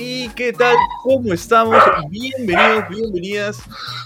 ¿Y 0.00 0.28
qué 0.28 0.52
tal? 0.52 0.76
¿Cómo 1.02 1.32
estamos? 1.32 1.76
Bienvenidos, 2.08 2.88
bienvenidas, 2.88 3.58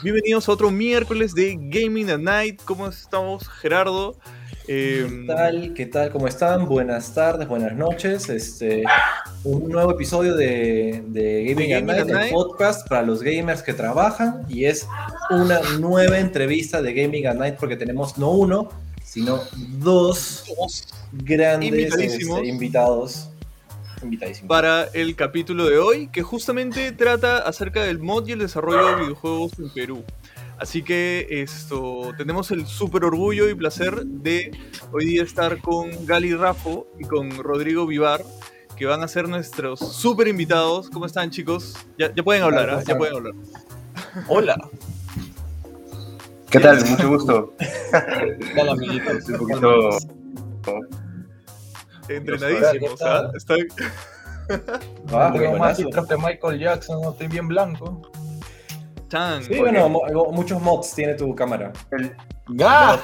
bienvenidos 0.02 0.48
a 0.48 0.52
otro 0.52 0.70
miércoles 0.70 1.34
de 1.34 1.54
Gaming 1.60 2.08
at 2.08 2.18
Night. 2.18 2.62
¿Cómo 2.64 2.88
estamos, 2.88 3.46
Gerardo? 3.46 4.16
¿Qué 4.64 5.00
em, 5.02 5.26
tal? 5.26 5.74
¿Qué 5.74 5.84
tal? 5.84 6.10
¿Cómo 6.10 6.26
están? 6.26 6.66
Buenas 6.66 7.12
tardes, 7.12 7.46
buenas 7.46 7.76
noches. 7.76 8.30
Este, 8.30 8.84
un 9.44 9.68
nuevo 9.68 9.90
episodio 9.90 10.34
de, 10.34 11.04
Gaming, 11.46 11.74
at 11.74 11.82
Night, 11.82 12.08
el 12.08 12.30
podcast 12.30 12.88
para 12.88 13.02
los 13.02 13.22
gamers 13.22 13.62
que 13.62 13.74
trabajan 13.74 14.46
y 14.48 14.64
es 14.64 14.88
una 15.28 15.60
nueva 15.78 16.18
entrevista 16.18 16.80
de 16.80 16.94
Gaming 16.94 17.26
at 17.26 17.36
Night 17.36 17.56
porque 17.60 17.76
tenemos 17.76 18.16
no 18.16 18.30
uno, 18.30 18.70
sino 19.04 19.40
dos, 19.76 20.44
grandes 21.12 21.94
este, 21.94 22.46
invitados 22.46 23.28
para 24.46 24.84
el 24.94 25.14
capítulo 25.16 25.66
de 25.66 25.78
hoy, 25.78 26.08
que 26.08 26.22
justamente 26.22 26.92
trata 26.92 27.38
acerca 27.38 27.82
del 27.82 27.98
mod 27.98 28.26
y 28.26 28.32
el 28.32 28.40
desarrollo 28.40 28.86
de 28.86 29.02
videojuegos 29.02 29.58
en 29.58 29.70
Perú. 29.70 30.04
Así 30.58 30.82
que 30.82 31.26
esto 31.28 32.12
tenemos 32.16 32.50
el 32.50 32.66
súper 32.66 33.04
orgullo 33.04 33.48
y 33.48 33.54
placer 33.54 34.04
de 34.04 34.56
hoy 34.92 35.06
día 35.06 35.22
estar 35.22 35.58
con 35.58 35.90
Gali 36.06 36.34
Rafo 36.34 36.86
y 36.98 37.04
con 37.04 37.30
Rodrigo 37.30 37.86
Vivar, 37.86 38.22
que 38.76 38.86
van 38.86 39.02
a 39.02 39.08
ser 39.08 39.28
nuestros 39.28 39.80
súper 39.80 40.28
invitados. 40.28 40.88
¿Cómo 40.90 41.06
están, 41.06 41.30
chicos? 41.30 41.74
Ya, 41.98 42.12
pueden 42.22 42.42
hablar, 42.42 42.70
¿ah? 42.70 42.82
ya 42.86 42.96
pueden 42.96 43.16
hablar. 43.16 43.34
Hola. 44.28 44.56
¿Qué 46.50 46.60
tal? 46.60 46.84
Mucho 46.84 47.08
gusto. 47.08 47.54
¿Qué 47.58 48.52
tal, 48.54 48.68
amiguitos? 48.68 49.28
Un 49.28 49.38
poquito 49.38 49.90
entrenadísimos, 52.16 53.02
¿ah? 53.02 53.30
Están... 53.34 53.58
Ah, 55.12 55.32
más 55.58 55.78
que 55.78 56.16
Michael 56.16 56.58
Jackson, 56.58 57.00
no 57.00 57.12
estoy 57.12 57.28
bien 57.28 57.48
blanco. 57.48 58.02
Chan, 59.08 59.44
sí, 59.44 59.58
bueno, 59.58 59.88
muchos 60.30 60.60
mods 60.60 60.94
tiene 60.94 61.14
tu 61.14 61.34
cámara. 61.34 61.72
El... 61.90 62.14
¡Ga! 62.48 63.00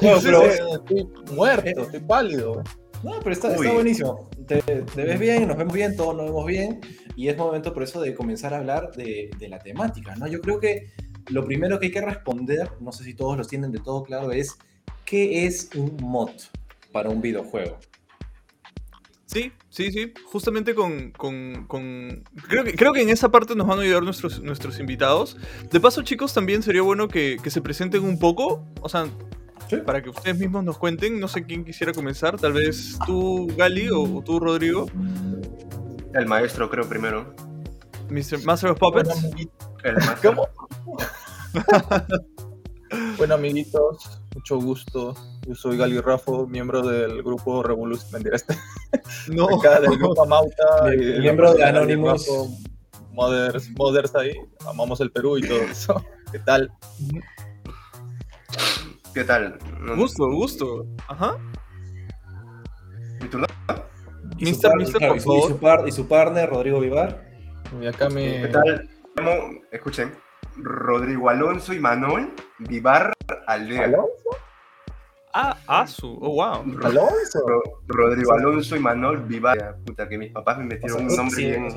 no, 0.00 0.18
pero 0.22 0.42
estoy 0.42 1.08
muerto, 1.32 1.68
eh, 1.68 1.74
estoy 1.76 2.00
pálido. 2.00 2.62
No, 3.02 3.12
pero 3.20 3.32
está, 3.32 3.54
está 3.54 3.72
buenísimo. 3.72 4.30
Te, 4.46 4.62
te, 4.62 5.02
ves 5.02 5.20
bien, 5.20 5.46
nos 5.46 5.56
vemos 5.56 5.74
bien, 5.74 5.96
todos 5.96 6.16
nos 6.16 6.26
vemos 6.26 6.46
bien. 6.46 6.80
Y 7.14 7.28
es 7.28 7.36
momento 7.36 7.72
por 7.74 7.82
eso 7.82 8.00
de 8.00 8.14
comenzar 8.14 8.54
a 8.54 8.58
hablar 8.58 8.90
de, 8.92 9.30
de 9.38 9.48
la 9.48 9.58
temática, 9.58 10.16
¿no? 10.16 10.26
Yo 10.26 10.40
creo 10.40 10.58
que 10.58 10.92
lo 11.28 11.44
primero 11.44 11.78
que 11.78 11.86
hay 11.86 11.92
que 11.92 12.00
responder, 12.00 12.70
no 12.80 12.90
sé 12.92 13.04
si 13.04 13.14
todos 13.14 13.36
los 13.36 13.48
tienen 13.48 13.70
de 13.70 13.80
todo 13.80 14.02
claro, 14.02 14.32
es 14.32 14.56
¿qué 15.04 15.46
es 15.46 15.70
un 15.74 15.96
mod 16.00 16.30
para 16.92 17.08
un 17.08 17.20
videojuego? 17.20 17.78
Sí, 19.26 19.52
sí, 19.68 19.90
sí. 19.90 20.14
Justamente 20.24 20.74
con. 20.74 21.12
Creo, 22.48 22.64
que, 22.64 22.74
creo 22.74 22.92
que 22.92 23.02
en 23.02 23.10
esa 23.10 23.30
parte 23.30 23.54
nos 23.54 23.66
van 23.66 23.80
a 23.80 23.82
ayudar 23.82 24.02
nuestros, 24.02 24.40
nuestros 24.40 24.78
invitados. 24.78 25.36
De 25.70 25.80
paso, 25.80 26.02
chicos, 26.02 26.32
también 26.32 26.62
sería 26.62 26.82
bueno 26.82 27.08
que, 27.08 27.38
se 27.44 27.60
presenten 27.60 28.04
un 28.04 28.18
poco. 28.18 28.64
O 28.80 28.88
sea, 28.88 29.06
para 29.84 30.02
que 30.02 30.10
ustedes 30.10 30.38
mismos 30.38 30.64
nos 30.64 30.78
cuenten. 30.78 31.18
No 31.18 31.28
sé 31.28 31.44
quién 31.44 31.64
quisiera 31.64 31.92
comenzar. 31.92 32.38
Tal 32.38 32.52
vez 32.52 32.98
tú, 33.04 33.48
Gali, 33.56 33.88
o, 33.90 34.22
tú, 34.24 34.38
Rodrigo. 34.38 34.86
El 36.14 36.26
maestro, 36.26 36.70
creo, 36.70 36.88
primero. 36.88 37.34
Mr. 38.08 38.44
Master 38.44 38.70
of 38.70 38.78
Puppets. 38.78 39.10
El 39.82 39.96
¿Cómo? 40.22 40.48
bueno, 43.16 43.34
amiguitos, 43.34 44.20
mucho 44.34 44.58
gusto. 44.58 45.14
Yo 45.46 45.54
soy 45.54 45.76
Gali 45.76 46.00
Rafo, 46.00 46.46
miembro 46.46 46.86
del 46.86 47.22
grupo 47.22 47.62
Revolution. 47.62 48.10
Mentira, 48.12 48.36
este. 48.36 48.54
No. 49.28 49.46
del 49.46 49.98
grupo 49.98 50.26
Mauta. 50.26 50.84
miembro 51.20 51.54
de 51.54 51.64
Anonymous. 51.64 52.28
Mothers, 53.12 53.70
Mothers 53.70 54.14
ahí. 54.14 54.34
Amamos 54.66 55.00
el 55.00 55.10
Perú 55.10 55.38
y 55.38 55.42
todo 55.42 55.60
eso. 55.60 56.04
¿Qué 56.32 56.38
tal? 56.40 56.70
¿Qué 59.14 59.24
tal? 59.24 59.58
Gusto, 59.96 60.30
gusto. 60.30 60.86
Ajá. 61.08 61.38
¿Y 63.24 63.28
tú 63.28 63.38
¿Y, 64.38 64.54
su, 64.54 64.68
y, 65.86 65.92
su 65.92 66.06
partner, 66.08 66.50
Rodrigo 66.50 66.78
Vivar. 66.78 67.24
Y 67.80 67.86
acá 67.86 68.10
me... 68.10 68.42
¿Qué 68.42 68.48
tal? 68.48 68.88
Escuchen. 69.72 70.12
Rodrigo 70.56 71.28
Alonso 71.28 71.74
y 71.74 71.80
Manuel 71.80 72.32
Vivar 72.58 73.12
Aldea. 73.46 73.84
¿Alonso? 73.84 74.30
Ah, 75.38 75.54
Asu, 75.66 76.18
oh 76.22 76.30
wow. 76.30 76.64
Alonso. 76.82 77.40
Rodrigo 77.86 78.32
Alonso 78.32 78.74
y 78.74 78.80
Manuel 78.80 79.18
Vivar. 79.18 79.76
Puta, 79.84 80.08
que 80.08 80.16
mis 80.16 80.32
papás 80.32 80.58
me 80.58 80.64
metieron 80.64 81.02
un 81.02 81.14
nombre 81.14 81.44
bien. 81.44 81.68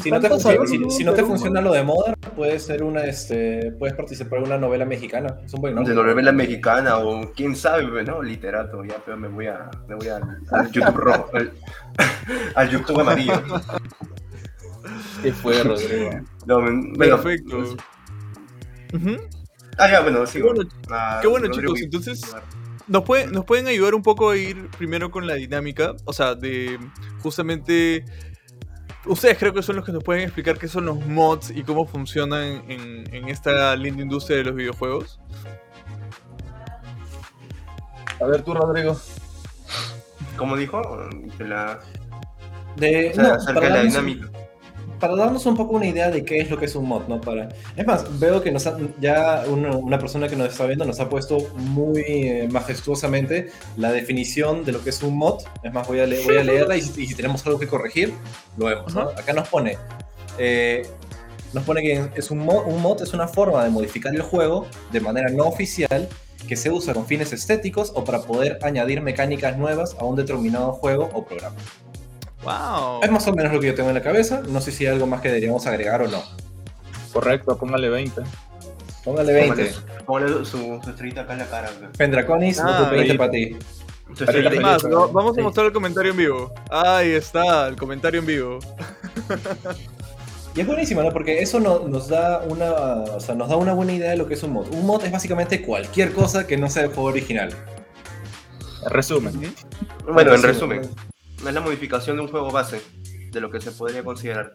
Si 0.00 0.10
no, 0.10 0.20
te 0.20 0.28
funciona, 0.28 0.66
si, 0.66 1.04
no 1.04 1.12
te 1.12 1.24
funciona 1.24 1.60
lo 1.60 1.72
de 1.72 1.82
moda, 1.82 2.14
puedes 2.36 2.64
ser 2.64 2.84
una, 2.84 3.04
este, 3.04 3.72
puedes 3.72 3.96
participar 3.96 4.38
en 4.38 4.46
una 4.46 4.58
novela 4.58 4.84
mexicana. 4.84 5.40
Es 5.44 5.52
un 5.54 5.60
buen 5.60 5.74
nombre. 5.74 5.92
De 5.92 6.00
novela 6.00 6.30
mexicana 6.30 6.98
o 6.98 7.32
quién 7.32 7.56
sabe, 7.56 8.04
¿no? 8.04 8.22
Literato, 8.22 8.84
ya, 8.84 8.96
pero 9.04 9.16
me 9.16 9.28
voy 9.28 9.48
a, 9.48 9.68
me 9.88 9.96
voy 9.96 10.08
a, 10.08 10.20
al 10.52 10.70
YouTube 10.72 10.96
rojo, 10.96 11.30
al 12.54 12.70
YouTube 12.70 13.00
amarillo. 13.00 13.42
¿Qué 15.22 15.32
fue, 15.32 15.62
Rodrigo? 15.62 16.10
No, 16.46 16.60
Perfecto. 16.98 17.76
Ah, 19.78 19.90
ya, 19.90 20.00
bueno, 20.00 20.26
sí. 20.26 20.40
Ah, 20.90 21.18
qué 21.20 21.28
bueno, 21.28 21.48
chicos. 21.48 21.80
Entonces, 21.80 22.34
nos, 22.86 23.04
nos 23.30 23.44
pueden 23.44 23.66
ayudar 23.66 23.94
un 23.94 24.02
poco 24.02 24.30
a 24.30 24.36
ir 24.36 24.68
primero 24.70 25.10
con 25.10 25.26
la 25.26 25.34
dinámica. 25.34 25.94
O 26.04 26.12
sea, 26.12 26.34
de 26.34 26.78
justamente. 27.22 28.04
Ustedes 29.04 29.38
creo 29.38 29.52
que 29.54 29.62
son 29.62 29.76
los 29.76 29.84
que 29.84 29.92
nos 29.92 30.02
pueden 30.02 30.24
explicar 30.24 30.58
qué 30.58 30.66
son 30.66 30.86
los 30.86 31.06
mods 31.06 31.50
y 31.50 31.62
cómo 31.62 31.86
funcionan 31.86 32.64
en, 32.68 33.28
esta 33.28 33.76
linda 33.76 34.02
industria 34.02 34.38
de 34.38 34.44
los 34.44 34.54
videojuegos. 34.56 35.20
A 38.20 38.24
ver 38.26 38.42
tú, 38.42 38.52
Rodrigo. 38.52 38.98
¿Cómo 40.36 40.56
dijo? 40.56 41.08
De 41.38 41.46
la... 41.46 41.78
De, 42.76 43.10
acerca 43.10 43.60
de 43.60 43.70
la 43.70 43.82
dinámica 43.82 44.28
para 44.98 45.14
darnos 45.16 45.44
un 45.46 45.56
poco 45.56 45.74
una 45.74 45.86
idea 45.86 46.10
de 46.10 46.24
qué 46.24 46.40
es 46.40 46.50
lo 46.50 46.58
que 46.58 46.66
es 46.66 46.74
un 46.74 46.86
mod, 46.86 47.06
¿no? 47.08 47.20
Para... 47.20 47.48
Es 47.76 47.86
más, 47.86 48.18
veo 48.18 48.42
que 48.42 48.50
nos 48.50 48.68
ya 49.00 49.44
una, 49.48 49.98
persona 49.98 50.28
que 50.28 50.36
nos 50.36 50.48
está 50.48 50.66
viendo 50.66 50.84
nos 50.84 51.00
ha 51.00 51.08
puesto 51.08 51.38
muy 51.56 52.02
eh, 52.06 52.48
majestuosamente 52.50 53.50
la 53.76 53.92
definición 53.92 54.64
de 54.64 54.72
lo 54.72 54.82
que 54.82 54.90
es 54.90 55.02
un 55.02 55.16
mod. 55.16 55.42
Es 55.62 55.72
más, 55.72 55.86
voy 55.86 56.00
a, 56.00 56.06
voy 56.06 56.36
a 56.36 56.44
leerla 56.44 56.76
y 56.76 56.82
si, 56.82 57.14
tenemos 57.14 57.44
algo 57.46 57.58
que 57.58 57.66
corregir, 57.66 58.12
lo 58.56 58.66
vemos. 58.66 58.94
¿no? 58.94 59.02
Acá 59.02 59.32
nos 59.32 59.48
pone, 59.48 59.78
eh, 60.38 60.86
nos 61.52 61.64
pone 61.64 61.82
que 61.82 62.08
es 62.14 62.30
un 62.30 62.38
mod, 62.38 62.66
un 62.66 62.80
mod 62.80 63.02
es 63.02 63.12
una 63.12 63.28
forma 63.28 63.64
de 63.64 63.70
modificar 63.70 64.14
el 64.14 64.22
juego 64.22 64.66
de 64.92 65.00
manera 65.00 65.28
no 65.28 65.44
oficial 65.44 66.08
que 66.46 66.56
se 66.56 66.70
usa 66.70 66.94
con 66.94 67.06
fines 67.06 67.32
estéticos 67.32 67.92
o 67.94 68.04
para 68.04 68.22
poder 68.22 68.58
añadir 68.62 69.00
mecánicas 69.00 69.56
nuevas 69.58 69.96
a 69.98 70.04
un 70.04 70.16
determinado 70.16 70.72
juego 70.72 71.10
o 71.12 71.24
programa. 71.24 71.56
Es 73.02 73.10
más 73.10 73.26
o 73.26 73.32
menos 73.32 73.52
lo 73.52 73.60
que 73.60 73.68
yo 73.68 73.74
tengo 73.74 73.88
en 73.88 73.94
la 73.94 74.02
cabeza. 74.02 74.42
No 74.48 74.60
sé 74.60 74.72
si 74.72 74.86
hay 74.86 74.92
algo 74.92 75.06
más 75.06 75.20
que 75.20 75.28
deberíamos 75.28 75.66
agregar 75.66 76.02
o 76.02 76.08
no. 76.08 76.22
Correcto, 77.12 77.56
póngale 77.56 77.88
20. 77.88 78.22
Póngale 79.04 79.32
20. 79.32 79.72
Póngale 80.04 80.44
su, 80.44 80.80
estrellita 80.86 81.22
acá 81.22 81.32
en 81.32 81.38
la 81.40 81.46
cara. 81.46 81.70
Pendraconis, 81.96 82.60
ah, 82.60 82.88
20 82.90 83.14
para 83.14 83.30
ti. 83.30 83.56
Más, 84.60 84.82
vamos 84.84 85.36
a 85.36 85.42
mostrar 85.42 85.66
el 85.66 85.72
comentario 85.72 86.12
en 86.12 86.16
vivo. 86.16 86.52
Ahí 86.70 87.10
está, 87.10 87.66
el 87.68 87.76
comentario 87.76 88.20
en 88.20 88.26
vivo. 88.26 88.58
Y 90.54 90.60
es 90.60 90.66
buenísimo, 90.66 91.02
¿no? 91.02 91.10
Porque 91.10 91.40
eso 91.40 91.60
nos, 91.60 92.08
da 92.08 92.38
una, 92.38 92.72
o 92.72 93.20
sea, 93.20 93.34
nos 93.34 93.48
da 93.48 93.56
una 93.56 93.74
buena 93.74 93.92
idea 93.92 94.10
de 94.10 94.16
lo 94.16 94.26
que 94.26 94.34
es 94.34 94.42
un 94.42 94.52
mod. 94.52 94.72
Un 94.72 94.86
mod 94.86 95.04
es 95.04 95.12
básicamente 95.12 95.60
cualquier 95.60 96.12
cosa 96.12 96.46
que 96.46 96.56
no 96.56 96.70
sea 96.70 96.84
el 96.84 96.88
juego 96.88 97.10
original. 97.10 97.50
En 98.84 98.90
resumen. 98.90 99.54
Bueno, 100.06 100.34
en 100.34 100.42
resumen 100.42 100.82
es 101.48 101.54
la 101.54 101.60
modificación 101.60 102.16
de 102.16 102.22
un 102.22 102.28
juego 102.28 102.50
base, 102.50 102.82
de 103.30 103.40
lo 103.40 103.50
que 103.50 103.60
se 103.60 103.70
podría 103.70 104.02
considerar. 104.02 104.54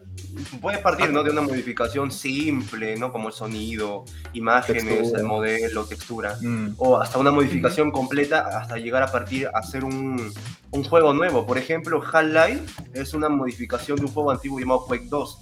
Puedes 0.60 0.80
partir 0.80 1.10
¿no? 1.10 1.22
de 1.22 1.30
una 1.30 1.40
modificación 1.40 2.10
simple, 2.10 2.96
¿no? 2.96 3.12
como 3.12 3.28
el 3.28 3.34
sonido, 3.34 4.04
imágenes, 4.32 5.12
el 5.12 5.24
modelo, 5.24 5.84
textura, 5.84 6.36
mm. 6.40 6.74
o 6.78 6.98
hasta 6.98 7.18
una 7.18 7.30
modificación 7.30 7.90
completa 7.90 8.58
hasta 8.58 8.76
llegar 8.76 9.02
a 9.02 9.10
partir 9.10 9.46
a 9.46 9.58
hacer 9.58 9.84
un, 9.84 10.32
un 10.70 10.84
juego 10.84 11.12
nuevo. 11.14 11.46
Por 11.46 11.58
ejemplo, 11.58 12.02
Half-Life 12.02 12.82
es 12.94 13.14
una 13.14 13.28
modificación 13.28 13.98
de 13.98 14.06
un 14.06 14.12
juego 14.12 14.30
antiguo 14.30 14.58
llamado 14.58 14.86
Quake 14.86 15.06
2. 15.08 15.38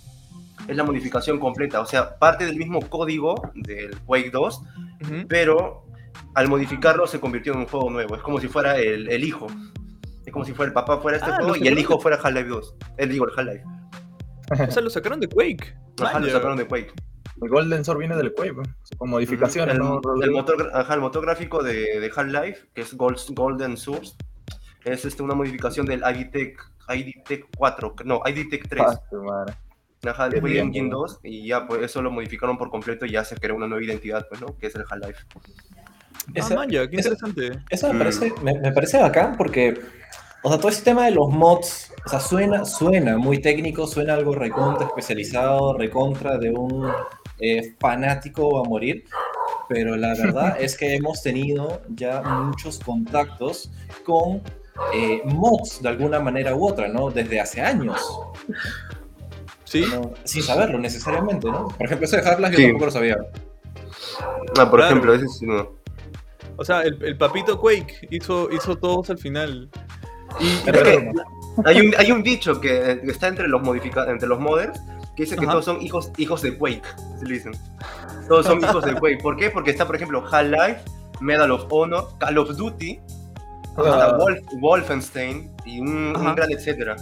Es 0.68 0.76
la 0.76 0.84
modificación 0.84 1.40
completa, 1.40 1.80
o 1.80 1.86
sea, 1.86 2.18
parte 2.18 2.44
del 2.44 2.56
mismo 2.56 2.80
código 2.88 3.50
del 3.54 3.98
Quake 4.00 4.30
2, 4.30 4.62
pero 5.26 5.86
al 6.34 6.48
modificarlo 6.48 7.06
se 7.06 7.18
convirtió 7.18 7.54
en 7.54 7.60
un 7.60 7.66
juego 7.66 7.90
nuevo. 7.90 8.14
Es 8.14 8.22
como 8.22 8.40
si 8.40 8.48
fuera 8.48 8.78
el, 8.78 9.10
el 9.10 9.24
hijo 9.24 9.46
como 10.30 10.44
si 10.44 10.52
fuera 10.52 10.68
el 10.68 10.74
papá 10.74 10.98
fuera 10.98 11.18
este 11.18 11.30
ah, 11.30 11.36
juego 11.36 11.56
y 11.56 11.68
el 11.68 11.78
hijo 11.78 12.00
fuera 12.00 12.18
Half-Life 12.22 12.48
2. 12.48 12.74
El 12.98 13.08
digo, 13.08 13.26
el 13.28 13.38
Half-Life. 13.38 13.64
o 14.68 14.70
sea, 14.70 14.82
lo 14.82 14.90
sacaron 14.90 15.20
de 15.20 15.28
Quake. 15.28 15.76
Ajá, 16.02 16.18
lo 16.18 16.30
sacaron 16.30 16.56
de 16.56 16.66
Quake. 16.66 16.92
El 17.42 17.48
Golden 17.48 17.84
Sword 17.84 17.98
viene 17.98 18.16
del 18.16 18.34
Quake, 18.34 18.54
con 18.98 19.10
modificaciones, 19.10 19.74
el, 19.74 19.82
motor, 20.30 20.70
ajá, 20.74 20.94
el 20.94 21.00
motor 21.00 21.22
gráfico 21.24 21.62
de, 21.62 22.00
de 22.00 22.12
Half-Life, 22.14 22.68
que 22.74 22.82
es 22.82 22.94
Golden 22.94 23.76
Source, 23.78 24.14
es 24.84 25.04
este, 25.04 25.22
una 25.22 25.34
modificación 25.34 25.86
del 25.86 26.04
Agitech 26.04 26.58
ID 26.88 27.22
Tech 27.24 27.46
4, 27.56 27.94
no, 28.04 28.20
ID 28.26 28.50
Tech 28.50 28.68
3. 28.68 28.82
Ah, 28.86 29.46
Ajá, 30.06 30.26
el 30.26 30.40
Quake 30.40 30.58
Engine 30.58 30.88
2 30.88 31.20
y 31.24 31.46
ya, 31.46 31.66
pues 31.66 31.82
eso 31.82 32.00
lo 32.00 32.10
modificaron 32.10 32.56
por 32.56 32.70
completo 32.70 33.04
y 33.04 33.10
ya 33.10 33.24
se 33.24 33.36
creó 33.36 33.56
una 33.56 33.66
nueva 33.66 33.84
identidad, 33.84 34.26
pues, 34.28 34.40
¿no? 34.40 34.56
Que 34.58 34.68
es 34.68 34.74
el 34.74 34.84
Half-Life. 34.88 35.24
Ah, 36.50 36.66
qué 36.68 36.96
interesante. 36.96 37.52
Eso 37.68 37.92
me 37.92 37.98
parece, 37.98 38.32
me, 38.42 38.58
me 38.58 38.72
parece 38.72 38.98
bacán 38.98 39.36
porque 39.36 39.80
o 40.42 40.48
sea, 40.48 40.58
todo 40.58 40.68
ese 40.68 40.82
tema 40.82 41.04
de 41.04 41.10
los 41.10 41.28
mods, 41.28 41.92
o 42.06 42.08
sea, 42.08 42.20
suena, 42.20 42.64
suena 42.64 43.18
muy 43.18 43.40
técnico, 43.40 43.86
suena 43.86 44.14
algo 44.14 44.34
recontra 44.34 44.86
especializado, 44.86 45.76
recontra 45.76 46.38
de 46.38 46.50
un 46.50 46.90
eh, 47.38 47.74
fanático 47.78 48.58
a 48.58 48.64
morir, 48.68 49.04
pero 49.68 49.96
la 49.96 50.14
verdad 50.14 50.56
es 50.60 50.76
que 50.76 50.94
hemos 50.94 51.22
tenido 51.22 51.82
ya 51.88 52.22
muchos 52.22 52.78
contactos 52.78 53.70
con 54.04 54.42
eh, 54.94 55.20
mods 55.26 55.82
de 55.82 55.90
alguna 55.90 56.20
manera 56.20 56.54
u 56.54 56.66
otra, 56.66 56.88
¿no? 56.88 57.10
Desde 57.10 57.40
hace 57.40 57.60
años. 57.60 58.00
Sí. 59.64 59.84
sin 60.24 60.42
saberlo 60.42 60.78
necesariamente, 60.78 61.46
¿no? 61.48 61.68
Por 61.68 61.86
ejemplo, 61.86 62.06
ese 62.06 62.16
de 62.16 62.28
Half-Life 62.28 62.60
yo 62.60 62.68
tampoco 62.68 62.86
lo 62.86 62.90
sabía. 62.90 63.16
Ah, 64.58 64.68
por 64.68 64.80
ejemplo, 64.80 65.14
ese 65.14 65.28
sí 65.28 65.46
no. 65.46 65.74
O 66.56 66.64
sea, 66.64 66.82
el, 66.82 67.02
el, 67.04 67.16
papito 67.16 67.58
Quake 67.58 68.08
hizo, 68.10 68.50
hizo 68.50 68.76
todos 68.76 69.10
al 69.10 69.18
final. 69.18 69.70
Y, 70.38 70.70
hay, 71.64 71.80
un, 71.80 71.94
hay 71.98 72.12
un 72.12 72.22
dicho 72.22 72.60
que 72.60 73.00
está 73.04 73.28
entre 73.28 73.48
los, 73.48 73.62
entre 73.66 74.28
los 74.28 74.38
modders 74.38 74.80
que 75.16 75.24
dice 75.24 75.36
que 75.36 75.46
todos 75.46 75.64
son 75.64 75.82
hijos, 75.82 76.10
hijos 76.16 76.42
de 76.42 76.56
Quake, 76.56 76.82
se 77.18 77.26
le 77.26 77.34
dicen. 77.34 77.52
Todos 78.28 78.46
son 78.46 78.60
hijos 78.60 78.84
de 78.84 78.94
Quake. 78.94 79.18
¿Por 79.22 79.36
qué? 79.36 79.50
Porque 79.50 79.70
está, 79.70 79.86
por 79.86 79.96
ejemplo, 79.96 80.24
Half-Life, 80.30 80.82
Medal 81.20 81.50
of 81.50 81.66
Honor, 81.70 82.08
Call 82.18 82.38
of 82.38 82.56
Duty, 82.56 83.00
ah. 83.76 84.18
Wolfenstein 84.60 85.50
y 85.64 85.80
un, 85.80 86.12
gran 86.34 86.50
etcétera. 86.50 86.96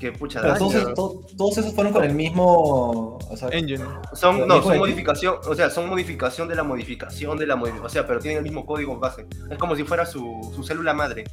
Que 0.00 0.10
pucha, 0.12 0.42
todos, 0.58 1.56
esos 1.56 1.72
fueron 1.74 1.92
con 1.92 2.04
el 2.04 2.14
mismo 2.14 3.18
engine. 3.52 3.84
Son, 4.12 4.46
no, 4.46 4.62
son 4.62 4.76
modificación, 4.78 5.36
o 5.46 5.54
sea, 5.54 5.70
son 5.70 5.88
modificación 5.88 6.48
de 6.48 6.56
la 6.56 6.62
modificación 6.62 7.38
de 7.38 7.46
la 7.46 7.56
modificación, 7.56 7.86
o 7.86 7.88
sea, 7.88 8.06
pero 8.06 8.20
tienen 8.20 8.38
el 8.38 8.44
mismo 8.44 8.66
código 8.66 8.98
base. 8.98 9.26
Es 9.50 9.56
como 9.56 9.76
si 9.76 9.84
fuera 9.84 10.04
su, 10.04 10.52
su 10.54 10.62
célula 10.64 10.92
madre. 10.92 11.24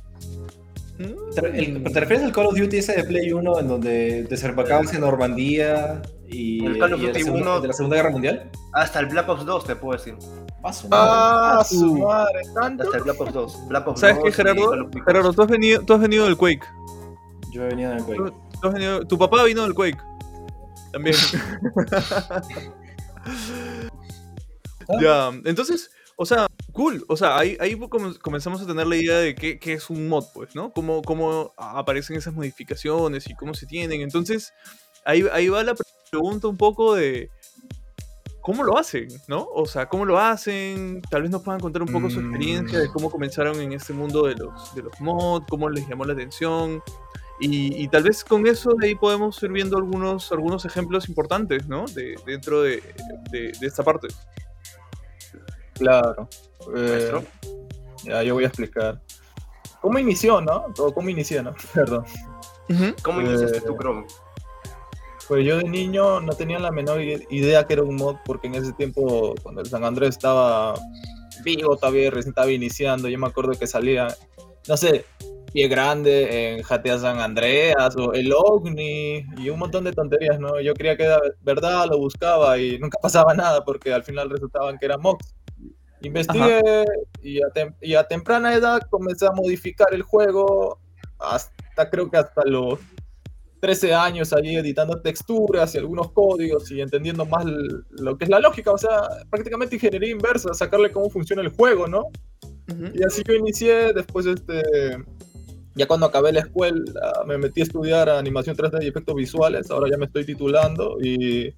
¿Te, 1.36 2.00
refieres 2.00 2.24
al 2.24 2.32
Call 2.32 2.48
of 2.48 2.56
Duty 2.56 2.78
ese 2.78 2.96
de 2.96 3.04
Play 3.04 3.32
1 3.32 3.60
en 3.60 3.68
donde 3.68 4.24
desembarcabas 4.24 4.94
en 4.94 5.02
Normandía 5.02 6.02
y, 6.28 6.66
el 6.66 6.78
Call 6.78 6.94
of 6.94 7.02
Duty 7.02 7.24
de 7.24 7.68
la 7.68 7.74
Segunda 7.74 7.98
Guerra 7.98 8.10
Mundial? 8.10 8.50
Hasta 8.74 9.00
el 9.00 9.08
Black 9.08 9.28
Ops 9.30 9.46
2 9.46 9.66
te 9.66 9.76
puedo 9.76 9.98
decir. 9.98 10.16
Ah, 10.92 11.64
su 11.68 11.98
madre, 11.98 12.42
¿tanto? 12.54 12.84
Hasta 12.84 12.98
el 12.98 13.04
Black 13.04 13.22
Ops 13.22 13.34
2. 13.34 13.68
Black 13.68 13.88
Ops 13.88 14.00
¿Sabes 14.00 14.20
qué, 14.24 14.32
Gerardo? 14.32 14.90
Gerardo, 15.06 15.34
tú 15.34 15.42
has, 15.42 15.48
venido, 15.48 15.82
tú 15.84 15.94
has 15.94 16.02
venido 16.02 16.26
del 16.26 16.38
Quake. 16.38 16.66
Yo 17.52 17.64
he 17.64 17.68
venido 17.68 17.92
del 17.92 18.04
Quake. 18.04 18.34
Tú, 18.62 18.68
has 18.68 18.74
venido, 18.74 19.08
tu 19.08 19.18
papá 19.18 19.44
vino 19.44 19.64
del 19.64 19.74
Quake. 19.74 19.98
También. 20.92 21.16
ya, 25.02 25.32
entonces, 25.46 25.90
o 26.16 26.26
sea, 26.26 26.48
cool. 26.72 27.06
O 27.08 27.18
sea, 27.18 27.38
ahí, 27.38 27.58
ahí 27.60 27.78
comenzamos 27.78 28.62
a 28.62 28.66
tener 28.66 28.88
la 28.88 28.96
idea 28.96 29.18
de 29.18 29.36
qué, 29.36 29.60
qué, 29.60 29.74
es 29.74 29.90
un 29.90 30.08
mod, 30.08 30.26
pues, 30.34 30.56
¿no? 30.56 30.72
Cómo, 30.72 31.02
cómo 31.02 31.54
aparecen 31.58 32.16
esas 32.18 32.34
modificaciones 32.34 33.30
y 33.30 33.36
cómo 33.36 33.54
se 33.54 33.66
tienen. 33.66 34.02
Entonces, 34.02 34.54
ahí, 35.06 35.24
ahí 35.32 35.50
va 35.50 35.64
la 35.64 35.76
pregunta 36.10 36.48
un 36.48 36.58
poco 36.58 36.96
de 36.96 37.30
cómo 38.42 38.64
lo 38.64 38.78
hacen, 38.78 39.08
¿no? 39.28 39.48
O 39.54 39.66
sea, 39.66 39.88
cómo 39.88 40.06
lo 40.06 40.20
hacen. 40.20 41.02
Tal 41.10 41.22
vez 41.22 41.32
nos 41.32 41.42
puedan 41.42 41.62
contar 41.62 41.82
un 41.82 41.90
poco 41.90 42.10
su 42.10 42.20
experiencia 42.20 42.80
de 42.80 42.88
cómo 42.88 43.10
comenzaron 43.10 43.60
en 43.62 43.74
este 43.74 43.94
mundo 43.94 44.26
de 44.26 44.36
los, 44.36 44.76
de 44.76 44.84
los 44.84 45.00
mods, 45.00 45.46
cómo 45.50 45.70
les 45.70 45.88
llamó 45.88 46.06
la 46.06 46.14
atención. 46.14 46.82
Y, 47.44 47.88
tal 47.88 48.04
vez 48.04 48.24
con 48.24 48.46
eso 48.46 48.76
de 48.80 48.90
ahí 48.90 48.96
podemos 48.96 49.42
ir 49.42 49.52
viendo 49.52 49.76
algunos, 49.76 50.32
algunos 50.32 50.64
ejemplos 50.64 51.10
importantes, 51.10 51.68
¿no? 51.68 51.86
De, 51.86 52.16
dentro 52.24 52.62
de, 52.62 52.84
de, 53.32 53.52
de 53.60 53.68
esta 53.68 53.84
parte. 53.84 54.10
Claro. 55.82 56.30
Eh, 56.76 57.12
ya, 58.04 58.24
yo 58.24 58.36
voy 58.36 58.44
a 58.44 58.48
explicar. 58.48 59.02
¿Cómo 59.82 59.98
inició, 59.98 60.40
no? 60.42 60.68
O 60.78 60.94
cómo 60.94 61.10
inició, 61.10 61.42
¿no? 61.42 61.56
Perdón. 61.74 62.06
¿Cómo 63.04 63.22
iniciaste 63.22 63.62
tu 63.62 63.76
Chrome? 63.76 64.06
Pues 65.28 65.46
yo 65.46 65.58
de 65.58 65.64
niño 65.64 66.22
no 66.22 66.34
tenía 66.34 66.60
la 66.60 66.72
menor 66.72 67.02
idea 67.02 67.66
que 67.66 67.74
era 67.74 67.84
un 67.84 67.96
mod, 67.96 68.18
porque 68.26 68.48
en 68.48 68.56
ese 68.56 68.74
tiempo, 68.74 69.34
cuando 69.42 69.62
el 69.62 69.68
San 69.68 69.84
Andrés 69.84 70.10
estaba 70.10 70.76
vivo 71.44 71.76
todavía, 71.76 72.12
recién 72.12 72.32
estaba 72.32 72.52
iniciando, 72.52 73.10
yo 73.10 73.18
me 73.18 73.28
acuerdo 73.28 73.54
que 73.54 73.66
salía, 73.66 74.16
no 74.68 74.78
sé, 74.78 75.06
Pie 75.54 75.68
Grande 75.68 76.54
en 76.54 76.64
GTA 76.64 77.00
San 77.00 77.20
Andreas 77.20 77.96
o 77.98 78.14
el 78.14 78.32
OVNI 78.34 79.26
y 79.38 79.50
un 79.50 79.60
montón 79.60 79.84
de 79.84 79.92
tonterías, 79.92 80.40
¿no? 80.40 80.62
Yo 80.62 80.74
creía 80.74 80.96
que 80.96 81.04
era 81.04 81.20
verdad, 81.42 81.88
lo 81.90 81.98
buscaba 81.98 82.58
y 82.58 82.78
nunca 82.80 82.98
pasaba 83.02 83.34
nada 83.34 83.64
porque 83.64 83.94
al 83.94 84.04
final 84.04 84.30
resultaban 84.30 84.78
que 84.78 84.86
eran 84.86 85.02
mods. 85.02 85.36
Investigué 86.02 86.86
y 87.22 87.96
a, 87.96 88.04
temprana 88.04 88.56
edad 88.56 88.82
comencé 88.90 89.28
a 89.28 89.32
modificar 89.32 89.94
el 89.94 90.02
juego 90.02 90.80
hasta 91.20 91.90
creo 91.90 92.10
que 92.10 92.18
hasta 92.18 92.44
los 92.46 92.80
13 93.60 93.94
años 93.94 94.34
allí 94.34 94.56
editando 94.56 95.02
texturas 95.02 95.76
y 95.76 95.78
algunos 95.78 96.12
códigos 96.12 96.72
y 96.72 96.82
entendiendo 96.82 97.26
más 97.26 97.46
lo 97.92 98.18
que 98.18 98.26
es 98.26 98.30
la 98.30 98.40
lógica, 98.40 98.72
o 98.72 98.78
sea, 98.78 99.02
prácticamente 99.30 99.76
ingeniería 99.76 100.10
inversa, 100.10 100.54
sacarle 100.54 100.92
cómo 100.92 101.10
funciona 101.12 101.44
el 101.44 101.50
juego, 101.50 101.88
¿no? 101.88 102.06
Y 102.94 103.04
así 103.04 103.22
yo 103.28 103.34
inicié, 103.36 103.94
después 103.94 104.26
este, 104.26 104.64
ya 105.76 105.88
cuando 105.88 106.08
acabé 106.08 106.32
la 106.32 106.40
escuela 106.40 106.82
me 107.28 107.38
metí 107.38 107.62
a 107.62 107.64
estudiar 107.66 108.10
animación 108.10 108.56
3D 108.56 108.84
y 108.84 108.88
efectos 108.88 109.16
visuales, 109.16 109.70
ahora 109.70 109.90
ya 109.92 109.98
me 109.98 110.06
estoy 110.06 110.26
titulando 110.26 110.98
y 111.02 111.54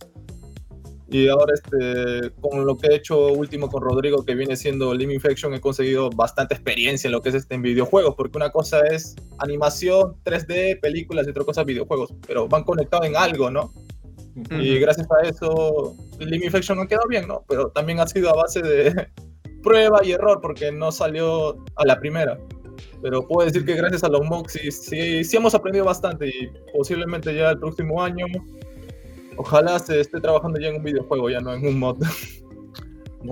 y 1.14 1.28
ahora 1.28 1.54
este, 1.54 2.32
con 2.42 2.66
lo 2.66 2.76
que 2.76 2.88
he 2.88 2.96
hecho 2.96 3.28
último 3.28 3.70
con 3.70 3.84
Rodrigo, 3.84 4.26
que 4.26 4.34
viene 4.34 4.56
siendo 4.56 4.96
Living 4.96 5.14
Infection, 5.14 5.54
he 5.54 5.62
conseguido 5.62 6.10
bastante 6.10 6.56
experiencia 6.56 7.08
en 7.08 7.12
lo 7.12 7.22
que 7.22 7.30
es 7.30 7.36
este 7.36 7.54
en 7.54 7.62
videojuegos, 7.62 8.16
porque 8.16 8.36
una 8.36 8.50
cosa 8.50 8.82
es 8.88 9.16
animación, 9.38 10.16
3D, 10.24 10.80
películas 10.80 11.28
y 11.28 11.30
otra 11.30 11.44
cosa 11.44 11.64
videojuegos, 11.64 12.16
pero 12.26 12.48
van 12.48 12.64
conectados 12.64 13.06
en 13.06 13.16
algo, 13.16 13.52
¿no? 13.52 13.72
Y 14.60 14.80
gracias 14.80 15.08
a 15.12 15.28
eso, 15.28 15.96
Living 16.18 16.46
Infection 16.46 16.80
no 16.80 16.88
quedado 16.88 17.08
bien, 17.08 17.28
¿no? 17.28 17.46
Pero 17.48 17.70
también 17.70 18.00
ha 18.00 18.08
sido 18.08 18.32
a 18.32 18.34
base 18.34 18.64
de 18.64 19.08
prueba 19.62 20.04
y 20.04 20.14
error, 20.14 20.40
porque 20.42 20.72
no 20.72 20.92
salió 20.92 21.64
a 21.76 21.86
la 21.86 22.00
primera. 22.00 22.40
Pero 23.04 23.28
puedo 23.28 23.46
decir 23.46 23.66
que 23.66 23.76
gracias 23.76 24.04
a 24.04 24.10
los 24.10 24.22
sí, 24.48 24.72
sí, 24.72 25.24
sí 25.24 25.38
hemos 25.38 25.54
aprendido 25.54 25.86
bastante 25.86 26.28
y 26.28 26.50
posiblemente 26.76 27.36
ya 27.36 27.52
el 27.52 27.60
próximo 27.60 28.02
año 28.02 28.26
Ojalá 29.38 29.80
se 29.80 30.00
esté 30.00 30.20
trabajando 30.20 30.60
ya 30.60 30.70
en 30.70 30.78
un 30.78 30.84
videojuego, 30.84 31.30
ya 31.30 31.40
no 31.40 31.54
en 31.54 31.66
un 31.66 31.80
mod. 31.80 31.98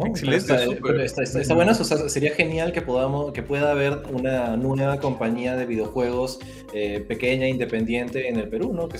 Excelente. 0.06 1.04
Está, 1.04 1.54
bueno, 1.54 1.74
sería 1.74 2.34
genial 2.34 2.72
que 2.72 2.82
podamos, 2.82 3.34
que 3.34 3.44
pueda 3.44 3.72
haber 3.72 4.04
una 4.12 4.56
nueva 4.56 4.98
compañía 4.98 5.56
de 5.56 5.66
videojuegos 5.66 6.40
eh, 6.74 7.04
pequeña, 7.08 7.48
independiente 7.48 8.30
en 8.30 8.38
el 8.38 8.48
Perú, 8.48 8.74
¿no? 8.74 8.88
Que 8.88 9.00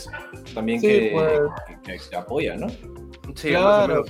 también 0.54 0.82
pues. 0.82 2.10
que, 2.10 2.16
apoya, 2.16 2.56
¿no? 2.58 2.68
Sí, 3.36 3.50
claro. 3.50 4.04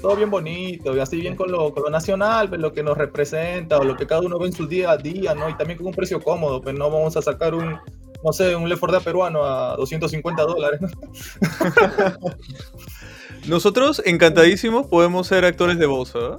Todo 0.00 0.16
bien 0.16 0.30
bonito, 0.30 0.96
y 0.96 0.98
así 0.98 1.20
bien 1.20 1.36
con 1.36 1.52
lo, 1.52 1.74
con 1.74 1.82
lo 1.84 1.90
nacional, 1.90 2.48
pues, 2.48 2.60
lo 2.60 2.72
que 2.72 2.82
nos 2.82 2.96
representa, 2.96 3.78
o 3.78 3.84
lo 3.84 3.96
que 3.96 4.06
cada 4.06 4.22
uno 4.22 4.38
ve 4.38 4.46
en 4.46 4.52
su 4.54 4.66
día 4.66 4.92
a 4.92 4.96
día, 4.96 5.34
¿no? 5.34 5.48
Y 5.48 5.56
también 5.58 5.76
con 5.76 5.88
un 5.88 5.92
precio 5.92 6.20
cómodo, 6.20 6.60
pues 6.62 6.74
no 6.74 6.90
vamos 6.90 7.18
a 7.18 7.22
sacar 7.22 7.54
un, 7.54 7.78
no 8.22 8.32
sé, 8.32 8.54
un 8.54 8.68
Left 8.68 8.80
4 8.80 8.98
Dead 8.98 9.04
peruano 9.04 9.44
a 9.44 9.76
250 9.76 10.42
dólares. 10.42 10.80
Nosotros, 13.48 14.02
encantadísimos, 14.04 14.86
podemos 14.86 15.26
ser 15.26 15.44
actores 15.44 15.78
de 15.78 15.86
voz, 15.86 16.14
¿eh? 16.14 16.36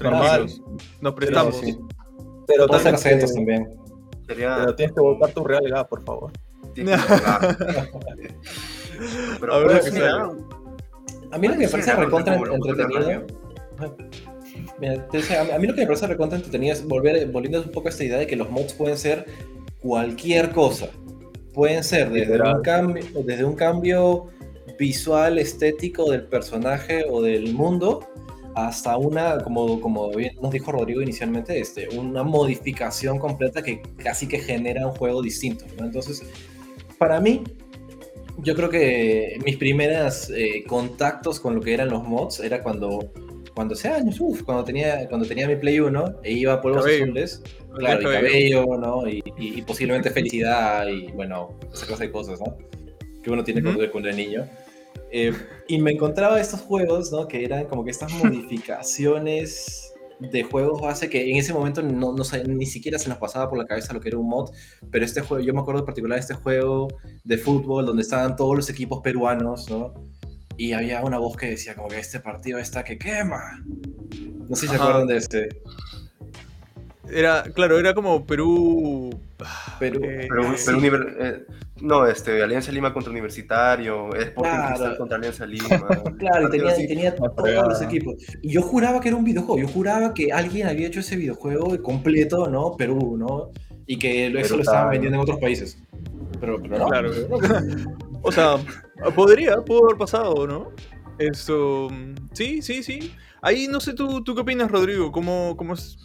Normal. 0.00 0.46
Nos 1.00 1.14
prestamos. 1.14 1.60
Pero, 2.46 2.66
también, 2.66 3.20
también. 3.20 3.68
Pero 4.26 4.74
tienes 4.74 4.94
que 4.94 5.00
votar 5.00 5.30
tu 5.32 5.44
realidad, 5.44 5.88
por 5.88 6.04
favor. 6.04 6.32
Pero 6.74 6.94
a, 9.54 9.58
ver, 9.58 9.80
pues, 9.80 9.94
a 11.32 11.38
mí 11.38 11.48
lo 11.48 11.54
que 11.54 11.60
me 11.60 11.68
parece 11.68 11.96
recontra 11.96 12.36
entretenido. 12.36 13.26
a 15.54 15.58
mí 15.58 15.66
lo 15.66 15.74
que 15.74 15.80
me 15.80 15.86
parece 15.86 16.06
recontra 16.06 16.36
entretenido 16.36 16.72
es 16.72 16.86
volver, 16.86 17.26
volviendo 17.30 17.62
un 17.62 17.72
poco 17.72 17.88
a 17.88 17.90
esta 17.90 18.04
idea 18.04 18.18
de 18.18 18.26
que 18.26 18.36
los 18.36 18.50
mods 18.50 18.74
pueden 18.74 18.96
ser 18.96 19.26
cualquier 19.82 20.50
cosa. 20.50 20.88
Pueden 21.52 21.84
ser 21.84 22.10
desde 22.10 22.40
un, 22.40 22.62
cambio, 22.62 23.04
desde 23.24 23.44
un 23.44 23.54
cambio 23.54 24.28
visual, 24.78 25.38
estético 25.38 26.10
del 26.10 26.24
personaje 26.24 27.04
o 27.10 27.20
del 27.20 27.52
mundo, 27.52 28.08
hasta 28.54 28.96
una, 28.96 29.38
como, 29.38 29.80
como 29.80 30.10
bien 30.10 30.36
nos 30.40 30.50
dijo 30.50 30.72
Rodrigo 30.72 31.02
inicialmente, 31.02 31.58
este, 31.58 31.88
una 31.98 32.22
modificación 32.22 33.18
completa 33.18 33.62
que 33.62 33.82
casi 33.96 34.26
que 34.26 34.38
genera 34.38 34.86
un 34.86 34.94
juego 34.94 35.22
distinto. 35.22 35.64
Entonces, 35.78 36.22
para 36.98 37.20
mí, 37.20 37.42
yo 38.38 38.54
creo 38.54 38.70
que 38.70 39.38
mis 39.44 39.56
primeros 39.56 40.30
eh, 40.30 40.64
contactos 40.66 41.40
con 41.40 41.54
lo 41.54 41.60
que 41.60 41.74
eran 41.74 41.90
los 41.90 42.02
mods 42.02 42.40
era 42.40 42.62
cuando, 42.62 43.10
cuando 43.54 43.74
hace 43.74 43.88
años, 43.88 44.20
cuando 44.44 44.64
tenía, 44.64 45.08
cuando 45.08 45.26
tenía 45.26 45.46
mi 45.46 45.56
Play 45.56 45.80
1 45.80 46.20
e 46.22 46.32
iba 46.32 46.54
a 46.54 46.60
Polvos 46.60 46.86
Azules 46.86 47.42
claro, 47.74 48.00
y 48.00 48.14
cabello, 48.14 48.64
¿no? 48.78 49.08
Y, 49.08 49.62
posiblemente 49.62 50.10
felicidad 50.10 50.86
y, 50.88 51.10
bueno, 51.12 51.58
esa 51.72 51.86
clase 51.86 52.04
de 52.04 52.12
cosas, 52.12 52.40
¿no? 52.40 52.56
Que 53.22 53.30
uno 53.30 53.44
tiene 53.44 53.62
cuando, 53.62 53.90
cuando 53.90 54.08
es 54.08 54.16
niño. 54.16 54.46
Eh, 55.10 55.32
y 55.68 55.78
me 55.78 55.92
encontraba 55.92 56.40
estos 56.40 56.60
juegos, 56.60 57.12
¿no? 57.12 57.28
Que 57.28 57.44
eran 57.44 57.66
como 57.66 57.84
que 57.84 57.90
estas 57.90 58.12
modificaciones 58.24 59.92
de 60.30 60.42
juegos 60.44 60.80
base 60.80 61.10
que 61.10 61.30
en 61.30 61.36
ese 61.36 61.52
momento 61.52 61.82
no, 61.82 62.12
no, 62.12 62.22
ni 62.46 62.66
siquiera 62.66 62.98
se 62.98 63.08
nos 63.08 63.18
pasaba 63.18 63.48
por 63.48 63.58
la 63.58 63.66
cabeza 63.66 63.92
lo 63.92 64.00
que 64.00 64.08
era 64.08 64.18
un 64.18 64.28
mod, 64.28 64.50
pero 64.90 65.04
este 65.04 65.20
juego, 65.20 65.44
yo 65.44 65.52
me 65.52 65.60
acuerdo 65.60 65.80
en 65.80 65.86
particular 65.86 66.16
de 66.16 66.20
este 66.20 66.34
juego 66.34 66.88
de 67.24 67.38
fútbol 67.38 67.86
donde 67.86 68.02
estaban 68.02 68.36
todos 68.36 68.54
los 68.54 68.70
equipos 68.70 69.00
peruanos, 69.02 69.68
¿no? 69.68 69.94
Y 70.56 70.72
había 70.72 71.02
una 71.02 71.18
voz 71.18 71.36
que 71.36 71.46
decía 71.46 71.74
como 71.74 71.88
que 71.88 71.98
este 71.98 72.20
partido 72.20 72.58
está 72.58 72.84
que 72.84 72.98
quema. 72.98 73.64
No 74.48 74.54
sé 74.54 74.66
si 74.66 74.68
se 74.68 74.76
acuerdan 74.76 75.06
de 75.06 75.16
este. 75.16 75.48
Era, 77.12 77.42
claro, 77.42 77.78
era 77.78 77.94
como 77.94 78.24
Perú. 78.24 79.10
Perú, 79.78 80.00
eh, 80.04 80.28
eh, 80.28 81.44
no, 81.80 82.06
este, 82.06 82.42
Alianza 82.42 82.72
Lima 82.72 82.92
contra 82.92 83.10
Universitario, 83.10 84.14
Sporting 84.14 84.74
claro. 84.76 84.96
contra 84.96 85.16
Alianza 85.18 85.44
Lima. 85.44 85.68
claro, 86.18 86.48
y 86.48 86.50
tenía, 86.50 86.74
tenía 86.74 87.14
todos 87.14 87.68
los 87.68 87.82
equipos. 87.82 88.14
Y 88.40 88.52
yo 88.52 88.62
juraba 88.62 89.00
que 89.00 89.08
era 89.08 89.16
un 89.16 89.24
videojuego, 89.24 89.60
yo 89.60 89.68
juraba 89.68 90.14
que 90.14 90.32
alguien 90.32 90.68
había 90.68 90.86
hecho 90.86 91.00
ese 91.00 91.16
videojuego 91.16 91.80
completo, 91.82 92.48
¿no? 92.48 92.76
Perú, 92.76 93.16
¿no? 93.18 93.50
Y 93.86 93.98
que 93.98 94.28
eso 94.38 94.56
lo 94.56 94.62
estaban 94.62 94.90
vendiendo 94.90 95.16
en 95.16 95.22
otros 95.22 95.38
países. 95.38 95.82
Pero, 96.40 96.60
pero 96.62 96.78
no. 96.78 96.88
Claro. 96.88 97.10
o 98.22 98.32
sea, 98.32 98.56
podría, 99.14 99.56
pudo 99.56 99.84
haber 99.84 99.98
pasado, 99.98 100.46
¿no? 100.46 100.70
Eso, 101.18 101.88
sí, 102.32 102.62
sí, 102.62 102.82
sí. 102.82 103.12
Ahí 103.44 103.66
no 103.66 103.80
sé, 103.80 103.92
¿tú, 103.92 104.22
tú 104.22 104.36
qué 104.36 104.42
opinas, 104.42 104.70
Rodrigo? 104.70 105.10
¿Cómo, 105.10 105.56
cómo 105.56 105.74
es? 105.74 105.98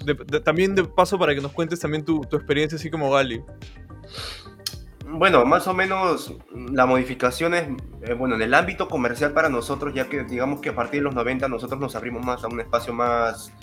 también 0.43 0.73
de 0.73 0.83
paso 0.83 1.19
para 1.19 1.35
que 1.35 1.41
nos 1.41 1.51
cuentes 1.51 1.79
también 1.79 2.03
tu, 2.03 2.23
experiencia 2.23 2.77
así 2.77 2.89
como 2.89 3.11
Gali. 3.11 3.43
Bueno, 5.07 5.45
más 5.45 5.67
o 5.67 5.73
menos 5.75 6.33
la 6.51 6.87
modificación 6.87 7.53
es, 7.53 7.69
eh, 8.01 8.13
bueno, 8.13 8.35
en 8.35 8.41
el 8.41 8.55
ámbito 8.55 8.87
comercial 8.87 9.33
para 9.33 9.49
nosotros, 9.49 9.93
ya 9.93 10.09
que 10.09 10.23
digamos 10.23 10.61
que 10.61 10.69
a 10.69 10.75
partir 10.75 11.01
de 11.01 11.03
los 11.03 11.13
90 11.13 11.47
nosotros 11.47 11.79
nos 11.79 11.95
abrimos 11.95 12.25
más 12.25 12.43
a 12.43 12.47
un 12.47 12.59
espacio 12.59 12.91
más 12.91 13.53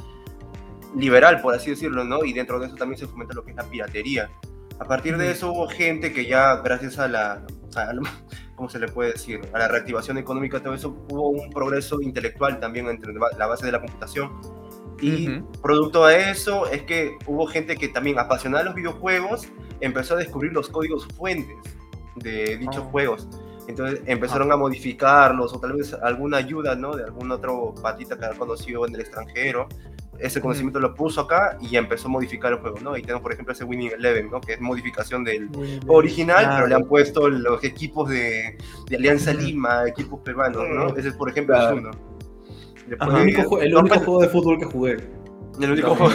liberal, 0.96 1.42
por 1.42 1.52
así 1.52 1.70
decirlo, 1.70 2.04
¿no? 2.04 2.24
Y 2.24 2.32
dentro 2.32 2.60
de 2.60 2.68
eso 2.68 2.76
también 2.76 2.98
se 2.98 3.08
fomenta 3.08 3.34
lo 3.34 3.44
que 3.44 3.50
es 3.50 3.56
la 3.56 3.64
piratería. 3.64 4.30
A 4.78 4.84
partir 4.86 5.16
de 5.16 5.30
eso 5.30 5.52
hubo 5.52 5.68
gente 5.68 6.12
que 6.12 6.26
ya, 6.26 6.56
gracias 6.56 6.98
a 6.98 7.08
la, 7.08 7.42
¿cómo 8.56 8.68
se 8.68 8.78
le 8.78 8.88
puede 8.88 9.12
decir? 9.12 9.40
A 9.52 9.58
la 9.58 9.68
reactivación 9.68 10.18
económica, 10.18 10.62
todo 10.62 10.74
eso, 10.74 10.96
hubo 11.10 11.28
un 11.30 11.50
progreso 11.50 12.00
intelectual 12.00 12.60
también 12.60 12.88
entre 12.88 13.12
la 13.12 13.46
base 13.46 13.66
de 13.66 13.72
la 13.72 13.80
computación. 13.80 14.30
Y 15.00 15.40
producto 15.60 16.06
de 16.06 16.30
eso 16.30 16.66
es 16.70 16.82
que 16.82 17.16
hubo 17.26 17.46
gente 17.46 17.76
que 17.76 17.88
también 17.88 18.18
apasionada 18.18 18.62
de 18.62 18.70
los 18.70 18.74
videojuegos 18.76 19.48
empezó 19.80 20.14
a 20.14 20.18
descubrir 20.18 20.52
los 20.52 20.68
códigos 20.68 21.06
fuentes 21.16 21.56
de 22.16 22.56
dichos 22.56 22.78
oh. 22.78 22.90
juegos. 22.90 23.28
Entonces 23.66 24.02
empezaron 24.06 24.52
a 24.52 24.56
modificarlos 24.56 25.52
o 25.52 25.60
tal 25.60 25.72
vez 25.72 25.94
alguna 25.94 26.36
ayuda, 26.38 26.74
¿no? 26.74 26.94
De 26.94 27.04
algún 27.04 27.30
otro 27.30 27.74
patita 27.82 28.18
que 28.18 28.26
había 28.26 28.38
conocido 28.38 28.86
en 28.86 28.94
el 28.94 29.00
extranjero 29.00 29.68
ese 30.18 30.40
conocimiento 30.40 30.80
lo 30.80 30.94
puso 30.94 31.22
acá 31.22 31.56
y 31.60 31.76
empezó 31.76 32.08
a 32.08 32.10
modificar 32.10 32.52
el 32.52 32.58
juego, 32.58 32.78
¿no? 32.80 32.96
Y 32.96 33.02
tenemos, 33.02 33.22
por 33.22 33.32
ejemplo, 33.32 33.52
ese 33.52 33.64
Winning 33.64 33.92
Eleven, 33.92 34.30
¿no? 34.30 34.40
Que 34.40 34.54
es 34.54 34.60
modificación 34.60 35.24
del 35.24 35.48
original, 35.86 36.52
pero 36.54 36.66
le 36.66 36.74
han 36.74 36.84
puesto 36.84 37.28
los 37.28 37.62
equipos 37.64 38.08
de, 38.08 38.56
de 38.88 38.96
Alianza 38.96 39.32
Lima, 39.32 39.86
equipos 39.86 40.20
peruanos, 40.20 40.62
¿no? 40.68 40.96
Ese 40.96 41.08
es, 41.08 41.14
por 41.14 41.30
ejemplo, 41.30 41.56
el 41.56 41.78
uno. 41.78 41.90
el 42.88 43.08
único, 43.22 43.60
el 43.60 43.74
único 43.74 43.98
juego 44.00 44.20
de 44.20 44.28
fútbol 44.28 44.58
que 44.58 44.64
jugué. 44.66 44.96
El 45.60 45.70
único 45.70 45.94
juego. 45.94 46.14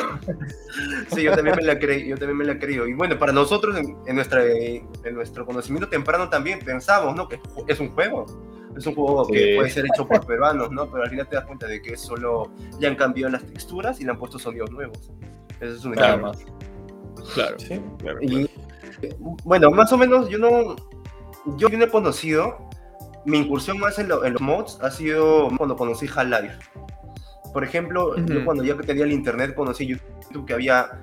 sí, 1.15 1.23
yo 1.23 1.33
también 1.33 1.55
me 1.55 1.63
la 1.63 1.79
creí, 1.79 2.07
yo 2.07 2.17
también 2.17 2.37
me 2.37 2.45
la 2.45 2.59
creo. 2.59 2.87
Y 2.87 2.93
bueno, 2.93 3.17
para 3.17 3.31
nosotros, 3.31 3.77
en, 3.77 4.15
nuestra, 4.15 4.43
en 4.45 5.13
nuestro 5.13 5.45
conocimiento 5.45 5.87
temprano 5.87 6.29
también 6.29 6.59
pensamos, 6.59 7.15
¿no? 7.15 7.27
Que 7.27 7.39
es 7.67 7.79
un 7.79 7.89
juego 7.89 8.25
es 8.79 8.87
un 8.87 8.95
juego 8.95 9.27
que 9.27 9.55
puede 9.57 9.69
ser 9.69 9.85
hecho 9.85 10.07
por 10.07 10.25
peruanos, 10.25 10.71
¿no? 10.71 10.89
Pero 10.89 11.03
al 11.03 11.09
final 11.09 11.27
te 11.27 11.35
das 11.35 11.45
cuenta 11.45 11.67
de 11.67 11.81
que 11.81 11.97
solo 11.97 12.51
le 12.79 12.87
han 12.87 12.95
cambiado 12.95 13.31
las 13.31 13.43
texturas 13.43 13.99
y 13.99 14.05
le 14.05 14.11
han 14.11 14.17
puesto 14.17 14.39
sonidos 14.39 14.71
nuevos. 14.71 15.11
Eso 15.59 15.75
es 15.75 15.85
un 15.85 15.97
ejemplo. 15.97 16.31
Claro. 17.33 17.59
Sí. 17.59 17.81
Y, 18.21 18.49
bueno, 19.43 19.69
más 19.71 19.91
o 19.91 19.97
menos 19.97 20.29
yo 20.29 20.37
no, 20.37 20.75
yo 21.57 21.69
no 21.69 21.83
he 21.83 21.89
conocido, 21.89 22.69
mi 23.25 23.39
incursión 23.39 23.79
más 23.79 23.99
en, 23.99 24.07
los 24.07 24.41
mods 24.41 24.79
ha 24.81 24.91
sido 24.91 25.49
cuando 25.57 25.75
conocí 25.75 26.07
Half-Life. 26.07 26.57
Por 27.53 27.63
ejemplo, 27.63 28.15
yo 28.15 28.45
cuando 28.45 28.63
ya 28.63 28.77
tenía 28.77 29.03
el 29.03 29.11
internet 29.11 29.55
conocí 29.55 29.87
YouTube 29.87 30.45
que 30.45 30.53
había 30.53 31.01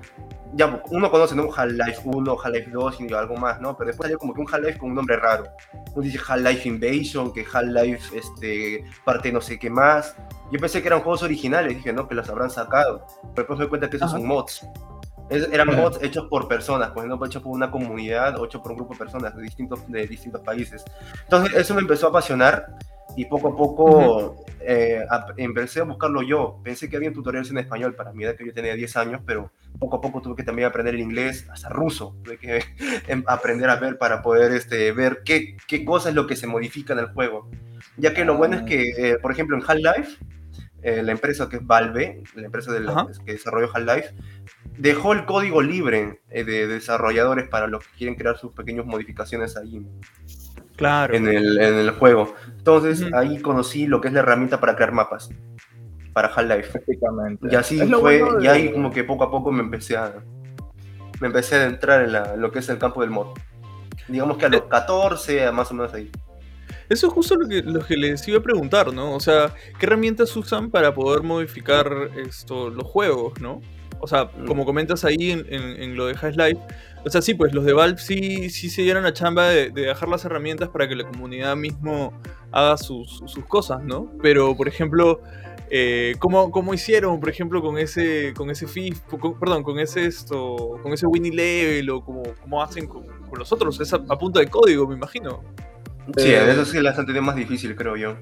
ya 0.53 0.81
uno 0.89 1.11
conoce, 1.11 1.35
¿no? 1.35 1.49
Half-Life 1.53 2.01
1, 2.03 2.37
Half-Life 2.43 2.71
2 2.71 3.01
y 3.01 3.13
algo 3.13 3.35
más, 3.35 3.59
¿no? 3.59 3.77
Pero 3.77 3.89
después 3.89 4.07
salió 4.07 4.19
como 4.19 4.33
que 4.33 4.41
un 4.41 4.47
Half-Life 4.51 4.77
con 4.77 4.89
un 4.89 4.95
nombre 4.95 5.17
raro. 5.17 5.45
Uno 5.93 6.03
dice 6.03 6.19
Half-Life 6.25 6.67
Invasion, 6.67 7.33
que 7.33 7.45
Half-Life, 7.51 8.17
este, 8.17 8.85
parte 9.03 9.31
no 9.31 9.41
sé 9.41 9.59
qué 9.59 9.69
más. 9.69 10.15
Yo 10.51 10.59
pensé 10.59 10.81
que 10.81 10.87
eran 10.87 11.01
juegos 11.01 11.23
originales, 11.23 11.75
dije, 11.75 11.93
no, 11.93 12.07
que 12.07 12.15
los 12.15 12.29
habrán 12.29 12.49
sacado. 12.49 13.05
Pero 13.21 13.35
después 13.35 13.59
me 13.59 13.65
di 13.65 13.69
cuenta 13.69 13.89
que 13.89 13.97
esos 13.97 14.11
son 14.11 14.25
mods. 14.25 14.65
eran 15.29 15.75
mods 15.75 15.99
hechos 16.01 16.27
por 16.29 16.47
personas, 16.47 16.91
pues 16.91 17.05
no 17.05 17.23
hechos 17.25 17.43
por 17.43 17.53
una 17.53 17.69
comunidad 17.69 18.39
o 18.39 18.45
hechos 18.45 18.61
por 18.61 18.71
un 18.71 18.77
grupo 18.77 18.93
de 18.93 18.99
personas 18.99 19.35
de 19.35 19.41
distintos, 19.43 19.79
de 19.87 20.07
distintos 20.07 20.41
países. 20.41 20.85
Entonces 21.23 21.55
eso 21.55 21.75
me 21.75 21.81
empezó 21.81 22.07
a 22.07 22.09
apasionar 22.09 22.77
y 23.17 23.25
poco 23.25 23.47
a 23.49 23.55
poco 23.55 24.45
eh, 24.61 25.03
empecé 25.37 25.79
a 25.79 25.83
buscarlo 25.83 26.21
yo. 26.21 26.61
Pensé 26.63 26.87
que 26.87 26.97
había 26.97 27.11
tutoriales 27.11 27.49
en 27.49 27.57
español 27.57 27.95
para 27.95 28.13
mi 28.13 28.23
edad 28.23 28.35
que 28.35 28.45
yo 28.45 28.53
tenía 28.53 28.75
10 28.75 28.95
años, 28.95 29.21
pero 29.25 29.51
poco 29.79 29.97
a 29.97 30.01
poco 30.01 30.21
tuve 30.21 30.35
que 30.35 30.43
también 30.43 30.67
aprender 30.67 30.93
el 30.93 31.01
inglés, 31.01 31.47
hasta 31.51 31.67
ruso. 31.69 32.15
Tuve 32.23 32.37
que 32.37 32.63
em, 33.07 33.23
aprender 33.25 33.71
a 33.71 33.77
ver 33.77 33.97
para 33.97 34.21
poder 34.21 34.51
este, 34.51 34.91
ver 34.91 35.23
qué, 35.25 35.57
qué 35.67 35.83
cosa 35.83 36.09
es 36.09 36.15
lo 36.15 36.27
que 36.27 36.35
se 36.35 36.45
modifica 36.45 36.93
en 36.93 36.99
el 36.99 37.07
juego. 37.07 37.49
Ya 37.97 38.13
que 38.13 38.23
lo 38.23 38.37
bueno 38.37 38.57
es 38.57 38.61
que, 38.63 38.91
eh, 38.95 39.17
por 39.19 39.31
ejemplo, 39.31 39.57
en 39.57 39.63
Half-Life, 39.67 40.23
eh, 40.83 41.01
la 41.01 41.11
empresa 41.11 41.49
que 41.49 41.55
es 41.55 41.65
Valve, 41.65 42.21
la 42.35 42.45
empresa 42.45 42.71
de 42.71 42.85
que 43.25 43.31
desarrolló 43.31 43.71
Half-Life, 43.73 44.13
dejó 44.77 45.13
el 45.13 45.25
código 45.25 45.63
libre 45.63 46.21
de 46.29 46.67
desarrolladores 46.67 47.47
para 47.49 47.65
los 47.65 47.83
que 47.83 47.97
quieren 47.97 48.13
crear 48.13 48.37
sus 48.37 48.51
pequeñas 48.51 48.85
modificaciones 48.85 49.57
ahí 49.57 49.83
claro. 50.77 51.13
en, 51.13 51.27
el, 51.27 51.59
en 51.59 51.75
el 51.75 51.91
juego. 51.91 52.33
Entonces 52.57 53.03
ahí 53.13 53.41
conocí 53.41 53.85
lo 53.87 53.99
que 53.99 54.07
es 54.07 54.13
la 54.13 54.21
herramienta 54.21 54.61
para 54.61 54.75
crear 54.75 54.93
mapas 54.93 55.29
para 56.17 56.29
Half-Life. 56.29 56.79
Y 57.43 57.55
así 57.55 57.79
fue, 57.79 58.23
y 58.41 58.47
ahí 58.47 58.71
como 58.71 58.89
que 58.89 59.03
poco 59.03 59.25
a 59.25 59.29
poco 59.29 59.51
me 59.51 59.61
empecé 59.61 59.97
a 59.97 60.15
me 61.21 61.27
empecé 61.27 61.57
a 61.57 61.65
entrar 61.65 62.01
en, 62.01 62.41
lo 62.41 62.51
que 62.51 62.57
es 62.57 62.69
el 62.69 62.79
campo 62.79 63.01
del 63.01 63.11
mod. 63.11 63.37
Digamos 64.07 64.37
que 64.37 64.45
a 64.45 64.49
los 64.49 64.63
14, 64.63 65.43
eh. 65.43 65.51
más 65.51 65.69
o 65.69 65.75
menos 65.75 65.93
ahí. 65.93 66.09
Eso 66.89 67.05
es 67.05 67.13
justo 67.13 67.35
lo 67.35 67.47
que, 67.47 67.61
lo 67.61 67.85
que 67.85 67.95
les 67.97 68.27
iba 68.27 68.39
a 68.39 68.41
preguntar, 68.41 68.91
¿no? 68.91 69.13
O 69.13 69.19
sea, 69.19 69.53
¿qué 69.77 69.85
herramientas 69.85 70.35
usan 70.35 70.71
para 70.71 70.91
poder 70.91 71.21
modificar 71.21 71.87
esto, 72.15 72.71
los 72.71 72.87
juegos, 72.87 73.39
¿no? 73.39 73.61
O 73.99 74.07
sea, 74.07 74.31
como 74.47 74.65
comentas 74.65 75.05
ahí 75.05 75.29
en, 75.31 75.45
en, 75.49 75.95
lo 75.95 76.07
de 76.07 76.15
Half-Life, 76.19 76.61
o 77.07 77.09
sea, 77.09 77.21
sí, 77.21 77.33
pues 77.33 77.53
los 77.53 77.63
de 77.63 77.71
Valve 77.71 77.97
sí, 77.97 78.49
sí 78.49 78.69
se 78.69 78.81
dieron 78.81 79.03
la 79.03 79.13
chamba 79.13 79.47
de, 79.47 79.71
dejar 79.71 80.09
las 80.09 80.25
herramientas 80.25 80.67
para 80.67 80.89
que 80.89 80.95
la 80.95 81.05
comunidad 81.05 81.55
mismo 81.55 82.13
haga 82.51 82.77
sus, 82.77 83.21
cosas, 83.47 83.81
¿no? 83.81 84.11
Pero, 84.21 84.55
por 84.57 84.67
ejemplo, 84.67 85.21
eh, 85.69 86.15
¿cómo, 86.19 86.51
¿cómo, 86.51 86.73
hicieron, 86.73 87.19
por 87.21 87.29
ejemplo, 87.29 87.61
con 87.61 87.77
ese, 87.77 88.33
con 88.35 88.49
ese 88.49 88.67
FIF, 88.67 88.99
perdón, 89.39 89.63
con 89.63 89.79
ese 89.79 90.05
esto, 90.05 90.77
con 90.83 90.91
ese 90.91 91.07
Winnie 91.07 91.31
Level 91.31 91.89
o 91.91 92.03
cómo, 92.03 92.23
cómo 92.41 92.61
hacen 92.61 92.87
con, 92.87 93.05
los 93.37 93.51
otros? 93.53 93.79
Es 93.79 93.93
a, 93.93 93.99
punto 93.99 94.41
de 94.41 94.47
código, 94.47 94.85
me 94.85 94.95
imagino. 94.95 95.43
Sí, 96.17 96.29
eh, 96.29 96.51
eso 96.51 96.65
sí 96.65 96.77
es 96.77 96.83
la 96.83 97.21
más 97.21 97.35
difícil, 97.37 97.73
creo 97.75 97.95
yo. 97.95 98.17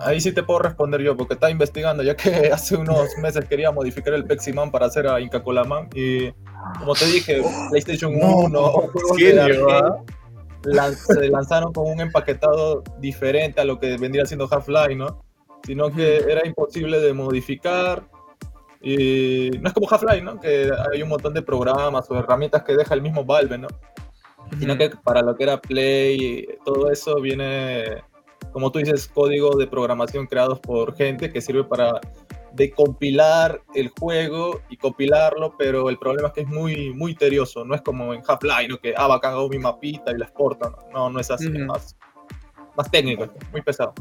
Ahí 0.00 0.20
sí 0.20 0.32
te 0.32 0.42
puedo 0.42 0.60
responder 0.60 1.00
yo, 1.02 1.16
porque 1.16 1.34
estaba 1.34 1.50
investigando, 1.50 2.02
ya 2.02 2.16
que 2.16 2.28
hace 2.52 2.76
unos 2.76 3.16
meses 3.18 3.44
quería 3.46 3.70
modificar 3.70 4.14
el 4.14 4.24
Peximan 4.24 4.70
para 4.70 4.86
hacer 4.86 5.06
a 5.06 5.20
Inca 5.20 5.42
Colaman. 5.42 5.88
Y 5.94 6.32
como 6.78 6.94
te 6.94 7.06
dije, 7.06 7.42
PlayStation 7.70 8.12
1, 8.16 8.72
se 10.94 11.28
lanzaron 11.28 11.72
con 11.72 11.90
un 11.90 12.00
empaquetado 12.00 12.82
diferente 12.98 13.60
a 13.60 13.64
lo 13.64 13.78
que 13.78 13.96
vendría 13.98 14.26
siendo 14.26 14.48
Half-Life, 14.50 14.96
¿no? 14.96 15.22
Sino 15.64 15.90
que 15.90 16.16
era 16.16 16.46
imposible 16.46 17.00
de 17.00 17.12
modificar. 17.12 18.08
Y 18.80 19.50
no 19.60 19.68
es 19.68 19.74
como 19.74 19.88
Half-Life, 19.88 20.22
¿no? 20.22 20.40
Que 20.40 20.70
hay 20.92 21.02
un 21.02 21.08
montón 21.08 21.34
de 21.34 21.42
programas 21.42 22.10
o 22.10 22.18
herramientas 22.18 22.62
que 22.64 22.74
deja 22.74 22.94
el 22.94 23.02
mismo 23.02 23.24
Valve, 23.24 23.58
¿no? 23.58 23.68
Sino 24.58 24.76
que 24.76 24.90
para 24.90 25.22
lo 25.22 25.34
que 25.34 25.44
era 25.44 25.60
Play, 25.60 26.46
todo 26.64 26.90
eso 26.90 27.20
viene 27.20 28.02
como 28.54 28.70
tú 28.70 28.78
dices, 28.78 29.08
código 29.08 29.56
de 29.56 29.66
programación 29.66 30.28
creados 30.28 30.60
por 30.60 30.94
gente 30.94 31.32
que 31.32 31.40
sirve 31.40 31.64
para 31.64 32.00
decompilar 32.52 33.60
el 33.74 33.88
juego 33.88 34.60
y 34.70 34.76
compilarlo, 34.76 35.56
pero 35.58 35.90
el 35.90 35.98
problema 35.98 36.28
es 36.28 36.34
que 36.34 36.40
es 36.42 36.46
muy, 36.46 36.94
muy 36.94 37.16
tedioso, 37.16 37.64
no 37.64 37.74
es 37.74 37.82
como 37.82 38.14
en 38.14 38.22
Half-Life, 38.24 38.68
¿no? 38.68 38.78
que, 38.78 38.94
ah, 38.96 39.08
bacán, 39.08 39.32
hago 39.32 39.48
mi 39.48 39.58
mapita 39.58 40.12
y 40.12 40.18
la 40.18 40.26
exporto, 40.26 40.72
no, 40.92 41.10
no, 41.10 41.18
es 41.18 41.32
así, 41.32 41.48
es 41.48 41.66
más, 41.66 41.96
más 42.76 42.88
técnico, 42.92 43.26
muy 43.50 43.60
pesado. 43.60 43.92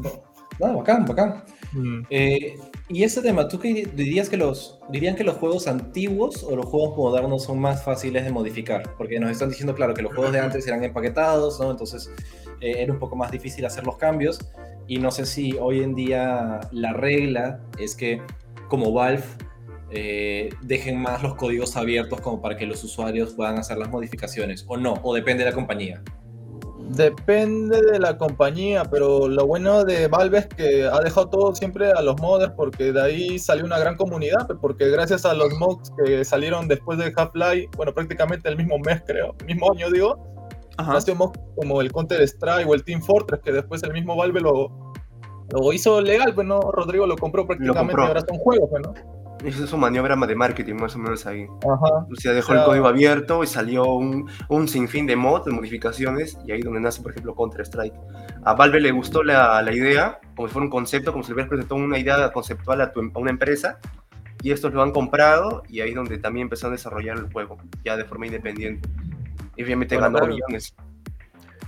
No, 0.60 0.78
bacán, 0.78 1.04
bacán. 1.04 1.44
Mm. 1.72 2.02
Eh, 2.12 2.60
y 2.90 3.04
ese 3.04 3.24
tema, 3.24 3.48
¿tú 3.48 3.58
qué 3.58 3.90
dirías 3.92 4.30
que 4.30 4.38
los, 4.38 4.80
dirían 4.90 5.16
que 5.16 5.24
los 5.24 5.38
juegos 5.38 5.66
antiguos 5.66 6.44
o 6.44 6.56
los 6.56 6.68
juegos 6.68 6.96
modernos 6.96 7.46
son 7.46 7.58
más 7.60 7.84
fáciles 7.84 8.24
de 8.24 8.32
modificar? 8.32 8.96
Porque 9.00 9.20
nos 9.20 9.32
están 9.32 9.50
diciendo, 9.50 9.74
claro, 9.74 9.96
que 9.96 10.04
los 10.04 10.14
juegos 10.14 10.32
de 10.32 10.42
antes 10.42 10.68
eran 10.68 10.84
empaquetados, 10.84 11.60
¿no? 11.60 11.72
Entonces 11.72 12.12
eh, 12.64 12.82
era 12.82 12.94
un 12.94 13.00
poco 13.00 13.18
más 13.18 13.30
difícil 13.30 13.66
hacer 13.66 13.86
los 13.86 13.98
cambios. 13.98 14.40
Y 14.88 14.98
no 15.00 15.12
sé 15.12 15.26
si 15.26 15.54
hoy 15.60 15.84
en 15.84 15.96
día 15.96 16.62
la 16.72 16.94
regla 16.94 17.60
es 17.78 17.96
que 17.96 18.22
como 18.70 18.94
Valve 18.94 19.24
eh, 19.92 20.50
dejen 20.62 21.00
más 21.00 21.22
los 21.22 21.36
códigos 21.36 21.76
abiertos 21.76 22.22
como 22.22 22.42
para 22.42 22.58
que 22.58 22.66
los 22.66 22.84
usuarios 22.84 23.34
puedan 23.34 23.58
hacer 23.58 23.78
las 23.78 23.90
modificaciones 23.90 24.66
o 24.68 24.78
no, 24.78 24.94
o 25.04 25.14
depende 25.14 25.44
de 25.44 25.52
la 25.52 25.56
compañía. 25.56 26.02
Depende 26.90 27.82
de 27.82 28.00
la 28.00 28.18
compañía, 28.18 28.84
pero 28.86 29.28
lo 29.28 29.46
bueno 29.46 29.84
de 29.84 30.08
Valve 30.08 30.40
es 30.40 30.48
que 30.48 30.84
ha 30.86 31.00
dejado 31.00 31.30
todo 31.30 31.56
siempre 31.56 31.92
a 31.92 32.02
los 32.02 32.20
modders 32.20 32.54
porque 32.56 32.92
de 32.92 33.02
ahí 33.02 33.40
salió 33.40 33.66
una 33.66 33.80
gran 33.80 33.96
comunidad, 33.96 34.48
porque 34.62 34.90
gracias 34.90 35.26
a 35.26 35.34
los 35.34 35.54
mods 35.60 35.92
que 35.98 36.26
salieron 36.26 36.68
después 36.68 36.98
de 36.98 37.14
Half-Life, 37.16 37.70
bueno, 37.78 37.94
prácticamente 37.94 38.50
el 38.50 38.58
mismo 38.58 38.80
mes 38.80 39.02
creo, 39.06 39.36
mismo 39.46 39.72
año 39.72 39.90
digo, 39.92 40.33
nació 40.78 41.16
mods 41.16 41.40
como 41.56 41.82
el 41.82 41.92
Counter-Strike 41.92 42.68
o 42.68 42.74
el 42.74 42.84
Team 42.84 43.02
Fortress, 43.02 43.42
que 43.42 43.52
después 43.52 43.84
el 43.84 43.94
mismo 43.94 44.16
Valve 44.16 44.42
lo, 44.42 44.94
lo 45.50 45.74
hizo 45.74 46.02
legal, 46.02 46.34
pues 46.34 46.48
no, 46.48 46.60
Rodrigo 46.60 47.06
lo 47.06 47.16
compró 47.16 47.46
prácticamente 47.46 48.02
ahora 48.02 48.22
son 48.22 48.38
juegos, 48.38 48.70
pues 48.70 48.84
no. 48.84 48.94
Esa 49.44 49.66
es 49.66 49.70
su 49.70 49.78
maniobra 49.78 50.16
de 50.16 50.36
marketing, 50.36 50.76
más 50.76 50.96
o 50.96 51.00
menos 51.00 51.26
ahí. 51.26 51.44
Ajá. 51.44 52.06
O 52.10 52.16
sea, 52.16 52.32
dejó 52.32 52.54
el 52.54 52.64
código 52.64 52.88
abierto 52.88 53.44
y 53.44 53.48
salió 53.48 53.84
un, 53.84 54.30
un, 54.48 54.68
sinfín 54.70 55.06
de 55.06 55.18
mods, 55.18 55.46
de 55.46 55.52
modificaciones, 55.52 56.38
y 56.48 56.54
ahí 56.54 56.62
donde 56.62 56.80
nace, 56.80 57.02
por 57.02 57.12
ejemplo, 57.12 57.36
Counter-Strike. 57.36 57.94
A 58.46 58.54
Valve 58.54 58.80
le 58.80 58.92
gustó 58.92 59.22
la, 59.22 59.62
la, 59.62 59.74
idea, 59.74 60.20
como 60.36 60.48
si 60.48 60.54
fuera 60.54 60.66
un 60.66 60.72
concepto, 60.72 61.12
como 61.12 61.24
si 61.24 61.32
le 61.32 61.34
hubieras 61.34 61.50
presentado 61.50 61.82
una 61.82 62.00
idea 62.00 62.32
conceptual 62.32 62.80
a, 62.80 62.94
tu, 62.94 63.02
a 63.02 63.20
una 63.20 63.32
empresa, 63.32 63.80
y 64.42 64.52
estos 64.52 64.74
lo 64.74 64.82
han 64.82 64.92
comprado, 64.92 65.64
y 65.68 65.82
ahí 65.82 65.90
es 65.90 65.96
donde 65.96 66.18
también 66.20 66.46
empezaron 66.46 66.74
a 66.74 66.78
desarrollar 66.78 67.18
el 67.18 67.32
juego, 67.32 67.58
ya 67.84 67.98
de 67.98 68.06
forma 68.06 68.28
independiente. 68.28 68.88
Y 69.56 69.64
obviamente 69.64 69.98
ganó 69.98 70.26
millones. 70.26 70.74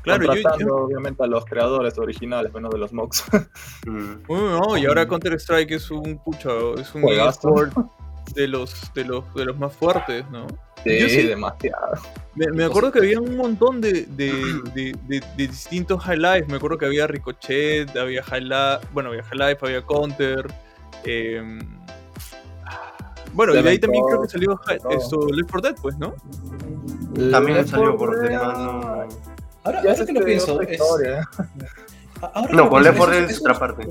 Claro, 0.02 0.34
yo, 0.60 0.76
obviamente 0.76 1.24
a 1.24 1.28
los 1.28 1.46
creadores 1.46 1.98
originales, 1.98 2.54
menos 2.54 2.72
de 2.72 2.78
los 2.78 2.94
mocks. 2.94 3.24
Mm. 3.88 4.24
no, 4.28 4.78
y 4.78 4.86
ahora 4.88 5.08
Counter 5.08 5.34
Strike 5.34 5.72
es 5.72 5.92
un 5.92 6.18
pucho, 6.24 6.76
es 6.76 6.94
un 6.96 7.08
esport 7.08 7.72
de 8.34 8.48
los, 8.48 8.92
de 8.96 9.04
los 9.04 9.34
de 9.36 9.46
los 9.46 9.58
más 9.60 9.74
fuertes, 9.74 10.26
¿no? 10.32 10.48
Sí, 10.84 11.24
demasiado. 11.24 12.00
Me, 12.36 12.64
acuerdo 12.64 12.92
que 12.92 13.00
había 13.00 13.20
un 13.20 13.38
montón 13.38 13.82
de, 13.82 14.06
de, 14.06 14.96
de, 15.08 15.24
distintos 15.38 16.04
highlights. 16.06 16.48
Me 16.48 16.58
acuerdo 16.58 16.78
que 16.78 16.86
había 16.86 17.08
Ricochet, 17.08 17.96
había 17.96 18.22
Highlight, 18.22 18.82
bueno, 18.92 19.10
había 19.10 19.24
Highlight, 19.32 19.64
había 19.64 19.82
Counter. 19.82 20.46
Em, 21.04 21.60
bueno, 23.36 23.54
y 23.54 23.62
de 23.62 23.70
ahí 23.70 23.80
también 23.80 24.04
creo 24.06 24.22
que 24.22 24.30
salió 24.30 24.60
esto, 24.90 25.28
Left 25.28 25.52
4 25.52 25.70
Dead, 25.70 25.76
pues, 25.82 25.98
¿no? 25.98 26.16
También 27.32 27.68
salió 27.68 27.98
por 27.98 28.20
demás. 28.20 28.58
Ahora, 29.64 29.82
ahora 29.82 30.06
que 30.06 30.14
lo 30.14 30.24
pienso, 30.24 30.62
es... 30.62 30.80
no, 32.52 32.70
con 32.70 32.84
Left 32.84 32.98
4 32.98 33.16
Dead 33.16 33.30
es 33.30 33.40
otra 33.40 33.60
parte. 33.60 33.88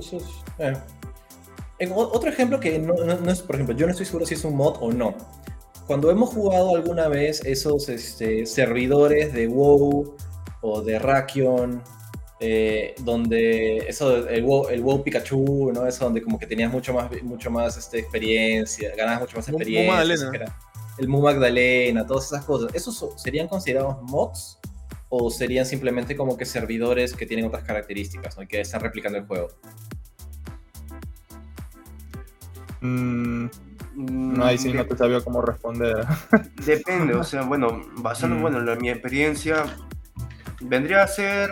Eh. 0.59 1.93
otro 1.95 2.31
ejemplo 2.31 2.59
que 2.59 2.79
no, 2.79 2.95
no, 2.95 3.31
es, 3.31 3.43
por 3.43 3.57
ejemplo, 3.57 3.77
yo 3.77 3.87
no 3.87 3.93
estoy 3.93 4.07
seguro 4.07 4.27
si 4.27 4.35
es 4.35 4.45
un 4.45 4.57
mod 4.57 4.77
o 4.81 4.93
no. 4.93 5.15
Cuando 5.87 6.11
hemos 6.11 6.31
jugado 6.31 6.75
alguna 6.75 7.09
vez 7.09 7.45
esos 7.45 7.91
este, 7.91 8.47
servidores 8.47 9.35
de 9.35 9.47
WoW 9.47 10.17
o 10.63 10.81
de 10.81 10.99
Rakion, 10.99 11.83
eh, 12.41 12.95
donde 13.01 13.79
eso, 13.89 14.29
el 14.29 14.45
WoW, 14.45 14.69
el 14.69 14.83
WoW 14.83 15.03
Pikachu, 15.03 15.73
¿no? 15.73 15.87
Eso 15.87 16.05
donde 16.05 16.23
como 16.23 16.39
que 16.39 16.47
tenías 16.47 16.73
mucho 16.73 16.93
más, 16.93 17.11
mucho 17.23 17.51
más 17.51 17.77
este, 17.77 18.01
experiencia, 18.01 18.93
ganabas 18.97 19.23
mucho 19.23 19.37
más 19.37 19.49
experiencia. 19.49 20.55
El 20.97 21.09
Mu 21.09 21.23
Magdalena, 21.23 22.07
todas 22.07 22.27
esas 22.27 22.45
cosas. 22.45 22.73
¿Esos 22.75 23.21
serían 23.21 23.49
considerados 23.49 24.01
mods? 24.03 24.59
o 25.17 25.31
serían 25.31 25.65
simplemente 25.65 26.17
como 26.17 26.37
que 26.37 26.45
servidores 26.45 27.15
que 27.15 27.25
tienen 27.25 27.47
otras 27.47 27.63
características 27.63 28.37
¿no? 28.37 28.43
y 28.43 28.47
que 28.49 28.61
están 28.61 28.81
replicando 28.81 29.19
el 29.19 29.27
juego? 29.27 29.49
Mm, 32.81 33.47
no, 33.95 34.45
ahí 34.45 34.59
sí 34.59 34.73
no 34.73 34.85
te 34.85 34.97
sabía 34.97 35.21
cómo 35.21 35.41
responder. 35.41 36.05
Depende, 36.67 37.15
o 37.15 37.23
sea, 37.23 37.43
bueno, 37.43 37.81
basando, 37.99 38.37
mm. 38.37 38.43
bueno, 38.43 38.73
en 38.73 38.81
mi 38.81 38.91
experiencia, 38.91 39.65
vendría 40.61 41.05
a 41.05 41.07
ser 41.07 41.51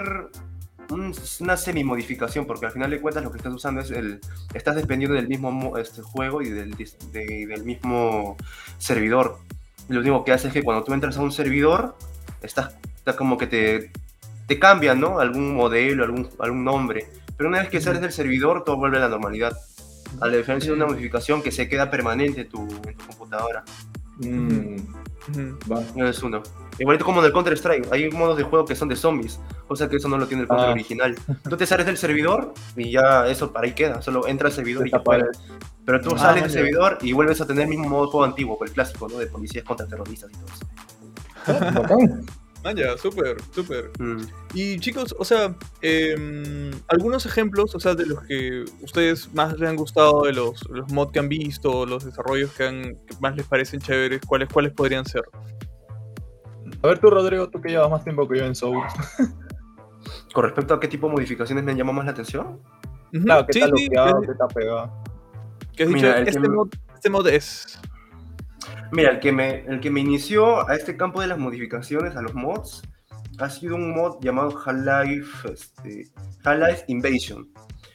una 0.92 1.57
semi-modificación, 1.57 2.46
porque 2.46 2.66
al 2.66 2.72
final 2.72 2.90
de 2.90 3.00
cuentas 3.00 3.22
lo 3.22 3.31
que 3.31 3.38
estás 3.38 3.52
usando 3.52 3.81
es 3.81 3.90
el. 3.90 4.20
Estás 4.55 4.76
dependiendo 4.76 5.16
del 5.16 5.28
mismo 5.28 5.76
este, 5.78 6.02
juego 6.02 6.42
y 6.42 6.50
del, 6.50 6.76
del 7.12 7.64
mismo 7.64 8.37
servidor. 8.78 9.38
Lo 9.88 10.00
único 10.00 10.24
que 10.24 10.33
hace 10.33 10.48
es 10.48 10.52
que 10.52 10.62
cuando 10.62 10.85
tú 10.85 10.92
entras 10.92 11.16
a 11.16 11.22
un 11.22 11.33
servidor, 11.33 11.96
estás 12.42 12.74
sea, 13.05 13.16
como 13.16 13.37
que 13.37 13.46
te, 13.46 13.90
te 14.46 14.59
cambian, 14.59 15.00
¿no? 15.00 15.18
Algún 15.18 15.55
modelo, 15.55 16.05
algún, 16.05 16.28
algún 16.38 16.64
nombre. 16.64 17.07
Pero 17.37 17.48
una 17.48 17.61
vez 17.61 17.68
que 17.68 17.81
sales 17.81 18.00
del 18.00 18.12
servidor, 18.12 18.64
todo 18.64 18.76
vuelve 18.76 18.98
a 18.98 19.00
la 19.00 19.09
normalidad. 19.09 19.57
A 20.20 20.28
la 20.28 20.37
diferencia 20.37 20.70
de 20.70 20.76
una 20.76 20.87
modificación 20.87 21.42
que 21.42 21.50
se 21.50 21.68
queda 21.68 21.90
permanente 21.90 22.42
en 22.42 22.48
tu, 22.48 22.62
en 22.87 22.96
tu 22.96 23.07
computadora. 23.07 23.64
Mm. 24.18 24.76
Es 25.96 26.22
uno. 26.22 26.42
Igualito 26.78 27.04
como 27.04 27.20
en 27.20 27.26
el 27.26 27.32
Counter-Strike, 27.32 27.92
hay 27.92 28.11
modos 28.11 28.37
de 28.37 28.44
juego 28.44 28.64
que 28.64 28.74
son 28.74 28.88
de 28.88 28.96
zombies, 28.96 29.38
cosa 29.68 29.88
que 29.88 29.96
eso 29.96 30.08
no 30.08 30.16
lo 30.16 30.26
tiene 30.26 30.42
el 30.42 30.48
Counter 30.48 30.68
ah. 30.68 30.72
original. 30.72 31.14
Tú 31.48 31.56
te 31.56 31.66
sales 31.66 31.87
del 31.87 31.98
servidor 31.98 32.54
y 32.76 32.90
ya 32.90 33.26
eso 33.26 33.52
para 33.52 33.66
ahí 33.66 33.74
queda, 33.74 34.00
solo 34.00 34.26
entra 34.26 34.48
al 34.48 34.54
servidor 34.54 34.87
y 34.88 34.90
ya 34.90 35.02
puedes. 35.02 35.38
Pero 35.85 36.00
tú 36.00 36.11
ah, 36.14 36.18
sales 36.18 36.44
del 36.44 36.52
servidor 36.52 36.98
y 37.02 37.12
vuelves 37.12 37.40
a 37.40 37.46
tener 37.46 37.64
el 37.64 37.70
mismo 37.70 37.88
modo 37.88 38.06
de 38.06 38.11
juego 38.11 38.24
antiguo, 38.24 38.58
el 38.64 38.70
clásico, 38.72 39.08
¿no? 39.08 39.18
De 39.18 39.26
policías 39.26 39.64
contra 39.64 39.87
terroristas 39.87 40.30
y 40.30 40.35
todo 40.35 40.46
eso. 40.46 42.26
Ah, 42.64 42.72
ya, 42.72 42.96
súper, 42.96 43.37
súper. 43.50 43.90
Mm. 43.98 44.22
Y 44.54 44.78
chicos, 44.78 45.14
o 45.18 45.24
sea, 45.24 45.56
em, 45.80 46.70
algunos 46.87 47.26
ejemplos, 47.26 47.74
o 47.74 47.80
sea, 47.80 47.94
de 47.94 48.06
los 48.06 48.22
que 48.22 48.64
ustedes 48.82 49.35
más 49.35 49.58
les 49.58 49.68
han 49.68 49.74
gustado, 49.74 50.22
de 50.22 50.32
los, 50.32 50.62
los 50.70 50.90
mods 50.92 51.11
que 51.11 51.18
han 51.18 51.28
visto, 51.28 51.85
los 51.87 52.04
desarrollos 52.04 52.52
que, 52.52 52.64
han, 52.64 52.98
más 53.20 53.35
les 53.35 53.46
parecen 53.46 53.80
chéveres, 53.80 54.20
¿cuáles, 54.24 54.48
¿cuáles 54.48 54.72
podrían 54.72 55.04
ser? 55.04 55.24
A 56.82 56.88
ver 56.88 56.98
tú, 56.98 57.10
Rodrigo, 57.10 57.48
tú 57.48 57.60
que 57.60 57.68
llevas 57.68 57.90
más 57.90 58.02
tiempo 58.02 58.28
que 58.28 58.38
yo 58.38 58.44
en 58.44 58.54
Soul. 58.56 58.82
Con 60.34 60.44
respecto 60.44 60.74
a 60.74 60.80
qué 60.80 60.88
tipo 60.88 61.06
de 61.06 61.12
modificaciones 61.12 61.62
me 61.62 61.76
llama 61.76 61.92
más 61.92 62.04
la 62.04 62.10
atención. 62.10 62.60
Claro, 63.12 63.46
¿qué 63.46 63.60
tal 63.60 63.70
tal 63.70 64.20
¿Qué 64.20 64.34
tal 64.34 64.48
pegado? 64.52 65.02
¿Qué 65.76 65.82
has 65.84 65.88
dicho? 65.88 66.08
Este, 66.08 66.48
mod, 66.48 66.68
este 66.94 67.10
mod 67.10 67.28
es... 67.28 67.80
Mira, 68.90 69.12
el 69.12 69.20
que, 69.20 69.32
me, 69.32 69.60
el 69.66 69.80
que 69.80 69.90
me 69.90 70.00
inició 70.00 70.68
a 70.68 70.74
este 70.74 70.96
campo 70.96 71.20
de 71.20 71.28
las 71.28 71.38
modificaciones, 71.38 72.16
a 72.16 72.22
los 72.22 72.34
mods, 72.34 72.82
ha 73.38 73.48
sido 73.48 73.76
un 73.76 73.94
mod 73.94 74.18
llamado 74.20 74.58
Half-Life 74.58 75.52
este, 75.52 76.10
Half 76.44 76.82
Invasion. 76.88 77.48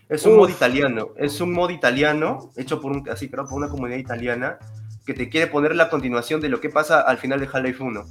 Es 0.10 0.26
un 0.26 0.38
mod 0.38 0.50
italiano, 0.50 1.10
es 1.18 1.42
un 1.42 1.52
mod 1.52 1.70
italiano 1.72 2.52
hecho 2.56 2.82
por 2.82 2.94
un, 2.94 3.08
así, 3.10 3.30
creo, 3.30 3.46
por 3.46 3.58
una 3.58 3.68
comunidad 3.68 3.98
italiana 3.98 4.58
que 5.06 5.14
te 5.14 5.30
quiere 5.30 5.48
poner 5.48 5.76
la 5.76 5.90
continuación 5.90 6.40
de 6.40 6.50
lo 6.50 6.62
que 6.62 6.70
pasa 6.70 7.02
al 7.02 7.18
final 7.18 7.40
de 7.40 7.50
Half-Life 7.52 7.84
1. 7.84 8.06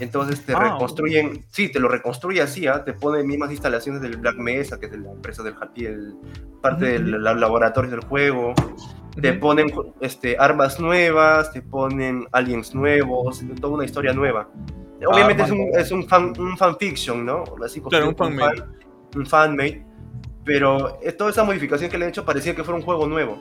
Entonces 0.00 0.44
te 0.44 0.52
ah, 0.52 0.60
reconstruyen, 0.60 1.44
sí, 1.50 1.70
te 1.70 1.80
lo 1.80 1.88
reconstruye 1.88 2.40
así, 2.40 2.66
¿ah? 2.66 2.84
te 2.84 2.92
pone 2.92 3.22
mismas 3.24 3.50
instalaciones 3.50 4.00
del 4.00 4.16
Black 4.16 4.36
Mesa, 4.36 4.78
que 4.78 4.86
es 4.86 4.92
la 4.92 5.10
empresa 5.10 5.42
del 5.42 5.54
el, 5.76 6.14
parte 6.60 6.84
de 6.84 6.98
los 7.00 7.36
laboratorios 7.36 7.90
del 7.90 8.04
juego, 8.04 8.54
te 9.20 9.32
ponen 9.32 9.72
este, 10.00 10.36
armas 10.38 10.78
nuevas, 10.78 11.52
te 11.52 11.62
ponen 11.62 12.26
aliens 12.32 12.74
nuevos, 12.74 13.42
toda 13.60 13.74
una 13.74 13.84
historia 13.84 14.12
nueva. 14.12 14.48
Obviamente 15.06 15.42
es, 15.42 15.50
un, 15.50 15.70
es 15.74 15.90
un, 15.90 16.08
fan, 16.08 16.32
un 16.38 16.56
fanfiction, 16.56 17.24
¿no? 17.24 17.44
Así 17.64 17.80
claro, 17.80 18.08
un 18.08 18.16
fanmade. 18.16 18.64
Un, 19.14 19.26
fanmade. 19.26 19.84
Pero 20.44 20.98
eh, 21.02 21.12
toda 21.12 21.30
esa 21.30 21.44
modificación 21.44 21.90
que 21.90 21.98
le 21.98 22.06
han 22.06 22.10
hecho 22.10 22.24
parecía 22.24 22.54
que 22.54 22.64
fuera 22.64 22.78
un 22.78 22.84
juego 22.84 23.06
nuevo. 23.06 23.38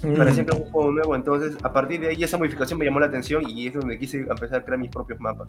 Que 0.00 0.40
era 0.40 0.54
un 0.54 0.70
juego 0.70 0.92
nuevo. 0.92 1.16
Entonces, 1.16 1.56
a 1.62 1.72
partir 1.72 2.00
de 2.00 2.08
ahí, 2.08 2.22
esa 2.22 2.38
modificación 2.38 2.78
me 2.78 2.84
llamó 2.84 3.00
la 3.00 3.06
atención 3.06 3.48
y 3.48 3.66
es 3.66 3.74
donde 3.74 3.98
quise 3.98 4.18
empezar 4.18 4.60
a 4.60 4.64
crear 4.64 4.78
mis 4.78 4.90
propios 4.90 5.20
mapas. 5.20 5.48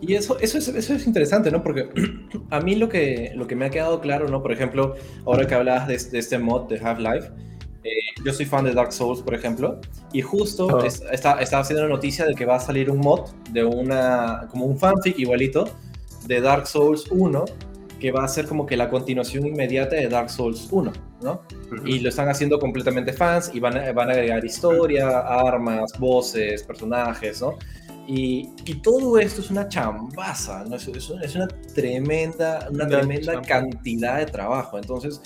Y 0.00 0.14
eso, 0.14 0.38
eso, 0.40 0.58
es, 0.58 0.68
eso 0.68 0.94
es 0.94 1.06
interesante, 1.06 1.50
¿no? 1.50 1.62
Porque 1.62 1.88
a 2.50 2.60
mí 2.60 2.74
lo 2.74 2.88
que, 2.88 3.32
lo 3.36 3.46
que 3.46 3.54
me 3.54 3.66
ha 3.66 3.70
quedado 3.70 4.00
claro, 4.00 4.28
¿no? 4.28 4.42
Por 4.42 4.52
ejemplo, 4.52 4.96
ahora 5.24 5.46
que 5.46 5.54
hablabas 5.54 5.86
de, 5.86 5.96
de 5.96 6.18
este 6.18 6.38
mod 6.38 6.68
de 6.68 6.78
Half-Life, 6.78 7.30
eh, 7.84 7.90
yo 8.24 8.32
soy 8.32 8.46
fan 8.46 8.64
de 8.64 8.72
Dark 8.72 8.92
Souls, 8.92 9.22
por 9.22 9.34
ejemplo, 9.34 9.80
y 10.12 10.22
justo 10.22 10.66
oh. 10.66 10.84
estaba 10.84 11.40
haciendo 11.40 11.82
la 11.82 11.88
noticia 11.88 12.24
de 12.24 12.34
que 12.34 12.44
va 12.44 12.56
a 12.56 12.60
salir 12.60 12.90
un 12.90 12.98
mod 12.98 13.30
de 13.50 13.64
una, 13.64 14.46
como 14.50 14.66
un 14.66 14.78
fanfic 14.78 15.18
igualito, 15.18 15.68
de 16.26 16.40
Dark 16.40 16.68
Souls 16.68 17.10
1, 17.10 17.44
que 17.98 18.12
va 18.12 18.24
a 18.24 18.28
ser 18.28 18.46
como 18.46 18.66
que 18.66 18.76
la 18.76 18.88
continuación 18.88 19.46
inmediata 19.46 19.96
de 19.96 20.08
Dark 20.08 20.30
Souls 20.30 20.68
1, 20.70 20.92
¿no? 21.22 21.42
Y 21.84 22.00
lo 22.00 22.08
están 22.08 22.28
haciendo 22.28 22.58
completamente 22.58 23.12
fans 23.12 23.50
y 23.52 23.60
van 23.60 23.76
a, 23.76 23.92
van 23.92 24.10
a 24.10 24.12
agregar 24.12 24.44
historia, 24.44 25.20
armas, 25.20 25.92
voces, 25.98 26.62
personajes, 26.62 27.40
¿no? 27.40 27.58
Y, 28.06 28.50
y, 28.64 28.74
todo 28.82 29.18
esto 29.18 29.40
es 29.40 29.50
una 29.50 29.68
chambaza, 29.68 30.64
¿no? 30.64 30.74
es, 30.74 30.88
es, 30.88 31.34
una 31.36 31.46
tremenda, 31.72 32.68
una 32.68 32.88
tremenda 32.88 33.40
cantidad 33.42 34.18
de 34.18 34.26
trabajo. 34.26 34.76
Entonces, 34.76 35.20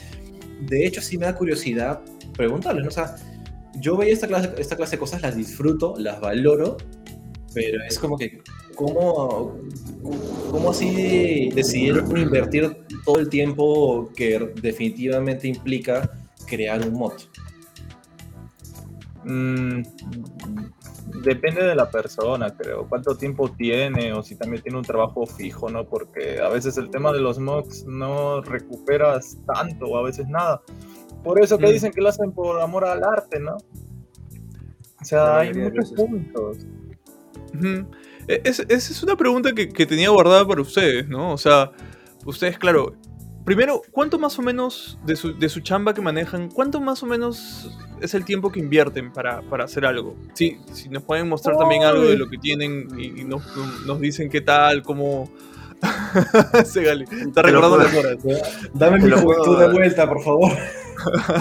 de 0.61 0.87
hecho, 0.87 1.01
sí 1.01 1.17
me 1.17 1.25
da 1.25 1.35
curiosidad 1.35 2.03
preguntarles, 2.37 2.85
¿no? 2.85 2.89
O 2.89 2.93
sea, 2.93 3.17
yo 3.81 3.97
veía 3.97 4.13
esta 4.13 4.27
clase, 4.27 4.53
esta 4.59 4.77
clase 4.77 4.97
de 4.97 5.01
cosas, 5.01 5.23
las 5.23 5.37
disfruto, 5.37 5.95
las 5.99 6.21
valoro, 6.21 6.77
pero 7.55 7.83
es 7.83 7.99
como 7.99 8.19
que, 8.19 8.43
¿cómo, 8.77 9.57
cómo 10.51 10.71
así 10.71 11.51
decidieron 11.55 12.17
invertir 12.17 12.85
todo 13.05 13.19
el 13.19 13.29
tiempo 13.29 14.11
que 14.15 14.39
definitivamente 14.61 15.49
implica 15.49 16.09
crear 16.47 16.87
un 16.87 16.95
mod? 16.95 17.15
Mm, 19.25 19.83
depende 21.25 21.65
de 21.65 21.75
la 21.75 21.91
persona, 21.91 22.55
creo. 22.57 22.87
Cuánto 22.89 23.17
tiempo 23.17 23.51
tiene 23.51 24.13
o 24.13 24.23
si 24.23 24.37
también 24.37 24.63
tiene 24.63 24.79
un 24.79 24.85
trabajo 24.85 25.27
fijo, 25.27 25.69
¿no? 25.69 25.85
Porque 25.89 26.39
a 26.39 26.49
veces 26.49 26.77
el 26.79 26.91
tema 26.91 27.13
de 27.13 27.21
los 27.21 27.41
mods 27.41 27.85
no 27.87 28.41
recuperas 28.43 29.39
tanto 29.53 29.87
o 29.87 29.97
a 29.97 30.03
veces 30.03 30.29
nada. 30.29 30.63
Por 31.25 31.43
eso 31.43 31.59
que 31.59 31.67
mm. 31.67 31.73
dicen 31.73 31.93
que 31.93 32.01
lo 32.01 32.11
hacen 32.11 32.31
por 32.33 32.61
amor 32.61 32.85
al 32.85 33.03
arte, 33.03 33.41
¿no? 33.41 33.57
O 35.01 35.05
sea, 35.05 35.39
hay 35.39 35.53
muchos 35.55 35.93
puntos. 35.93 36.59
E, 37.63 37.85
esa 38.29 38.65
es 38.69 39.03
una 39.03 39.17
pregunta 39.17 39.53
que, 39.53 39.69
que, 39.69 39.87
tenía 39.87 40.11
guardada 40.11 40.47
para 40.47 40.61
ustedes, 40.61 41.09
¿no? 41.09 41.33
O 41.33 41.39
sea, 41.39 41.71
ustedes, 42.25 42.59
claro, 42.59 42.97
primero, 43.47 43.81
¿cuánto 43.93 44.19
más 44.19 44.39
o 44.39 44.43
menos 44.43 44.99
de 45.07 45.17
su, 45.17 45.39
de 45.39 45.49
su 45.49 45.61
chamba 45.61 45.95
que 45.95 46.03
manejan, 46.03 46.51
cuánto 46.51 46.81
más 46.81 47.03
o 47.05 47.07
menos 47.07 47.71
es 48.03 48.13
el 48.15 48.25
tiempo 48.25 48.51
que 48.51 48.59
invierten 48.59 49.13
para, 49.13 49.41
para 49.43 49.65
hacer 49.65 49.87
algo? 49.87 50.17
Sí, 50.35 50.59
si 50.73 50.89
nos 50.91 51.05
pueden 51.05 51.29
mostrar 51.29 51.57
también 51.57 51.85
algo 51.85 52.03
de 52.03 52.19
lo 52.19 52.29
que 52.29 52.37
tienen 52.37 52.89
y, 52.99 53.25
nos, 53.25 53.43
nos, 53.87 54.01
dicen 54.01 54.29
qué 54.29 54.43
tal, 54.43 54.83
cómo... 54.83 55.31
Se 56.65 56.83
Gali, 56.83 57.05
está 57.05 57.43
recordando 57.43 57.77
las 57.79 57.95
horas. 57.95 58.17
Dame 58.75 58.99
mi 58.99 59.11
juventud 59.11 59.59
de 59.59 59.69
vuelta, 59.69 60.09
por 60.09 60.23
favor. 60.23 60.53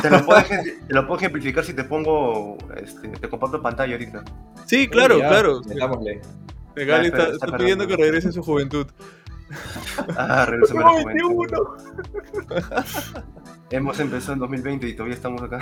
Te 0.01 0.09
lo, 0.09 0.25
puedo, 0.25 0.41
te 0.41 0.93
lo 0.93 1.07
puedo 1.07 1.17
ejemplificar 1.17 1.63
si 1.63 1.73
te 1.73 1.85
pongo, 1.85 2.57
este, 2.75 3.07
te 3.07 3.29
comparto 3.29 3.61
pantalla 3.61 3.93
ahorita. 3.93 4.23
Sí, 4.65 4.87
claro, 4.87 5.17
claro. 5.17 5.61
Dejámosle. 5.61 6.21
Gali 6.75 7.07
está, 7.07 7.29
está, 7.29 7.57
pidiendo 7.57 7.87
que 7.87 7.95
regrese 7.95 8.29
a 8.29 8.31
su 8.31 8.43
juventud. 8.43 8.87
Ah, 10.17 10.45
regresame 10.45 10.81
a 10.81 10.83
la 10.83 11.01
juventud. 11.01 11.47
Hemos 13.69 13.99
empezado 13.99 14.33
en 14.33 14.39
2020 14.39 14.87
y 14.87 14.93
todavía 14.93 15.15
estamos 15.15 15.41
acá. 15.41 15.59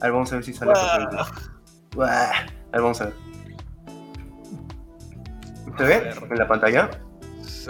A 0.00 0.04
ver, 0.04 0.12
vamos 0.12 0.32
a 0.32 0.36
ver 0.36 0.44
si 0.44 0.52
sale. 0.52 0.72
A 0.72 0.98
ver, 0.98 1.08
vamos 2.72 3.00
a 3.00 3.04
ver. 3.06 3.14
¿Se 5.78 5.84
ve 5.84 6.14
en 6.30 6.38
la 6.38 6.48
pantalla? 6.48 6.90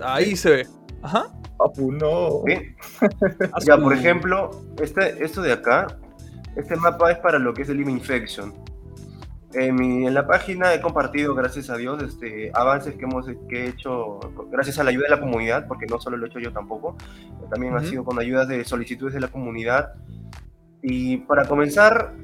Ahí 0.03 0.37
se 0.37 0.51
ve. 0.51 0.69
Ajá. 1.03 1.27
Papu, 1.57 1.93
no. 1.93 2.43
ya, 3.65 3.77
por 3.77 3.93
ejemplo, 3.93 4.51
este, 4.81 5.25
esto 5.25 5.43
de 5.43 5.53
acá, 5.53 5.99
este 6.57 6.77
mapa 6.77 7.13
es 7.13 7.19
para 7.19 7.39
lo 7.39 7.55
que 7.55 7.63
es 7.63 7.69
el 7.69 7.79
Lima 7.79 7.91
Infection. 7.91 8.53
En, 9.55 10.15
la 10.15 10.27
página 10.27 10.73
he 10.73 10.81
compartido, 10.81 11.35
gracias 11.35 11.69
a 11.69 11.77
Dios, 11.77 12.03
este, 12.03 12.51
avances 12.55 12.95
que 12.95 13.05
hemos 13.05 13.27
que 13.49 13.65
he 13.65 13.69
hecho 13.69 14.19
gracias 14.51 14.79
a 14.79 14.85
la 14.85 14.91
ayuda 14.91 15.05
de 15.05 15.17
la 15.17 15.21
comunidad, 15.21 15.67
porque 15.67 15.87
no 15.87 16.01
solo 16.01 16.17
lo 16.17 16.27
he 16.27 16.29
hecho 16.29 16.39
yo 16.39 16.53
tampoco, 16.53 16.97
también 17.51 17.75
ha 17.77 17.81
sido 17.81 18.05
con 18.05 18.19
ayudas 18.19 18.49
de 18.49 18.65
solicitudes 18.65 19.15
de 19.15 19.21
la 19.21 19.29
comunidad. 19.29 19.93
Y 20.83 21.19
para 21.19 21.47
comenzar, 21.47 22.15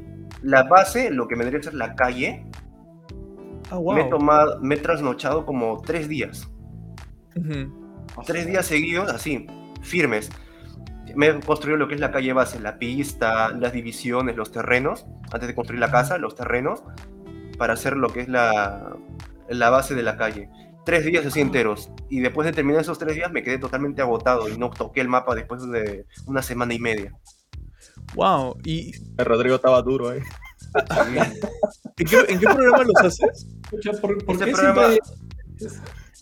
la 0.42 0.62
base, 0.64 1.10
lo 1.10 1.28
que 1.28 1.36
me 1.36 1.44
debería 1.44 1.62
ser 1.62 1.74
la 1.74 1.94
calle, 1.94 2.46
ah, 3.70 3.78
me, 3.94 4.02
he 4.02 4.04
tomado, 4.04 4.60
me 4.60 4.76
he 4.76 4.78
trasnochado 4.78 5.44
como 5.44 5.80
tres 5.82 6.08
días. 6.08 6.50
Tres 8.26 8.46
días 8.46 8.66
seguidos, 8.66 9.12
así, 9.12 9.46
firmes. 9.82 10.30
Me 11.14 11.28
he 11.28 11.40
construido 11.40 11.78
lo 11.78 11.88
que 11.88 11.94
es 11.94 12.00
la 12.00 12.10
calle 12.10 12.32
base, 12.32 12.60
la 12.60 12.78
pista, 12.78 13.50
las 13.50 13.72
divisiones, 13.72 14.36
los 14.36 14.50
terrenos, 14.50 15.06
antes 15.32 15.48
de 15.48 15.54
construir 15.54 15.80
la 15.80 15.90
casa, 15.90 16.18
los 16.18 16.34
terrenos 16.34 16.82
para 17.58 17.74
hacer 17.74 17.96
lo 17.96 18.08
que 18.12 18.20
es 18.20 18.28
la, 18.28 18.96
la 19.48 19.70
base 19.70 19.94
de 19.94 20.02
la 20.02 20.16
calle. 20.16 20.48
Tres 20.84 21.04
días 21.04 21.26
así 21.26 21.40
enteros. 21.40 21.90
Y 22.08 22.20
después 22.20 22.46
de 22.46 22.52
terminar 22.52 22.80
esos 22.80 22.98
tres 22.98 23.14
días 23.14 23.30
me 23.30 23.42
quedé 23.42 23.58
totalmente 23.58 24.00
agotado 24.00 24.48
y 24.48 24.56
no 24.56 24.70
toqué 24.70 25.00
el 25.00 25.08
mapa 25.08 25.34
después 25.34 25.68
de 25.68 26.06
una 26.26 26.40
semana 26.40 26.72
y 26.72 26.78
media. 26.78 27.12
Wow, 28.14 28.56
y... 28.64 28.92
El 29.18 29.24
Rodrigo 29.26 29.56
estaba 29.56 29.82
duro 29.82 30.10
ahí. 30.10 30.20
¿En, 31.96 32.06
qué, 32.06 32.46
programa 32.46 32.84
los 32.84 32.96
haces? 33.04 33.48
¿por, 34.00 34.24
por 34.24 34.34
este 34.36 34.52
programa... 34.52 34.94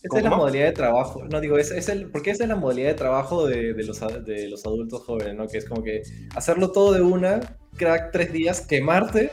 Esa 0.03 0.19
es 0.19 0.23
la 0.23 0.31
modalidad 0.31 0.67
de 0.67 0.73
trabajo, 0.73 1.25
no 1.25 1.41
digo, 1.41 1.59
es, 1.59 1.73
es 1.73 1.89
el, 1.89 2.09
porque 2.11 2.31
esa 2.31 2.45
es 2.45 2.49
la 2.49 2.55
modalidad 2.55 2.91
de 2.91 2.95
trabajo 2.95 3.47
de, 3.49 3.75
de, 3.75 3.85
los, 3.85 4.01
de 4.25 4.49
los 4.49 4.65
adultos 4.65 5.03
jóvenes, 5.03 5.35
¿no? 5.35 5.49
Que 5.49 5.59
es 5.59 5.65
como 5.65 5.83
que 5.83 6.03
hacerlo 6.37 6.71
todo 6.71 6.93
de 6.93 7.01
una, 7.01 7.41
crack 7.77 8.13
tres 8.13 8.33
días, 8.33 8.61
quemarte 8.61 9.33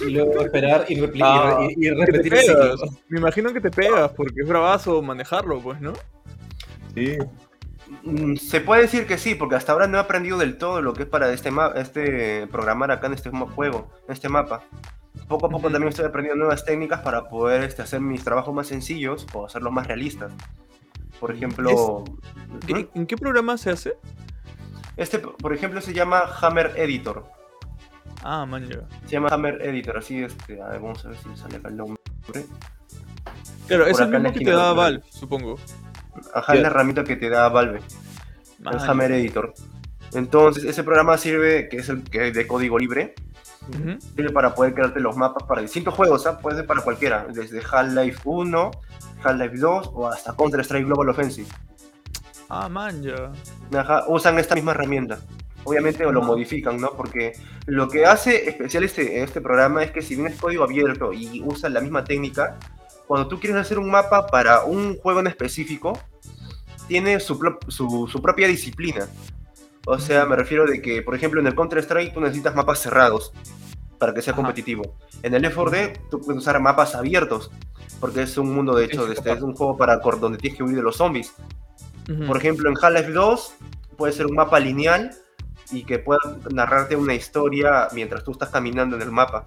y 0.00 0.10
luego 0.10 0.42
esperar 0.42 0.86
y, 0.88 1.00
ah, 1.22 1.58
repetir 2.06 2.34
Me 3.08 3.18
imagino 3.18 3.52
que 3.52 3.60
te 3.60 3.70
pegas 3.70 4.10
porque 4.12 4.42
es 4.42 4.48
bravazo 4.48 5.02
manejarlo, 5.02 5.60
pues, 5.60 5.80
¿no? 5.80 5.92
Sí. 6.94 7.18
Mm, 8.02 8.36
se 8.36 8.60
puede 8.60 8.82
decir 8.82 9.06
que 9.06 9.18
sí, 9.18 9.34
porque 9.34 9.56
hasta 9.56 9.72
ahora 9.72 9.86
no 9.86 9.98
he 9.98 10.00
aprendido 10.00 10.38
del 10.38 10.58
todo 10.58 10.80
lo 10.80 10.92
que 10.92 11.02
es 11.02 11.08
para 11.08 11.32
este, 11.32 11.50
este 11.76 12.46
programar 12.46 12.90
acá 12.90 13.08
en 13.08 13.14
este 13.14 13.30
juego, 13.30 13.90
en 14.06 14.12
este 14.12 14.28
mapa. 14.28 14.62
Poco 15.28 15.46
a 15.46 15.50
poco 15.50 15.70
también 15.70 15.88
estoy 15.88 16.04
aprendiendo 16.04 16.44
nuevas 16.44 16.64
técnicas 16.64 17.00
para 17.00 17.28
poder 17.28 17.64
este, 17.64 17.82
hacer 17.82 18.00
mis 18.00 18.22
trabajos 18.22 18.54
más 18.54 18.68
sencillos 18.68 19.26
o 19.32 19.46
hacerlos 19.46 19.72
más 19.72 19.86
realistas. 19.86 20.32
Por 21.18 21.32
ejemplo... 21.32 22.04
¿En 22.68 23.06
qué 23.06 23.16
programa 23.16 23.58
se 23.58 23.70
hace? 23.70 23.94
Este, 24.96 25.18
por 25.18 25.52
ejemplo, 25.52 25.80
se 25.80 25.92
llama 25.92 26.22
Hammer 26.40 26.72
Editor. 26.76 27.24
Ah, 28.22 28.44
man, 28.44 28.68
Se 29.06 29.12
llama 29.12 29.28
Hammer 29.30 29.62
Editor, 29.62 29.98
así 29.98 30.22
este. 30.22 30.60
A 30.60 30.68
ver, 30.68 30.80
vamos 30.80 31.04
a 31.04 31.08
ver 31.08 31.18
si 31.18 31.36
sale 31.36 31.56
acá 31.56 31.68
el 31.68 31.76
nombre. 31.76 32.00
Claro, 33.66 33.86
es 33.86 33.98
el 33.98 34.08
mismo 34.08 34.32
que 34.32 34.40
te 34.40 34.50
da 34.50 34.72
Valve, 34.72 35.02
supongo. 35.10 35.58
Ajá, 36.34 36.54
es 36.54 36.60
la 36.60 36.68
herramienta 36.68 37.04
que 37.04 37.16
te 37.16 37.30
da 37.30 37.48
Valve. 37.48 37.80
el 38.58 38.78
Hammer 38.78 39.12
Editor. 39.12 39.54
Entonces, 40.12 40.64
ese 40.64 40.82
programa 40.82 41.16
sirve, 41.16 41.68
que 41.68 41.78
es 41.78 41.88
el 41.88 42.02
que 42.02 42.28
es 42.28 42.34
de 42.34 42.46
código 42.46 42.78
libre, 42.78 43.14
sirve 44.16 44.30
para 44.30 44.54
poder 44.54 44.74
crearte 44.74 45.00
los 45.00 45.16
mapas 45.16 45.44
para 45.44 45.62
distintos 45.62 45.94
juegos, 45.94 46.24
¿sabes? 46.24 46.40
puede 46.42 46.56
ser 46.56 46.66
para 46.66 46.82
cualquiera, 46.82 47.26
desde 47.32 47.60
Half-Life 47.60 48.20
1, 48.24 48.70
Half-Life 49.22 49.56
2 49.56 49.90
o 49.94 50.08
hasta 50.08 50.34
Counter-Strike 50.34 50.86
Global 50.86 51.08
Offensive. 51.10 51.48
Ah, 52.48 52.68
man, 52.68 53.02
ya. 53.02 53.30
Ajá, 53.78 54.04
usan 54.08 54.38
esta 54.40 54.56
misma 54.56 54.72
herramienta 54.72 55.20
obviamente 55.64 56.04
lo 56.04 56.22
modifican, 56.22 56.80
¿no? 56.80 56.92
Porque 56.92 57.32
lo 57.66 57.88
que 57.88 58.06
hace 58.06 58.48
especial 58.48 58.84
este, 58.84 59.22
este 59.22 59.40
programa 59.40 59.82
es 59.82 59.90
que 59.90 60.02
si 60.02 60.14
bien 60.14 60.28
es 60.28 60.40
código 60.40 60.64
abierto 60.64 61.12
y 61.12 61.42
usa 61.44 61.68
la 61.68 61.80
misma 61.80 62.04
técnica, 62.04 62.58
cuando 63.06 63.28
tú 63.28 63.40
quieres 63.40 63.58
hacer 63.58 63.78
un 63.78 63.90
mapa 63.90 64.26
para 64.28 64.64
un 64.64 64.96
juego 64.98 65.20
en 65.20 65.26
específico, 65.26 65.98
tiene 66.86 67.20
su, 67.20 67.38
su, 67.68 68.22
propia 68.22 68.48
disciplina. 68.48 69.08
O 69.86 69.98
sea, 69.98 70.26
me 70.26 70.36
refiero 70.36 70.66
de 70.66 70.80
que, 70.80 71.02
por 71.02 71.14
ejemplo, 71.14 71.40
en 71.40 71.46
el 71.46 71.54
Counter-Strike 71.54 72.12
tú 72.12 72.20
necesitas 72.20 72.54
mapas 72.54 72.80
cerrados 72.80 73.32
para 73.98 74.14
que 74.14 74.22
sea 74.22 74.34
competitivo. 74.34 74.96
En 75.22 75.34
el 75.34 75.44
F4D 75.44 76.08
tú 76.10 76.20
puedes 76.20 76.40
usar 76.40 76.60
mapas 76.60 76.94
abiertos, 76.94 77.50
porque 78.00 78.22
es 78.22 78.36
un 78.38 78.54
mundo 78.54 78.74
de 78.74 78.86
hecho, 78.86 79.06
de 79.06 79.14
este, 79.14 79.32
es 79.32 79.42
un 79.42 79.54
juego 79.54 79.76
para 79.76 79.96
donde 79.96 80.38
tienes 80.38 80.56
que 80.56 80.64
huir 80.64 80.76
de 80.76 80.82
los 80.82 80.96
zombies. 80.96 81.34
Por 82.26 82.36
ejemplo, 82.36 82.68
en 82.68 82.76
Half-Life 82.80 83.12
2 83.12 83.54
puede 83.96 84.12
ser 84.12 84.26
un 84.26 84.34
mapa 84.34 84.58
lineal 84.58 85.10
y 85.72 85.84
que 85.84 85.98
pueda 85.98 86.20
narrarte 86.52 86.96
una 86.96 87.14
historia 87.14 87.88
mientras 87.92 88.24
tú 88.24 88.32
estás 88.32 88.50
caminando 88.50 88.96
en 88.96 89.02
el 89.02 89.10
mapa. 89.10 89.46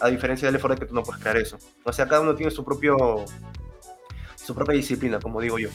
A 0.00 0.08
diferencia 0.08 0.50
del 0.50 0.54
Left 0.54 0.80
que 0.80 0.86
tú 0.86 0.94
no 0.94 1.02
puedes 1.02 1.22
crear 1.22 1.36
eso. 1.36 1.58
O 1.84 1.92
sea, 1.92 2.08
cada 2.08 2.22
uno 2.22 2.34
tiene 2.34 2.50
su 2.50 2.64
propio 2.64 3.24
su 4.34 4.54
propia 4.54 4.74
disciplina, 4.74 5.20
como 5.20 5.40
digo 5.40 5.58
yo. 5.58 5.68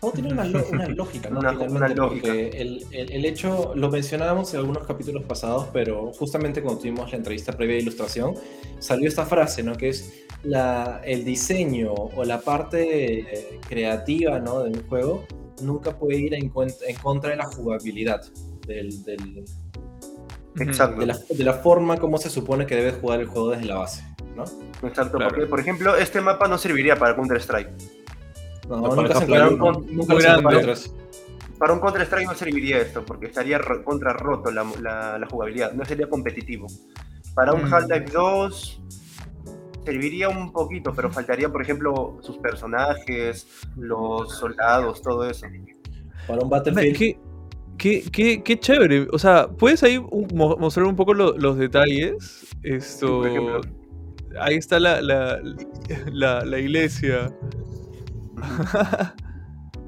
Todo 0.00 0.12
tiene 0.12 0.32
una, 0.32 0.44
lógica, 0.88 1.30
¿no? 1.30 1.38
Una, 1.40 1.88
lógica. 1.88 2.32
El, 2.32 2.84
el, 2.92 3.24
hecho, 3.24 3.72
lo 3.74 3.90
mencionábamos 3.90 4.52
en 4.54 4.60
algunos 4.60 4.86
capítulos 4.86 5.24
pasados, 5.24 5.68
pero 5.72 6.12
justamente 6.12 6.62
cuando 6.62 6.80
tuvimos 6.80 7.10
la 7.10 7.18
entrevista 7.18 7.52
previa 7.52 7.76
de 7.76 7.82
ilustración, 7.82 8.34
salió 8.78 9.08
esta 9.08 9.24
frase, 9.26 9.62
¿no? 9.62 9.74
Que 9.74 9.90
es 9.90 10.24
la, 10.42 11.00
el 11.04 11.24
diseño 11.24 11.92
o 11.92 12.24
la 12.24 12.40
parte 12.40 13.20
eh, 13.20 13.60
creativa, 13.66 14.38
¿no? 14.40 14.62
De 14.62 14.70
un 14.70 14.88
juego 14.88 15.26
nunca 15.62 15.96
puede 15.96 16.18
ir 16.18 16.34
en, 16.34 16.52
en 16.52 16.96
contra 17.02 17.30
de 17.30 17.36
la 17.36 17.46
jugabilidad 17.46 18.22
del, 18.66 19.04
del 19.04 19.44
Exacto. 20.60 21.00
De 21.00 21.06
la, 21.06 21.18
de, 21.28 21.44
la, 21.44 21.54
forma 21.54 21.96
como 21.96 22.18
se 22.18 22.30
supone 22.30 22.66
que 22.66 22.76
debes 22.76 22.94
jugar 23.00 23.20
el 23.20 23.26
juego 23.26 23.50
desde 23.50 23.64
la 23.64 23.76
base, 23.76 24.04
¿no? 24.36 24.44
Exacto, 24.86 25.18
porque 25.18 25.46
por 25.46 25.58
ejemplo, 25.58 25.96
este 25.96 26.20
mapa 26.20 26.46
no 26.46 26.58
serviría 26.58 26.96
para 26.96 27.16
Counter-Strike. 27.16 27.70
No, 28.68 28.80
no, 28.80 28.94
nunca 28.94 29.18
se 29.18 29.26
para, 29.26 29.48
un, 29.48 29.58
nunca 29.58 30.14
para 31.58 31.72
un 31.72 31.80
Counter-Strike 31.80 32.26
no 32.26 32.34
serviría 32.34 32.78
esto, 32.78 33.04
porque 33.04 33.26
estaría 33.26 33.60
contra 33.84 34.12
roto 34.12 34.50
la, 34.50 34.64
la, 35.18 35.26
jugabilidad, 35.28 35.72
no 35.72 35.84
sería 35.84 36.08
competitivo. 36.08 36.66
Para 37.34 37.52
un 37.52 37.68
mm. 37.68 37.74
Half-Life 37.74 38.10
2 38.12 38.82
serviría 39.84 40.28
un 40.28 40.52
poquito, 40.52 40.92
pero 40.94 41.10
faltaría, 41.10 41.48
por 41.48 41.62
ejemplo, 41.62 42.18
sus 42.22 42.38
personajes, 42.38 43.46
los 43.76 44.38
soldados, 44.38 45.02
todo 45.02 45.28
eso. 45.28 45.46
Para 46.26 46.42
un 46.42 46.48
Battlefield. 46.48 47.16
Qué, 47.78 48.04
qué, 48.12 48.42
qué, 48.42 48.58
chévere. 48.58 49.06
O 49.12 49.18
sea, 49.18 49.48
¿puedes 49.48 49.82
ahí 49.82 49.98
mostrar 50.32 50.86
un 50.86 50.96
poco 50.96 51.14
los 51.14 51.58
detalles? 51.58 52.46
Esto. 52.62 53.22
ahí 54.40 54.56
está 54.56 54.80
la, 54.80 55.02
la, 55.02 55.40
la, 56.44 56.58
iglesia. 56.58 57.34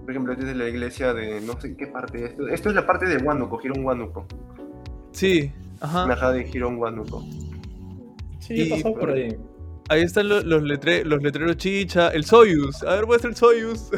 Por 0.03 0.11
ejemplo, 0.11 0.33
esta 0.33 0.51
es 0.51 0.57
la 0.57 0.69
iglesia 0.69 1.15
de 1.15 1.41
no 1.41 1.61
sé 1.61 1.77
qué 1.77 1.87
parte. 1.87 2.25
Esto, 2.25 2.49
esto 2.49 2.69
es 2.71 2.75
la 2.75 2.87
parte 2.87 3.07
de 3.07 3.19
Huánuco, 3.19 3.59
Girón 3.59 3.85
Huánuco. 3.85 4.27
Sí, 5.13 5.53
ajá. 5.81 6.07
La 6.07 6.33
de 6.33 6.45
Girón 6.45 6.79
Huánuco. 6.79 7.25
Sí, 8.41 8.69
pasó 8.71 8.95
por 8.95 9.11
ahí. 9.11 9.37
Ahí 9.89 10.03
están 10.03 10.29
los, 10.29 10.45
los, 10.45 10.63
los 10.63 11.23
letreros 11.23 11.57
chicha, 11.57 12.09
el 12.09 12.25
Soyuz. 12.25 12.83
A 12.83 12.97
ver, 12.97 13.07
muestra 13.07 13.31
el 13.31 13.37
Soyuz. 13.37 13.91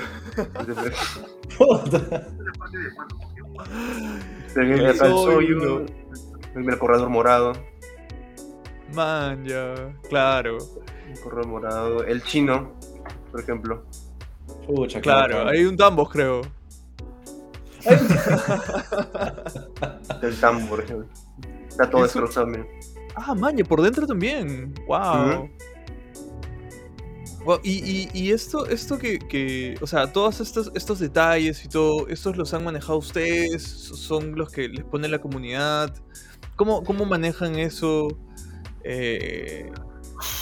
el 4.56 4.96
Soyuz. 4.96 5.90
El 6.54 6.78
corredor 6.78 7.08
morado. 7.08 7.52
Man, 8.94 9.44
ya, 9.44 9.74
claro. 10.08 10.58
El 11.08 11.20
corredor 11.20 11.46
morado. 11.46 12.04
El 12.04 12.22
chino, 12.22 12.72
por 13.30 13.40
ejemplo. 13.40 13.84
Pucha, 14.66 15.00
claro, 15.00 15.48
hay 15.48 15.64
un 15.64 15.76
tambor, 15.76 16.08
creo. 16.08 16.42
el 20.22 20.40
tambor, 20.40 20.84
Está 21.68 21.88
todo 21.88 22.02
destrozado, 22.02 22.48
Ah, 23.14 23.34
maña, 23.34 23.64
por 23.64 23.82
dentro 23.82 24.06
también. 24.06 24.74
Wow. 24.86 25.48
Y, 27.62 28.30
esto, 28.30 28.66
esto 28.66 28.98
que, 28.98 29.76
o 29.80 29.86
sea, 29.86 30.12
todos 30.12 30.40
estos, 30.40 30.70
estos 30.74 30.98
detalles 30.98 31.64
y 31.64 31.68
todo, 31.68 32.08
estos 32.08 32.36
los 32.36 32.52
han 32.52 32.64
manejado 32.64 32.98
ustedes, 32.98 33.62
son 33.62 34.36
los 34.36 34.50
que 34.50 34.68
les 34.68 34.84
pone 34.84 35.08
la 35.08 35.18
comunidad. 35.18 35.94
¿Cómo, 36.56 36.84
cómo 36.84 37.06
manejan 37.06 37.58
eso? 37.58 38.08
Eh, 38.84 39.70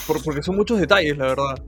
porque 0.07 0.43
son 0.43 0.57
muchos 0.57 0.81
detalles, 0.81 1.17
la 1.17 1.27
verdad. 1.27 1.63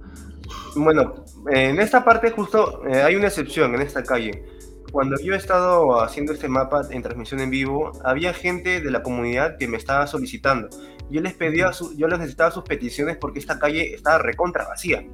Bueno, 0.74 1.24
en 1.51 1.79
esta 1.81 2.05
parte 2.05 2.31
justo 2.31 2.83
eh, 2.88 3.03
hay 3.03 3.14
una 3.14 3.29
excepción 3.29 3.74
en 3.74 3.83
esta 3.83 4.03
calle. 4.03 4.44
Cuando 4.92 5.16
yo 5.20 5.35
he 5.35 5.37
estado 5.37 6.01
haciendo 6.01 6.33
este 6.33 6.48
mapa 6.48 6.83
en 6.90 7.03
transmisión 7.03 7.40
en 7.40 7.51
vivo, 7.51 7.92
había 8.05 8.33
gente 8.33 8.81
de 8.81 8.90
la 8.90 9.03
comunidad 9.03 9.57
que 9.59 9.68
me 9.68 9.77
estaba 9.77 10.07
solicitando. 10.07 10.68
Yo 11.11 11.20
les 11.20 11.35
pedía, 11.35 11.70
yo 11.96 12.09
les 12.09 12.18
necesitaba 12.18 12.51
sus 12.51 12.64
peticiones 12.64 13.16
porque 13.16 13.38
esta 13.38 13.59
calle 13.59 13.94
estaba 13.94 14.18
recontra 14.18 14.66
vacía. 14.66 15.05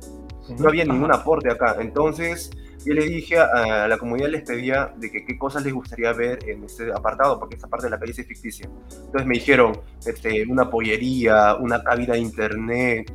No 0.59 0.69
había 0.69 0.85
ningún 0.85 1.13
aporte 1.13 1.51
acá. 1.51 1.77
Entonces, 1.81 2.51
yo 2.85 2.93
le 2.93 3.05
dije 3.05 3.39
a, 3.39 3.89
la 3.89 3.97
comunidad, 3.97 4.29
les 4.29 4.43
pedía 4.43 4.93
de 4.97 5.11
que 5.11 5.25
qué 5.25 5.39
cosas 5.39 5.65
les 5.65 5.73
gustaría 5.73 6.13
ver 6.13 6.39
en 6.49 6.65
este 6.65 6.93
apartado, 6.93 7.39
porque 7.39 7.55
esta 7.57 7.67
parte 7.67 7.87
de 7.87 7.91
la 7.91 7.99
calle 7.99 8.13
es 8.13 8.27
ficticia. 8.27 8.69
Entonces 9.07 9.27
me 9.27 9.35
dijeron 9.35 9.81
este, 10.07 10.45
una 10.47 10.69
pollería, 10.69 11.57
una 11.57 11.83
cabina 11.83 12.15
de 12.15 12.21
internet, 12.21 13.13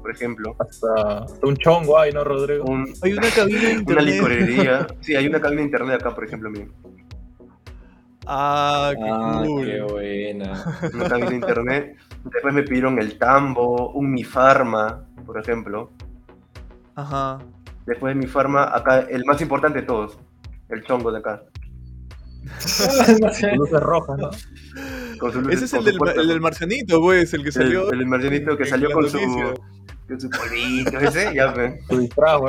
por 0.00 0.10
ejemplo. 0.10 0.56
Hasta, 0.58 1.26
un 1.42 1.56
chongo 1.56 1.98
hay, 1.98 2.12
¿no, 2.12 2.24
Rodrigo? 2.24 2.64
hay 3.02 3.12
una 3.12 3.30
cabina 3.30 3.60
de 3.60 3.72
internet. 3.72 3.86
Una 3.86 4.02
licorería. 4.02 4.86
sí, 5.00 5.14
hay 5.14 5.26
una 5.26 5.40
cabina 5.40 5.60
de 5.60 5.66
internet 5.66 6.00
acá, 6.00 6.14
por 6.14 6.24
ejemplo, 6.24 6.50
mío. 6.50 6.66
Ah, 8.26 8.92
qué, 8.94 9.10
ah, 9.10 9.42
qué 9.64 9.82
buena. 9.82 10.64
Una 10.94 11.08
cabina 11.08 11.30
de 11.30 11.36
internet. 11.36 11.96
Después 12.24 12.54
me 12.54 12.62
pidieron 12.62 12.98
el 12.98 13.18
tambo, 13.18 13.90
un 13.92 14.12
Mi 14.12 14.24
Farma, 14.24 15.04
por 15.26 15.38
ejemplo. 15.38 15.90
Ajá. 16.94 17.38
Después 17.86 18.14
de 18.14 18.20
Mi 18.20 18.26
Farma, 18.26 18.64
acá 18.64 19.00
el 19.00 19.24
más 19.24 19.40
importante 19.40 19.80
de 19.80 19.86
todos, 19.86 20.18
el 20.68 20.84
chongo 20.84 21.10
de 21.10 21.18
acá. 21.18 21.42
luces 23.56 23.80
rojas, 23.80 24.18
¿no? 24.18 24.30
Ese 25.50 25.64
es 25.64 25.72
el 25.74 25.84
del, 25.84 25.98
el 26.16 26.28
del, 26.28 26.40
marcianito, 26.40 27.00
pues, 27.00 27.34
el 27.34 27.44
que 27.44 27.52
salió. 27.52 27.90
El, 27.90 28.00
el 28.00 28.06
marcianito 28.06 28.56
que 28.56 28.64
salió 28.64 28.90
con 28.90 29.08
su, 29.08 29.18
con 30.10 30.20
su 30.20 30.30
polito, 30.30 30.98
ese, 30.98 31.34
ya 31.34 31.52
ves. 31.52 31.84
Su 31.88 31.98
disfraz, 31.98 32.40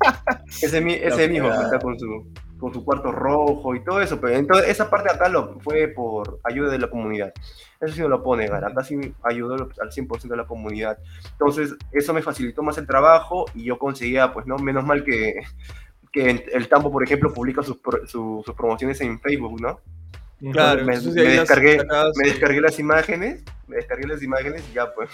Ese, 0.62 1.06
ese 1.06 1.28
mismo 1.28 1.48
que 1.48 1.64
está 1.64 1.78
con 1.78 1.96
su, 1.96 2.32
con 2.58 2.72
su 2.72 2.84
cuarto 2.84 3.12
rojo 3.12 3.74
y 3.74 3.84
todo 3.84 4.00
eso. 4.00 4.20
Pero 4.20 4.36
entonces, 4.36 4.68
esa 4.68 4.90
parte 4.90 5.12
acá 5.12 5.28
lo 5.28 5.60
fue 5.60 5.88
por 5.88 6.40
ayuda 6.42 6.70
de 6.72 6.78
la 6.78 6.90
comunidad. 6.90 7.32
Eso 7.80 7.94
sí 7.94 8.00
no 8.00 8.08
lo 8.08 8.22
puedo 8.22 8.40
negar. 8.40 8.64
Acá 8.64 8.82
sí 8.82 9.14
ayudó 9.22 9.54
al 9.54 9.90
100% 9.90 10.22
de 10.28 10.36
la 10.36 10.46
comunidad. 10.46 10.98
Entonces, 11.32 11.74
eso 11.92 12.12
me 12.14 12.22
facilitó 12.22 12.62
más 12.62 12.78
el 12.78 12.86
trabajo 12.86 13.46
y 13.54 13.64
yo 13.64 13.78
conseguía, 13.78 14.32
pues, 14.32 14.46
no, 14.46 14.56
menos 14.56 14.84
mal 14.84 15.04
que, 15.04 15.42
que 16.12 16.44
el 16.52 16.68
Tambo, 16.68 16.90
por 16.90 17.04
ejemplo, 17.04 17.32
publica 17.32 17.62
sus, 17.62 17.78
sus 18.06 18.54
promociones 18.56 19.00
en 19.00 19.20
Facebook, 19.20 19.60
¿no? 19.60 19.78
Claro, 20.50 20.84
me, 20.84 20.98
descargué, 20.98 21.78
me 22.16 22.28
descargué 22.28 22.60
las 22.60 22.78
imágenes, 22.80 23.44
me 23.68 23.76
descargué 23.76 24.08
las 24.08 24.22
imágenes 24.22 24.64
y 24.70 24.74
ya 24.74 24.92
pues. 24.92 25.08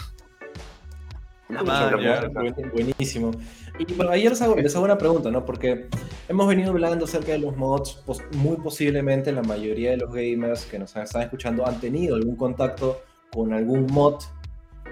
Ah, 1.56 1.90
buenísimo. 2.72 3.30
Y 3.78 3.94
bueno, 3.94 4.12
ayer 4.12 4.30
les 4.30 4.42
hago, 4.42 4.56
les 4.56 4.74
hago, 4.74 4.84
una 4.84 4.98
pregunta, 4.98 5.30
¿no? 5.30 5.44
Porque 5.44 5.88
hemos 6.28 6.46
venido 6.46 6.70
hablando 6.70 7.06
acerca 7.06 7.32
de 7.32 7.38
los 7.38 7.56
mods, 7.56 8.02
pues 8.04 8.20
muy 8.32 8.56
posiblemente 8.56 9.32
la 9.32 9.42
mayoría 9.42 9.90
de 9.90 9.96
los 9.96 10.12
gamers 10.12 10.66
que 10.66 10.78
nos 10.78 10.94
están 10.94 11.22
escuchando 11.22 11.66
han 11.66 11.80
tenido 11.80 12.16
algún 12.16 12.36
contacto 12.36 13.00
con 13.32 13.52
algún 13.54 13.86
mod, 13.86 14.22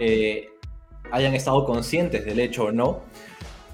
eh, 0.01 0.49
hayan 1.11 1.35
estado 1.35 1.65
conscientes 1.65 2.25
del 2.25 2.41
hecho 2.41 2.65
o 2.65 2.73
no. 2.73 3.03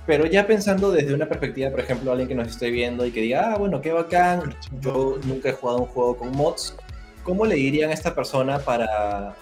Pero 0.05 0.27
ya 0.27 0.49
pensando 0.49 0.91
desde 0.91 1.15
una 1.15 1.29
perspectiva, 1.29 1.71
por 1.71 1.79
ejemplo, 1.79 2.11
alguien 2.11 2.29
que 2.29 2.35
nos 2.35 2.49
esté 2.49 2.71
viendo 2.71 3.07
y 3.07 3.13
que 3.13 3.21
diga, 3.21 3.53
ah, 3.53 3.59
bueno, 3.59 3.81
qué 3.81 3.93
bacán, 3.93 4.57
yo 4.81 5.19
nunca 5.25 5.51
he 5.51 5.53
jugado 5.53 5.79
un 5.79 5.87
juego 5.87 6.17
con 6.17 6.33
mods, 6.33 6.75
¿cómo 7.23 7.47
le 7.47 7.55
dirían 7.55 7.91
a 7.91 7.93
esta 7.93 8.13
persona 8.13 8.59
para, 8.59 9.37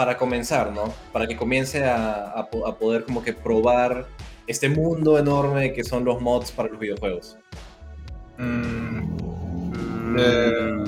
para 0.00 0.16
comenzar, 0.16 0.72
¿no? 0.72 0.94
Para 1.12 1.26
que 1.26 1.36
comience 1.36 1.84
a, 1.84 2.30
a, 2.30 2.48
poder 2.48 3.04
como 3.04 3.22
que 3.22 3.34
probar 3.34 4.06
este 4.46 4.70
mundo 4.70 5.18
enorme 5.18 5.74
que 5.74 5.84
son 5.84 6.06
los 6.06 6.22
mods 6.22 6.50
para 6.52 6.70
los 6.70 6.78
videojuegos. 6.78 7.36
Mm, 8.38 10.16
eh, 10.18 10.84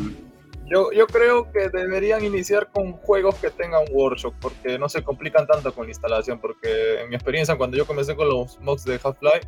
yo, 0.65 0.93
yo, 0.93 1.07
creo 1.07 1.53
que 1.53 1.69
deberían 1.69 2.25
iniciar 2.25 2.71
con 2.73 2.95
juegos 2.95 3.35
que 3.35 3.51
tengan 3.51 3.85
workshop, 3.93 4.33
porque 4.41 4.79
no 4.79 4.89
se 4.89 5.05
complican 5.05 5.47
tanto 5.47 5.75
con 5.75 5.85
la 5.85 5.91
instalación, 5.91 6.41
porque 6.41 7.03
en 7.03 7.11
mi 7.11 7.15
experiencia 7.15 7.55
cuando 7.57 7.77
yo 7.77 7.87
comencé 7.87 8.17
con 8.17 8.31
los 8.31 8.59
mods 8.61 8.83
de 8.87 8.95
Half-Life, 8.95 9.47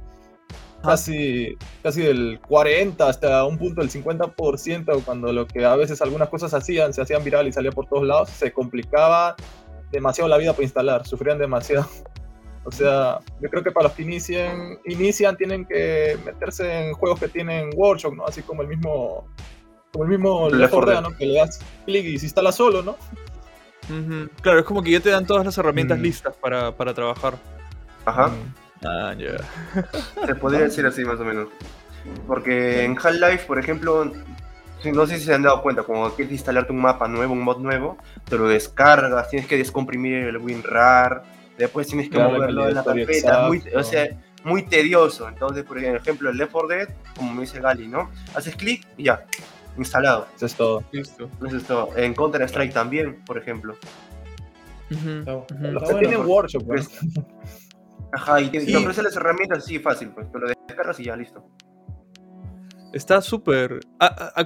casi, 0.85 1.57
casi 1.83 2.03
del 2.03 2.39
40 2.47 3.09
hasta 3.09 3.45
un 3.45 3.59
punto 3.59 3.81
del 3.81 3.91
50%, 3.91 5.03
cuando 5.05 5.33
lo 5.33 5.47
que 5.47 5.65
a 5.65 5.77
veces 5.77 6.03
algunas 6.03 6.29
cosas 6.29 6.53
hacían, 6.55 6.93
se 6.93 7.03
hacían 7.03 7.25
viral 7.25 7.49
y 7.49 7.53
salía 7.53 7.73
por 7.73 7.87
todos 7.87 8.07
lados, 8.07 8.31
se 8.31 8.53
complicaba 8.53 9.37
demasiado 9.91 10.29
la 10.29 10.37
vida 10.37 10.53
para 10.53 10.65
instalar, 10.65 11.07
sufrían 11.07 11.39
demasiado. 11.39 11.89
O 12.67 12.73
sea, 12.73 13.19
yo 13.43 13.51
creo 13.51 13.63
que 13.63 13.71
para 13.71 13.89
los 13.89 13.93
que 13.93 14.03
inician, 14.03 14.79
inician 14.87 15.37
tienen 15.37 15.67
que 15.67 16.17
meterse 16.25 16.89
en 16.89 16.95
juegos 16.95 17.21
que 17.21 17.29
tienen 17.29 17.71
workshop, 17.77 18.15
¿no? 18.15 18.25
Así 18.25 18.41
como 18.41 18.63
el 18.63 18.69
mismo, 18.69 19.29
como 19.93 20.05
el 20.05 20.11
mismo 20.11 20.49
Left 20.49 20.73
4 20.73 21.01
¿no? 21.03 21.15
Que 21.15 21.27
le 21.27 21.35
das 21.35 21.61
clic 21.85 22.07
y 22.07 22.19
se 22.19 22.25
instala 22.25 22.53
solo, 22.53 22.83
¿no? 22.83 22.97
Claro, 24.41 24.61
es 24.61 24.65
como 24.65 24.83
que 24.83 24.93
ya 24.93 25.01
te 25.01 25.11
dan 25.11 25.27
todas 25.27 25.45
las 25.45 25.59
herramientas 25.59 25.99
mm. 25.99 26.03
listas 26.03 26.35
para, 26.37 26.75
para, 26.75 26.95
trabajar. 26.95 27.35
Ajá. 28.07 28.29
Mm. 28.29 28.64
Ah, 28.83 29.15
ya. 29.17 29.37
Se 30.27 30.35
podría 30.35 30.61
decir 30.61 30.85
así 30.87 31.05
más 31.05 31.21
o 31.21 31.25
menos. 31.25 31.49
Porque 32.27 32.85
en 32.85 32.99
Half-Life, 32.99 33.47
por 33.47 33.59
ejemplo, 33.59 34.13
no 34.85 35.07
sé 35.07 35.19
si 35.19 35.25
se 35.25 35.35
han 35.35 35.43
dado 35.43 35.63
cuenta, 35.63 35.83
como 35.83 36.11
quieres 36.11 36.33
instalarte 36.33 36.73
un 36.73 36.81
mapa 36.81 37.09
nuevo, 37.09 37.33
un 37.33 37.41
mod 37.41 37.59
nuevo, 37.59 37.97
te 38.29 38.37
lo 38.37 38.49
descargas, 38.49 39.31
tienes 39.31 39.49
que 39.49 39.57
descomprimir 39.57 40.25
el 40.25 40.37
WinRAR, 40.37 41.23
después 41.57 41.87
tienes 41.87 42.11
que 42.11 42.19
moverlo 42.19 42.69
en 42.69 42.75
la 42.75 42.85
carpeta, 42.85 43.47
muy, 43.47 43.63
o 43.75 43.83
sea, 43.83 44.09
muy 44.45 44.65
tedioso. 44.65 45.27
Entonces, 45.27 45.65
por 45.65 45.79
ejemplo, 45.79 46.29
el 46.29 46.37
Left 46.37 46.53
4 46.53 46.69
Dead, 46.69 46.89
como 47.17 47.33
me 47.33 47.41
dice 47.43 47.61
Gali, 47.61 47.89
¿no? 47.89 48.11
Haces 48.35 48.57
clic 48.57 48.87
y 48.99 49.05
ya, 49.05 49.25
instalado. 49.79 50.29
Eso 50.37 50.45
es 50.45 50.55
todo. 50.55 50.85
Listo. 50.93 51.31
Eso 51.47 51.57
es 51.57 51.65
todo. 51.65 51.97
En 51.97 52.13
Counter 52.13 52.43
Strike 52.43 52.75
también, 52.75 53.25
por 53.25 53.39
ejemplo. 53.39 53.77
Los 54.91 55.89
que 55.89 55.95
tienen 55.95 56.27
workshop, 56.27 56.67
pues. 56.67 56.91
Ajá, 58.15 58.41
y, 58.41 58.49
te, 58.49 58.77
ofrece 58.77 59.03
las 59.03 59.17
herramientas 59.17 59.59
así 59.59 59.79
fácil, 59.79 60.11
pues 60.11 60.31
te 60.31 60.39
lo 60.39 60.47
descargas 60.47 61.01
y 61.01 61.05
ya 61.05 61.17
listo. 61.17 61.45
Está 62.93 63.21
súper. 63.21 63.81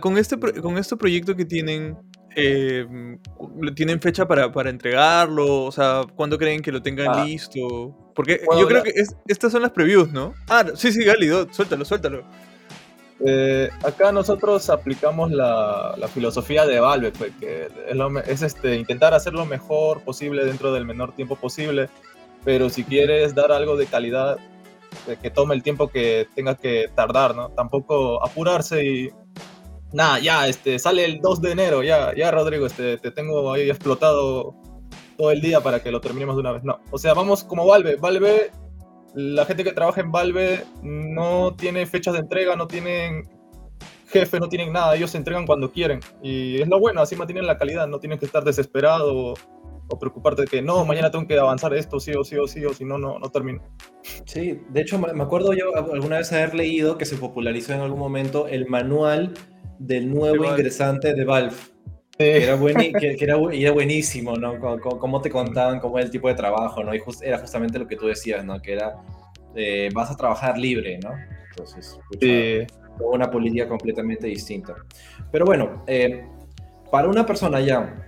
con, 0.01 0.17
este, 0.17 0.39
con 0.39 0.79
este 0.79 0.97
proyecto 0.97 1.37
que 1.37 1.45
tienen, 1.45 1.99
eh, 2.35 2.87
¿tienen 3.75 4.01
fecha 4.01 4.27
para, 4.27 4.51
para, 4.51 4.71
entregarlo? 4.71 5.65
O 5.65 5.73
sea, 5.73 6.03
¿cuándo 6.17 6.39
creen 6.39 6.63
que 6.63 6.73
lo 6.73 6.81
tengan 6.81 7.09
ah. 7.11 7.25
listo? 7.25 7.95
Porque 8.15 8.41
yo 8.59 8.67
creo 8.67 8.83
que 8.83 8.95
estas 9.27 9.53
son 9.53 9.61
las 9.61 9.71
previews, 9.71 10.11
¿no? 10.11 10.35
Ah, 10.49 10.65
sí, 10.75 10.91
sí, 10.93 11.05
Gali, 11.05 11.29
suéltalo, 11.51 11.85
suéltalo. 11.85 12.25
Eh, 13.21 13.69
acá 13.85 14.13
nosotros 14.13 14.71
aplicamos 14.71 15.31
la, 15.31 15.95
la, 15.99 16.09
filosofía 16.09 16.65
de 16.65 16.81
Valve, 16.81 17.13
pues, 17.19 17.33
que 17.39 17.65
es, 17.65 18.29
es, 18.29 18.43
este, 18.43 18.77
intentar 18.77 19.13
hacer 19.13 19.35
lo 19.35 19.45
mejor 19.45 20.03
posible 20.03 20.45
dentro 20.45 20.73
del 20.73 20.87
menor 20.87 21.15
tiempo 21.15 21.37
posible 21.37 21.91
pero 22.49 22.71
si 22.71 22.83
quieres 22.83 23.35
dar 23.35 23.53
algo 23.53 23.77
de 23.77 23.85
calidad, 23.85 24.39
que 25.21 25.31
tome 25.31 25.55
el 25.55 25.63
tiempo 25.63 25.89
que 25.89 26.29
tenga 26.35 26.55
que 26.55 26.89
tardar, 26.95 27.37
¿no? 27.37 27.51
Tampoco 27.51 28.25
apurarse 28.25 28.87
y 28.87 29.11
nada, 29.93 30.19
ya, 30.19 30.49
este, 30.49 30.79
sale 30.79 31.05
el 31.05 31.21
2 31.21 31.43
de 31.43 31.53
enero, 31.53 31.83
ya, 31.83 32.15
ya, 32.17 32.31
Rodrigo, 32.31 32.65
este, 32.65 32.97
te 32.97 33.11
tengo 33.11 33.53
ahí 33.53 33.69
explotado 33.69 34.55
todo 35.19 35.31
el 35.31 35.43
día 35.43 35.61
para 35.61 35.83
que 35.83 35.91
lo 35.91 36.01
terminemos 36.01 36.37
de 36.37 36.41
una 36.41 36.53
vez. 36.53 36.65
No, 36.65 36.81
o 36.91 36.97
sea, 36.97 37.13
vamos 37.13 37.45
como 37.45 37.67
Valve. 37.67 37.97
Valve, 37.97 38.51
la 39.15 39.45
gente 39.45 39.63
que 39.63 39.73
trabaja 39.73 40.01
en 40.01 40.11
Valve 40.11 40.65
no 40.83 41.55
tiene 41.55 41.85
fechas 41.85 42.15
de 42.15 42.21
entrega, 42.21 42.57
no 42.57 42.67
tienen 42.67 43.29
jefe, 44.07 44.41
no 44.41 44.49
tienen 44.49 44.73
nada, 44.73 44.97
ellos 44.97 45.11
se 45.11 45.19
entregan 45.19 45.45
cuando 45.45 45.71
quieren. 45.71 46.01
Y 46.23 46.63
es 46.63 46.69
lo 46.69 46.81
bueno, 46.81 47.03
así 47.03 47.15
mantienen 47.15 47.47
la 47.47 47.59
calidad, 47.59 47.87
no 47.89 47.99
tienen 47.99 48.19
que 48.19 48.25
estar 48.25 48.43
desesperado 48.43 49.35
o, 49.89 49.99
preocuparte 49.99 50.43
de 50.43 50.49
que 50.49 50.63
no, 50.63 50.85
mañana 50.85 51.11
tengo 51.11 51.27
que 51.27 51.39
avanzar 51.39 51.75
esto, 51.75 52.01
sí 52.01 52.13
o 52.13 52.25
sí 52.25 52.37
o 52.37 52.47
sí, 52.47 52.65
o 52.65 52.75
si 52.75 52.85
no, 52.85 52.99
no, 52.99 53.19
no 53.19 53.31
termino. 53.31 53.63
Sí, 54.25 54.61
de 54.71 54.81
hecho 54.81 54.99
me 54.99 55.23
acuerdo 55.23 55.53
yo 55.53 55.75
alguna 55.93 56.19
vez 56.19 56.33
haber 56.33 56.55
leído 56.55 56.99
que 56.99 57.05
se 57.05 57.17
popularizó 57.17 57.75
en 57.75 57.81
algún 57.81 57.99
momento 57.99 58.47
el 58.49 58.67
manual 58.69 59.35
del 59.79 60.13
nuevo 60.13 60.45
ingresante 60.45 61.15
de 61.15 61.25
Valve. 61.25 61.57
Que 62.17 62.43
era, 62.43 62.59
que, 63.01 63.17
era, 63.21 63.37
buenísimo, 63.37 64.37
¿no? 64.37 64.59
Cómo, 64.81 65.21
te 65.21 65.31
contaban 65.31 65.79
cómo 65.79 65.99
era 65.99 66.07
el 66.07 66.11
tipo 66.11 66.29
de 66.29 66.35
trabajo, 66.35 66.83
¿no? 66.83 66.95
Y 66.95 67.01
era 67.23 67.39
justamente 67.39 67.79
lo 67.79 67.87
que 67.87 67.97
tú 67.97 68.07
decías, 68.07 68.45
¿no? 68.45 68.61
Que 68.61 68.73
era, 68.73 68.97
eh, 69.55 69.89
vas 69.95 70.11
a 70.11 70.17
trabajar 70.17 70.59
libre, 70.59 70.99
¿no? 70.99 71.13
Entonces, 71.51 71.99
una 73.01 73.31
política 73.31 73.69
completamente 73.69 74.27
distinta. 74.27 74.75
Pero 75.31 75.45
bueno, 75.45 75.85
eh, 75.87 76.27
para 76.91 77.09
una 77.09 77.25
persona 77.25 77.61
ya 77.61 78.08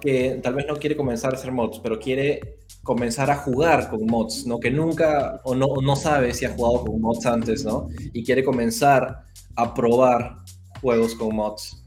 que 0.00 0.40
tal 0.42 0.54
vez 0.54 0.66
no 0.66 0.76
quiere 0.76 0.96
comenzar 0.96 1.32
a 1.32 1.36
hacer 1.36 1.52
mods, 1.52 1.80
pero 1.80 1.98
quiere 1.98 2.58
comenzar 2.82 3.30
a 3.30 3.36
jugar 3.36 3.90
con 3.90 4.06
mods, 4.06 4.46
¿no? 4.46 4.58
Que 4.58 4.70
nunca 4.70 5.40
o 5.44 5.54
no, 5.54 5.66
no 5.82 5.96
sabe 5.96 6.32
si 6.34 6.44
ha 6.44 6.50
jugado 6.50 6.84
con 6.84 7.00
mods 7.00 7.26
antes, 7.26 7.64
¿no? 7.64 7.88
Y 8.12 8.24
quiere 8.24 8.44
comenzar 8.44 9.24
a 9.56 9.74
probar 9.74 10.36
juegos 10.80 11.14
con 11.14 11.34
mods. 11.36 11.82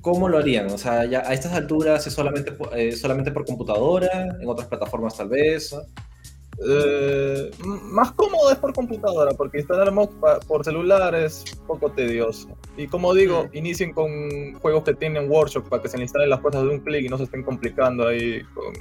¿Cómo 0.00 0.28
lo 0.28 0.38
harían? 0.38 0.66
O 0.70 0.78
sea, 0.78 1.04
ya 1.04 1.20
a 1.20 1.32
estas 1.32 1.52
alturas 1.52 2.06
es 2.06 2.12
solamente, 2.12 2.56
eh, 2.74 2.92
solamente 2.92 3.30
por 3.30 3.44
computadora, 3.44 4.36
en 4.40 4.48
otras 4.48 4.68
plataformas 4.68 5.16
tal 5.16 5.28
vez. 5.28 5.74
Eh, 6.68 7.50
más 7.60 8.12
cómodo 8.12 8.50
es 8.50 8.58
por 8.58 8.72
computadora, 8.72 9.32
porque 9.32 9.58
instalar 9.58 9.90
mods 9.92 10.12
por 10.46 10.64
celular 10.64 11.14
es 11.14 11.44
poco 11.66 11.90
tedioso. 11.90 12.48
Y 12.76 12.86
como 12.86 13.14
digo, 13.14 13.44
mm. 13.44 13.56
inicien 13.56 13.92
con 13.92 14.54
juegos 14.60 14.84
que 14.84 14.94
tienen 14.94 15.30
workshop 15.30 15.68
para 15.68 15.82
que 15.82 15.88
se 15.88 15.96
le 15.96 16.04
instalen 16.04 16.30
las 16.30 16.40
cosas 16.40 16.62
de 16.62 16.68
un 16.68 16.80
clic 16.80 17.04
y 17.04 17.08
no 17.08 17.18
se 17.18 17.24
estén 17.24 17.42
complicando 17.42 18.06
ahí 18.06 18.42
con, 18.54 18.72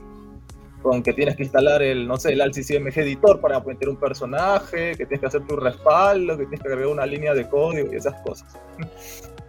con 0.82 1.04
que 1.04 1.14
tienes 1.14 1.36
que 1.36 1.44
instalar 1.44 1.82
el, 1.82 2.08
no 2.08 2.18
sé, 2.18 2.34
el 2.34 2.42
AltCCMG 2.42 3.00
editor 3.00 3.40
para 3.40 3.60
meter 3.60 3.90
un 3.90 3.98
personaje, 3.98 4.92
que 4.92 5.06
tienes 5.06 5.20
que 5.20 5.28
hacer 5.28 5.48
tu 5.48 5.56
respaldo, 5.56 6.38
que 6.38 6.46
tienes 6.46 6.62
que 6.62 6.68
agregar 6.68 6.92
una 6.92 7.06
línea 7.06 7.34
de 7.34 7.48
código 7.48 7.92
y 7.92 7.96
esas 7.96 8.20
cosas. 8.22 8.58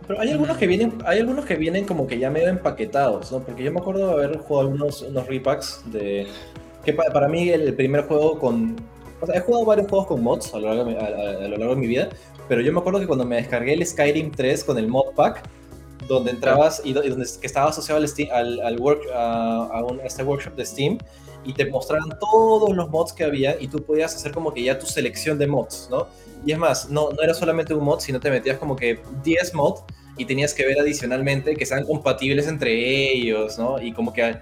Pero 0.07 0.21
hay 0.21 0.31
algunos 0.31 0.57
que 0.57 0.66
vienen, 0.66 0.99
hay 1.07 1.21
algunos 1.21 1.45
que 1.45 1.57
vienen 1.57 1.87
como 1.87 2.07
que 2.07 2.18
ya 2.18 2.31
medio 2.31 2.49
empaquetados, 2.49 3.31
¿no? 3.31 3.40
Porque 3.40 3.62
yo 3.62 3.73
me 3.73 3.81
acuerdo 3.81 4.09
de 4.09 4.12
haber 4.12 4.38
jugado 4.38 4.68
unos, 4.68 5.03
unos 5.03 5.27
repacks 5.27 5.83
de. 5.87 6.27
Que 6.85 6.92
para, 6.92 7.29
mí 7.29 7.49
el 7.49 7.75
primer 7.75 8.07
juego 8.07 8.38
con. 8.38 8.77
O 9.21 9.27
sea, 9.27 9.37
he 9.37 9.40
jugado 9.40 9.64
varios 9.64 9.88
juegos 9.88 10.09
con 10.09 10.23
mods 10.23 10.53
a 10.53 10.59
lo, 10.59 10.68
largo 10.68 10.85
de 10.85 10.95
mi, 10.95 11.01
a, 11.01 11.49
lo 11.49 11.57
largo 11.57 11.75
de 11.75 11.81
mi 11.81 11.87
vida, 11.87 12.09
pero 12.49 12.61
yo 12.61 12.73
me 12.73 12.81
acuerdo 12.81 12.99
que 12.99 13.07
cuando 13.07 13.25
me 13.25 13.37
descargué 13.37 13.75
el 13.75 13.87
Skyrim 13.87 14.33
3 14.33 14.64
con 14.64 14.79
el 14.79 14.88
mod 14.88 15.14
pack, 15.14 15.42
donde 16.09 16.33
entrabas 16.33 16.83
y, 16.85 16.92
donde 16.92 17.25
que 17.40 17.47
estaba 17.47 17.71
asociado 17.71 18.01
al, 18.01 18.31
al, 18.33 18.61
al 18.61 18.81
work, 18.81 19.03
a, 19.14 19.85
un, 19.88 20.01
este 20.01 20.25
workshop 20.25 20.57
de 20.57 20.66
Steam 20.66 20.99
y 21.45 21.53
te 21.53 21.66
mostraban 21.66 22.18
todos 22.18 22.75
los 22.75 22.88
mods 22.90 23.12
que 23.12 23.25
había 23.25 23.61
y 23.61 23.68
tú 23.68 23.83
podías 23.83 24.14
hacer 24.14 24.33
como 24.33 24.53
que 24.53 24.62
ya 24.62 24.79
tu 24.79 24.87
selección 24.87 25.38
de 25.38 25.47
mods, 25.47 25.88
¿no? 25.90 26.07
Y 26.45 26.53
es 26.53 26.59
más, 26.59 26.90
no, 26.90 27.11
no 27.11 27.23
era 27.23 27.35
solamente 27.35 27.75
un 27.75 27.85
mod, 27.85 28.01
sino 28.01 28.21
te 28.21 28.31
metías 28.31 28.59
como 28.59 28.77
que 28.77 29.01
10 29.23 29.55
mods 29.55 29.83
y 30.16 30.25
tenías 30.25 30.53
que 30.55 30.66
ver 30.66 30.79
adicionalmente 30.79 31.55
que 31.57 31.66
sean 31.66 31.85
compatibles 31.85 32.47
entre 32.49 33.12
ellos, 33.12 33.59
¿no? 33.59 33.81
Y 33.81 33.92
como 33.92 34.12
que, 34.12 34.37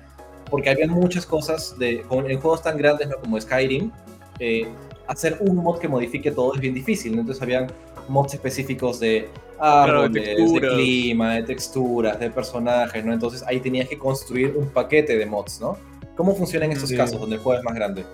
porque 0.50 0.70
había 0.70 0.86
muchas 0.88 1.24
cosas 1.24 1.78
de, 1.78 2.04
en 2.10 2.40
juegos 2.40 2.62
tan 2.62 2.76
grandes 2.76 3.08
¿no? 3.08 3.16
como 3.18 3.40
Skyrim, 3.40 3.90
eh, 4.38 4.66
hacer 5.06 5.38
un 5.40 5.56
mod 5.56 5.78
que 5.78 5.88
modifique 5.88 6.30
todo 6.30 6.54
es 6.54 6.60
bien 6.60 6.74
difícil, 6.74 7.12
¿no? 7.14 7.20
Entonces 7.20 7.42
habían 7.42 7.66
mods 8.08 8.34
específicos 8.34 9.00
de 9.00 9.28
árboles, 9.58 10.12
de, 10.12 10.60
clima, 10.60 11.34
de 11.34 11.42
texturas, 11.42 12.18
de 12.18 12.30
personajes, 12.30 13.04
¿no? 13.04 13.12
Entonces 13.12 13.42
ahí 13.46 13.60
tenías 13.60 13.88
que 13.88 13.98
construir 13.98 14.54
un 14.56 14.68
paquete 14.68 15.16
de 15.16 15.26
mods, 15.26 15.60
¿no? 15.60 15.76
¿Cómo 16.16 16.34
funciona 16.34 16.66
en 16.66 16.72
estos 16.72 16.92
casos 16.92 17.20
donde 17.20 17.36
el 17.36 17.42
juego 17.42 17.58
es 17.58 17.64
más 17.64 17.74
grande? 17.74 18.04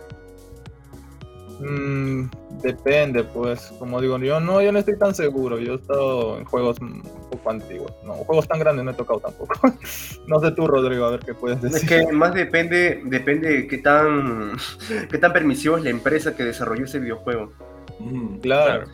Mm, 1.60 2.28
depende, 2.62 3.24
pues, 3.24 3.72
como 3.78 4.00
digo, 4.00 4.18
yo 4.18 4.40
no, 4.40 4.60
yo 4.60 4.72
no 4.72 4.78
estoy 4.78 4.98
tan 4.98 5.14
seguro. 5.14 5.58
Yo 5.58 5.74
he 5.74 5.76
estado 5.76 6.38
en 6.38 6.44
juegos 6.44 6.78
un 6.80 7.02
poco 7.30 7.50
antiguos. 7.50 7.92
No, 8.04 8.14
juegos 8.14 8.46
tan 8.46 8.58
grandes 8.58 8.84
no 8.84 8.90
he 8.90 8.94
tocado 8.94 9.20
tampoco. 9.20 9.54
no 10.26 10.40
sé 10.40 10.50
tú, 10.52 10.66
Rodrigo, 10.66 11.06
a 11.06 11.10
ver 11.10 11.20
qué 11.20 11.34
puedes 11.34 11.60
decir. 11.62 11.78
Es 11.78 11.88
que 11.88 12.12
más 12.12 12.34
depende, 12.34 13.02
depende 13.04 13.48
de 13.48 13.66
qué 13.66 13.78
tan, 13.78 14.56
qué 15.10 15.18
tan 15.18 15.32
permisivo 15.32 15.76
es 15.76 15.84
la 15.84 15.90
empresa 15.90 16.34
que 16.36 16.44
desarrolló 16.44 16.84
ese 16.84 16.98
videojuego. 16.98 17.52
Mm, 17.98 18.38
claro. 18.38 18.86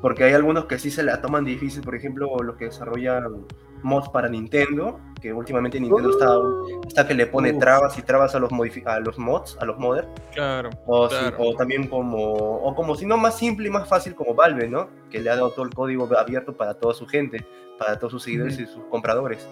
Porque 0.00 0.24
hay 0.24 0.32
algunos 0.32 0.66
que 0.66 0.78
sí 0.78 0.90
se 0.90 1.02
la 1.02 1.20
toman 1.20 1.44
difícil, 1.44 1.82
por 1.82 1.94
ejemplo, 1.94 2.36
los 2.42 2.56
que 2.56 2.66
desarrollan 2.66 3.46
mods 3.82 4.08
para 4.08 4.28
Nintendo, 4.28 5.00
que 5.20 5.32
últimamente 5.32 5.80
Nintendo 5.80 6.10
está, 6.10 6.38
uh. 6.38 6.80
está 6.86 7.06
que 7.06 7.14
le 7.14 7.26
pone 7.26 7.52
trabas 7.54 7.98
y 7.98 8.02
trabas 8.02 8.34
a 8.34 8.38
los, 8.38 8.50
a 8.86 9.00
los 9.00 9.18
mods, 9.18 9.56
a 9.60 9.64
los 9.64 9.78
modders. 9.78 10.08
Claro. 10.32 10.70
O, 10.86 11.08
o, 11.38 11.54
también 11.56 11.88
como, 11.88 12.32
o 12.32 12.74
como 12.74 12.94
si 12.94 13.06
no 13.06 13.16
más 13.16 13.36
simple 13.36 13.68
y 13.68 13.70
más 13.70 13.88
fácil 13.88 14.14
como 14.14 14.34
Valve, 14.34 14.68
¿no? 14.68 14.88
Que 15.10 15.20
le 15.20 15.30
ha 15.30 15.36
dado 15.36 15.50
todo 15.50 15.64
el 15.64 15.74
código 15.74 16.08
abierto 16.16 16.56
para 16.56 16.74
toda 16.74 16.94
su 16.94 17.06
gente, 17.06 17.44
para 17.78 17.98
todos 17.98 18.12
sus 18.12 18.22
seguidores 18.22 18.58
y 18.58 18.66
sus 18.66 18.84
compradores. 18.90 19.46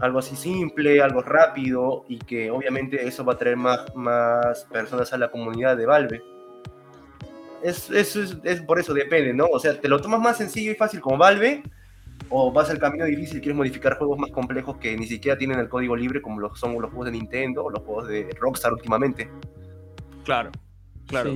Algo 0.00 0.18
así 0.18 0.34
simple, 0.34 1.02
algo 1.02 1.20
rápido 1.20 2.04
y 2.08 2.18
que 2.18 2.50
obviamente 2.50 3.06
eso 3.06 3.24
va 3.24 3.34
a 3.34 3.38
traer 3.38 3.56
más, 3.56 3.94
más 3.94 4.64
personas 4.72 5.12
a 5.12 5.18
la 5.18 5.30
comunidad 5.30 5.76
de 5.76 5.86
Valve. 5.86 6.22
Es, 7.62 7.90
es, 7.90 8.16
es, 8.42 8.62
por 8.62 8.78
eso 8.78 8.94
depende, 8.94 9.32
¿no? 9.32 9.46
O 9.46 9.58
sea, 9.58 9.78
te 9.78 9.88
lo 9.88 10.00
tomas 10.00 10.20
más 10.20 10.38
sencillo 10.38 10.72
y 10.72 10.74
fácil 10.74 11.00
como 11.00 11.18
Valve, 11.18 11.62
o 12.28 12.52
vas 12.52 12.70
al 12.70 12.78
camino 12.78 13.04
difícil, 13.04 13.40
quieres 13.40 13.56
modificar 13.56 13.98
juegos 13.98 14.18
más 14.18 14.30
complejos 14.30 14.76
que 14.78 14.96
ni 14.96 15.06
siquiera 15.06 15.36
tienen 15.36 15.58
el 15.58 15.68
código 15.68 15.96
libre, 15.96 16.22
como 16.22 16.40
los, 16.40 16.58
son 16.58 16.72
los 16.74 16.90
juegos 16.90 17.06
de 17.06 17.12
Nintendo 17.12 17.64
o 17.64 17.70
los 17.70 17.82
juegos 17.82 18.08
de 18.08 18.28
Rockstar 18.38 18.72
últimamente. 18.72 19.28
Claro, 20.24 20.50
claro, 21.06 21.32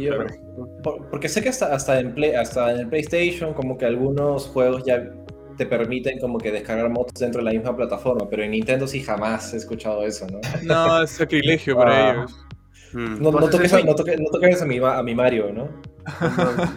porque 1.10 1.28
sé 1.28 1.42
que 1.42 1.48
hasta, 1.48 1.74
hasta, 1.74 1.98
en 1.98 2.14
Play, 2.14 2.34
hasta 2.34 2.72
en 2.72 2.80
el 2.80 2.88
PlayStation, 2.88 3.54
como 3.54 3.76
que 3.76 3.86
algunos 3.86 4.46
juegos 4.46 4.84
ya 4.84 5.10
te 5.56 5.66
permiten 5.66 6.18
como 6.18 6.38
que 6.38 6.50
descargar 6.50 6.88
mods 6.90 7.14
dentro 7.14 7.40
de 7.40 7.44
la 7.46 7.52
misma 7.52 7.76
plataforma, 7.76 8.28
pero 8.28 8.42
en 8.42 8.52
Nintendo 8.52 8.86
sí 8.86 9.02
jamás 9.02 9.52
he 9.54 9.56
escuchado 9.56 10.04
eso, 10.04 10.26
¿no? 10.28 10.40
No, 10.62 11.02
es 11.02 11.10
sacrilegio 11.10 11.76
para 11.76 12.10
ah. 12.10 12.12
ellos. 12.12 12.46
Mm. 12.92 13.22
No, 13.22 13.32
no, 13.32 13.48
toques, 13.48 13.72
no, 13.84 13.94
toques, 13.94 14.62
a, 14.62 14.66
mi, 14.66 14.78
a 14.78 15.02
mi 15.02 15.14
Mario, 15.14 15.52
¿no? 15.52 15.68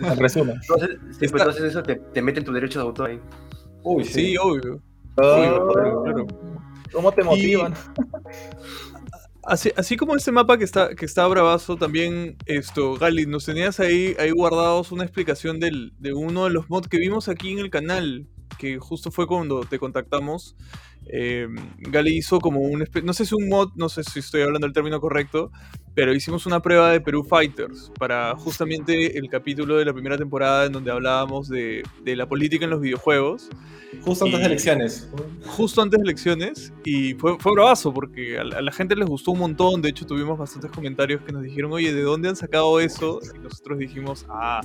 En 0.02 0.18
resumen. 0.18 0.60
Entonces, 0.62 0.98
pues, 1.20 1.32
entonces 1.32 1.64
eso 1.64 1.84
te, 1.84 1.96
te 1.96 2.22
mete 2.22 2.40
en 2.40 2.46
tu 2.46 2.54
derecho 2.54 2.80
de 2.80 2.86
autor 2.86 3.10
ahí. 3.10 3.20
Uy, 3.84 4.04
sí, 4.04 4.36
obvio. 4.38 4.82
Ah. 5.18 6.26
¿Cómo 6.92 7.12
te 7.12 7.24
motivan? 7.24 7.74
así, 9.44 9.72
así 9.76 9.98
como 9.98 10.16
este 10.16 10.32
mapa 10.32 10.58
que 10.58 10.64
está, 10.64 10.96
que 10.96 11.06
está 11.06 11.28
bravazo, 11.28 11.78
también 11.78 12.38
esto, 12.46 12.96
Gali, 12.96 13.26
nos 13.26 13.46
tenías 13.46 13.80
ahí, 13.80 14.16
ahí 14.20 14.32
guardados 14.32 14.92
una 14.92 15.04
explicación 15.04 15.60
del, 15.60 15.94
de 16.00 16.14
uno 16.14 16.46
de 16.46 16.52
los 16.52 16.70
mods 16.70 16.88
que 16.88 16.98
vimos 16.98 17.28
aquí 17.30 17.52
en 17.52 17.60
el 17.60 17.70
canal, 17.70 18.28
que 18.58 18.78
justo 18.80 19.12
fue 19.12 19.28
cuando 19.28 19.62
te 19.62 19.80
contactamos. 19.80 20.56
Eh, 21.10 21.48
Gali 21.80 22.18
hizo 22.18 22.40
como 22.40 22.60
un, 22.60 22.86
no 23.04 23.14
sé 23.14 23.26
si 23.26 23.34
un 23.36 23.48
mod, 23.48 23.70
no 23.76 23.88
sé 23.88 24.04
si 24.04 24.20
estoy 24.20 24.42
hablando 24.42 24.68
el 24.68 24.74
término 24.74 25.00
correcto, 25.00 25.52
pero 25.94 26.14
hicimos 26.14 26.46
una 26.46 26.62
prueba 26.62 26.92
de 26.92 27.00
Perú 27.00 27.24
Fighters 27.24 27.92
para 27.98 28.36
justamente 28.36 29.18
el 29.18 29.30
capítulo 29.30 29.78
de 29.78 29.86
la 29.86 29.94
primera 29.94 30.18
temporada 30.18 30.66
en 30.66 30.74
donde 30.74 30.92
hablábamos 30.92 31.48
de, 31.48 31.84
de 32.04 32.16
la 32.16 32.28
política 32.28 32.66
en 32.66 32.72
los 32.72 32.82
videojuegos. 32.82 33.50
Justo 34.02 34.26
antes 34.26 34.40
de 34.40 34.46
elecciones. 34.46 35.10
Justo 35.46 35.82
antes 35.82 36.00
de 36.00 36.04
elecciones 36.04 36.74
y 36.84 37.14
fue, 37.16 37.38
fue 37.40 37.54
bravazo 37.54 37.94
porque 37.94 38.38
a 38.38 38.44
la, 38.44 38.72
gente 38.72 38.96
les 38.96 39.08
gustó 39.08 39.32
un 39.32 39.40
montón, 39.40 39.82
de 39.82 39.90
hecho 39.90 40.06
tuvimos 40.06 40.38
bastantes 40.38 40.72
comentarios 40.72 41.22
que 41.22 41.32
nos 41.32 41.44
dijeron, 41.44 41.72
oye, 41.72 41.94
¿de 41.94 42.02
dónde 42.02 42.30
han 42.30 42.36
sacado 42.36 42.80
eso? 42.80 43.20
Y 43.36 43.40
nosotros 43.40 43.80
dijimos, 43.80 44.26
ah, 44.30 44.62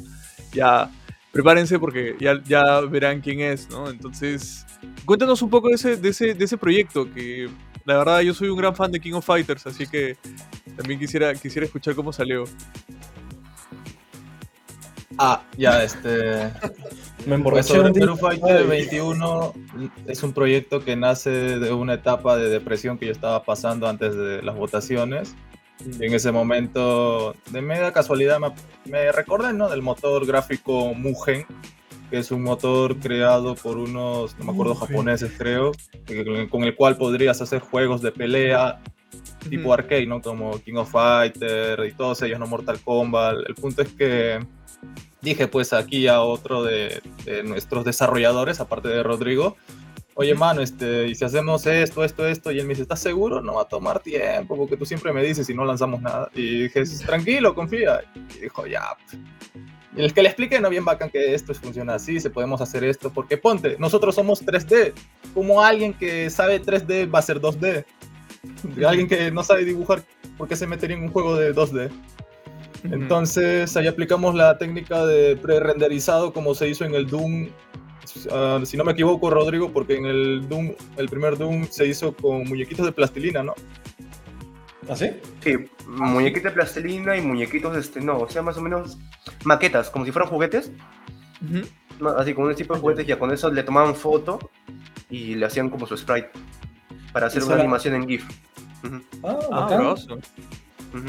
ya, 0.52 0.90
prepárense 1.32 1.78
porque 1.78 2.14
ya, 2.20 2.40
ya 2.44 2.80
verán 2.82 3.20
quién 3.20 3.40
es, 3.40 3.68
¿no? 3.70 3.88
Entonces, 3.88 4.66
cuéntanos 5.04 5.42
un 5.42 5.50
poco 5.50 5.68
de 5.68 5.74
ese, 5.74 5.96
de 5.96 6.10
ese, 6.10 6.34
de 6.34 6.44
ese 6.44 6.58
proyecto 6.58 7.12
que 7.12 7.48
la 7.84 7.96
verdad 7.96 8.20
yo 8.20 8.34
soy 8.34 8.48
un 8.48 8.58
gran 8.58 8.76
fan 8.76 8.92
de 8.92 9.00
King 9.00 9.14
of 9.14 9.24
Fighters, 9.24 9.66
así 9.66 9.86
que 9.86 10.16
también 10.76 11.00
quisiera, 11.00 11.34
quisiera 11.34 11.66
escuchar 11.66 11.94
cómo 11.94 12.12
salió. 12.12 12.44
Ah, 15.18 15.42
ya, 15.56 15.82
este. 15.82 16.50
Me 17.26 17.36
emborraché. 17.36 17.80
Perú 17.92 18.16
Fighter 18.16 18.66
21 18.66 19.54
es 20.06 20.22
un 20.22 20.32
proyecto 20.32 20.84
que 20.84 20.96
nace 20.96 21.30
de 21.30 21.72
una 21.72 21.94
etapa 21.94 22.36
de 22.36 22.48
depresión 22.48 22.98
que 22.98 23.06
yo 23.06 23.12
estaba 23.12 23.44
pasando 23.44 23.88
antes 23.88 24.16
de 24.16 24.42
las 24.42 24.56
votaciones. 24.56 25.36
Y 25.84 26.04
en 26.04 26.14
ese 26.14 26.32
momento, 26.32 27.34
de 27.50 27.62
media 27.62 27.92
casualidad, 27.92 28.38
me, 28.38 28.52
me 28.84 29.12
recordé 29.12 29.52
¿no? 29.52 29.68
del 29.68 29.82
motor 29.82 30.26
gráfico 30.26 30.94
Mugen, 30.94 31.44
que 32.10 32.18
es 32.18 32.30
un 32.30 32.42
motor 32.42 32.98
creado 32.98 33.54
por 33.54 33.78
unos, 33.78 34.38
no 34.38 34.44
me 34.44 34.52
acuerdo, 34.52 34.74
japoneses 34.74 35.32
creo, 35.36 35.72
con 36.50 36.64
el 36.64 36.76
cual 36.76 36.96
podrías 36.96 37.40
hacer 37.40 37.60
juegos 37.60 38.02
de 38.02 38.12
pelea 38.12 38.80
tipo 39.48 39.72
arcade, 39.72 40.06
¿no? 40.06 40.20
Como 40.20 40.58
King 40.60 40.76
of 40.76 40.90
Fighter 40.90 41.84
y 41.86 41.92
todos 41.92 42.22
ellos, 42.22 42.38
¿no? 42.38 42.46
Mortal 42.46 42.78
Kombat. 42.80 43.38
El 43.48 43.54
punto 43.54 43.82
es 43.82 43.88
que 43.88 44.40
dije 45.20 45.48
pues 45.48 45.72
aquí 45.72 46.06
a 46.06 46.20
otro 46.20 46.62
de, 46.62 47.00
de 47.24 47.42
nuestros 47.42 47.84
desarrolladores, 47.84 48.60
aparte 48.60 48.88
de 48.88 49.02
Rodrigo, 49.02 49.56
oye, 50.14 50.34
mano, 50.34 50.60
este, 50.60 51.08
y 51.08 51.14
si 51.14 51.24
hacemos 51.24 51.66
esto, 51.66 52.04
esto, 52.04 52.26
esto, 52.26 52.52
y 52.52 52.58
él 52.58 52.66
me 52.66 52.70
dice, 52.70 52.82
¿estás 52.82 53.00
seguro? 53.00 53.40
No 53.40 53.54
va 53.54 53.62
a 53.62 53.68
tomar 53.68 54.00
tiempo, 54.00 54.56
porque 54.56 54.76
tú 54.76 54.84
siempre 54.84 55.12
me 55.12 55.22
dices 55.22 55.48
y 55.48 55.54
no 55.54 55.64
lanzamos 55.64 56.00
nada. 56.00 56.30
Y 56.34 56.64
dije, 56.64 56.82
tranquilo, 57.04 57.54
confía. 57.54 58.00
Y 58.36 58.40
dijo, 58.40 58.66
ya. 58.66 58.96
Y 59.96 60.02
el 60.02 60.14
que 60.14 60.22
le 60.22 60.28
explique, 60.28 60.60
no, 60.60 60.70
bien 60.70 60.84
bacán 60.84 61.10
que 61.10 61.34
esto 61.34 61.52
funciona 61.54 61.94
así, 61.94 62.18
se 62.18 62.30
podemos 62.30 62.60
hacer 62.60 62.84
esto, 62.84 63.12
porque 63.12 63.36
ponte, 63.36 63.76
nosotros 63.78 64.14
somos 64.14 64.44
3D. 64.44 64.92
Como 65.34 65.62
alguien 65.62 65.92
que 65.94 66.30
sabe 66.30 66.62
3D 66.62 67.12
va 67.12 67.18
a 67.18 67.22
ser 67.22 67.40
2D. 67.40 67.84
Y 68.76 68.84
alguien 68.84 69.08
que 69.08 69.30
no 69.30 69.44
sabe 69.44 69.64
dibujar, 69.64 70.02
¿por 70.36 70.48
qué 70.48 70.56
se 70.56 70.66
metería 70.66 70.96
en 70.96 71.04
un 71.04 71.10
juego 71.10 71.36
de 71.36 71.54
2D? 71.54 71.90
Entonces 72.84 73.76
ahí 73.76 73.86
aplicamos 73.86 74.34
la 74.34 74.58
técnica 74.58 75.06
de 75.06 75.36
pre-renderizado 75.36 76.32
como 76.32 76.54
se 76.54 76.68
hizo 76.68 76.84
en 76.84 76.94
el 76.94 77.06
Doom 77.06 77.48
Ah, 78.30 78.60
si 78.64 78.76
no 78.76 78.84
me 78.84 78.92
equivoco, 78.92 79.30
Rodrigo, 79.30 79.72
porque 79.72 79.96
en 79.96 80.06
el 80.06 80.48
Doom, 80.48 80.74
el 80.96 81.08
primer 81.08 81.38
Doom 81.38 81.66
se 81.70 81.86
hizo 81.86 82.14
con 82.14 82.44
muñequitos 82.44 82.84
de 82.86 82.92
plastilina, 82.92 83.42
¿no? 83.42 83.54
¿Ah, 84.88 84.96
sí? 84.96 85.10
Sí, 85.42 85.56
muñequitos 85.86 86.44
de 86.44 86.50
plastilina 86.50 87.16
y 87.16 87.20
muñequitos, 87.20 87.76
este, 87.76 88.00
no, 88.00 88.18
o 88.18 88.28
sea, 88.28 88.42
más 88.42 88.56
o 88.56 88.62
menos 88.62 88.98
maquetas, 89.44 89.90
como 89.90 90.04
si 90.04 90.12
fueran 90.12 90.30
juguetes. 90.30 90.72
así, 92.16 92.34
con 92.34 92.44
un 92.44 92.54
tipo 92.54 92.74
de 92.74 92.80
juguetes, 92.80 93.06
ya 93.06 93.18
con 93.18 93.32
eso 93.32 93.50
le 93.50 93.62
tomaban 93.62 93.94
foto 93.94 94.50
y 95.08 95.34
le 95.34 95.46
hacían 95.46 95.70
como 95.70 95.86
su 95.86 95.96
sprite 95.96 96.30
para 97.12 97.26
hacer 97.26 97.44
una 97.44 97.56
animación 97.56 97.94
en 97.94 98.08
GIF. 98.08 98.24
Ah, 99.22 99.38
ah 99.52 99.94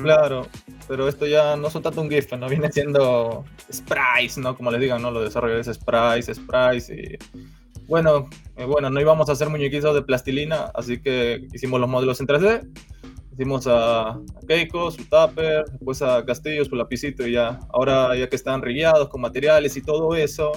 Claro, 0.01 0.47
pero 0.87 1.07
esto 1.07 1.25
ya 1.25 1.55
no 1.55 1.69
son 1.69 1.83
tanto 1.83 2.01
un 2.01 2.09
GIF, 2.09 2.31
no 2.33 2.47
viene 2.49 2.71
siendo 2.71 3.43
sprites, 3.71 4.37
¿no? 4.37 4.55
Como 4.55 4.71
les 4.71 4.81
digan, 4.81 5.01
¿no? 5.01 5.11
Los 5.11 5.25
desarrolladores 5.25 5.75
sprites, 5.75 6.35
sprites 6.35 6.89
y... 6.89 7.17
Bueno, 7.87 8.29
eh, 8.55 8.63
bueno, 8.63 8.89
no 8.89 9.01
íbamos 9.01 9.27
a 9.27 9.33
hacer 9.33 9.49
muñequitos 9.49 9.93
de 9.93 10.01
plastilina, 10.03 10.71
así 10.73 11.01
que 11.01 11.45
hicimos 11.53 11.81
los 11.81 11.89
modelos 11.89 12.19
en 12.21 12.27
3D. 12.27 12.69
Hicimos 13.33 13.67
a, 13.67 14.19
Keiko, 14.47 14.89
su 14.89 15.03
tupper, 15.05 15.65
después 15.65 16.01
a 16.01 16.23
Castillo, 16.23 16.63
su 16.63 16.75
lapicito 16.75 17.27
y 17.27 17.33
ya. 17.33 17.59
Ahora 17.73 18.15
ya 18.15 18.29
que 18.29 18.35
están 18.35 18.61
rillados 18.61 19.09
con 19.09 19.21
materiales 19.21 19.75
y 19.75 19.81
todo 19.81 20.15
eso, 20.15 20.53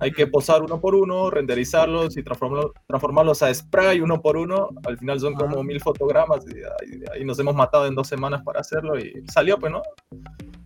hay 0.00 0.12
que 0.12 0.26
posar 0.26 0.62
uno 0.62 0.80
por 0.80 0.94
uno, 0.94 1.30
renderizarlos 1.30 2.16
y 2.16 2.22
transformarlos 2.22 3.42
a 3.42 3.52
spray 3.52 4.00
uno 4.00 4.20
por 4.20 4.36
uno. 4.36 4.68
Al 4.84 4.98
final 4.98 5.18
son 5.18 5.34
como 5.34 5.62
mil 5.62 5.80
fotogramas 5.80 6.44
y 6.46 7.12
ahí, 7.12 7.24
nos 7.24 7.38
hemos 7.38 7.54
matado 7.54 7.86
en 7.86 7.94
dos 7.94 8.06
semanas 8.06 8.42
para 8.44 8.60
hacerlo 8.60 8.98
y 8.98 9.24
salió, 9.32 9.58
pues, 9.58 9.72
¿no? 9.72 9.82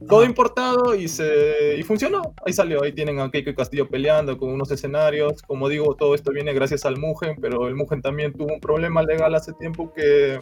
Todo 0.09 0.25
importado 0.25 0.95
y, 0.95 1.09
se, 1.09 1.77
y 1.79 1.83
funcionó. 1.83 2.35
Ahí 2.45 2.53
salió. 2.53 2.83
Ahí 2.83 2.93
tienen 2.93 3.21
a 3.21 3.31
Keiko 3.31 3.51
y 3.51 3.55
Castillo 3.55 3.89
peleando 3.89 4.37
con 4.37 4.51
unos 4.51 4.71
escenarios. 4.71 5.43
Como 5.43 5.69
digo, 5.69 5.95
todo 5.95 6.15
esto 6.15 6.33
viene 6.33 6.53
gracias 6.53 6.85
al 6.85 6.99
Mugen, 6.99 7.37
pero 7.41 7.69
el 7.69 7.75
Mugen 7.75 8.03
también 8.03 8.33
tuvo 8.33 8.53
un 8.53 8.61
problema 8.61 9.03
legal 9.03 9.35
hace 9.35 9.53
tiempo 9.55 9.93
que 9.95 10.41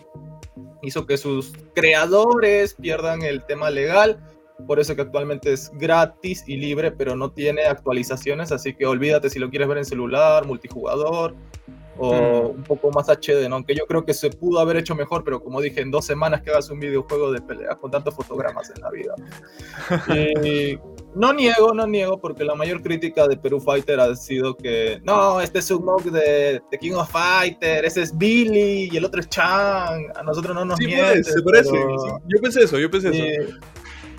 hizo 0.82 1.06
que 1.06 1.18
sus 1.18 1.52
creadores 1.74 2.74
pierdan 2.74 3.22
el 3.22 3.44
tema 3.44 3.70
legal 3.70 4.18
por 4.66 4.80
eso 4.80 4.94
que 4.94 5.02
actualmente 5.02 5.52
es 5.52 5.70
gratis 5.74 6.44
y 6.46 6.56
libre, 6.56 6.90
pero 6.92 7.16
no 7.16 7.30
tiene 7.30 7.64
actualizaciones, 7.64 8.52
así 8.52 8.74
que 8.74 8.86
olvídate 8.86 9.30
si 9.30 9.38
lo 9.38 9.50
quieres 9.50 9.68
ver 9.68 9.78
en 9.78 9.84
celular, 9.84 10.46
multijugador 10.46 11.34
o 12.00 12.48
un 12.48 12.62
poco 12.62 12.90
más 12.90 13.08
HD, 13.08 13.46
¿no? 13.48 13.56
Aunque 13.56 13.74
yo 13.74 13.84
creo 13.86 14.04
que 14.04 14.14
se 14.14 14.30
pudo 14.30 14.58
haber 14.58 14.78
hecho 14.78 14.94
mejor, 14.94 15.22
pero 15.22 15.42
como 15.42 15.60
dije, 15.60 15.82
en 15.82 15.90
dos 15.90 16.06
semanas 16.06 16.40
que 16.40 16.50
hagas 16.50 16.70
un 16.70 16.80
videojuego 16.80 17.30
de 17.30 17.42
pelea 17.42 17.76
con 17.76 17.90
tantos 17.90 18.14
fotogramas 18.14 18.72
en 18.74 18.80
la 18.80 18.90
vida. 18.90 19.14
y 20.44 20.78
no 21.14 21.32
niego, 21.34 21.74
no 21.74 21.86
niego, 21.86 22.18
porque 22.18 22.42
la 22.42 22.54
mayor 22.54 22.82
crítica 22.82 23.28
de 23.28 23.36
Perú 23.36 23.60
Fighter 23.60 24.00
ha 24.00 24.16
sido 24.16 24.56
que 24.56 25.00
no, 25.04 25.42
este 25.42 25.58
es 25.58 25.70
un 25.70 25.84
mod 25.84 26.02
de, 26.04 26.62
King 26.80 26.92
of 26.92 27.10
Fighter, 27.10 27.84
ese 27.84 28.02
es 28.02 28.16
Billy 28.16 28.88
y 28.90 28.96
el 28.96 29.04
otro 29.04 29.20
es 29.20 29.28
Chang, 29.28 30.06
a 30.14 30.22
nosotros 30.22 30.54
no 30.54 30.64
nos 30.64 30.78
sí, 30.78 30.90
se 30.90 31.42
parece. 31.42 31.72
Yo 32.28 32.40
pensé 32.40 32.62
eso, 32.62 32.78
yo 32.78 32.90
pensé 32.90 33.10
eso. 33.10 33.56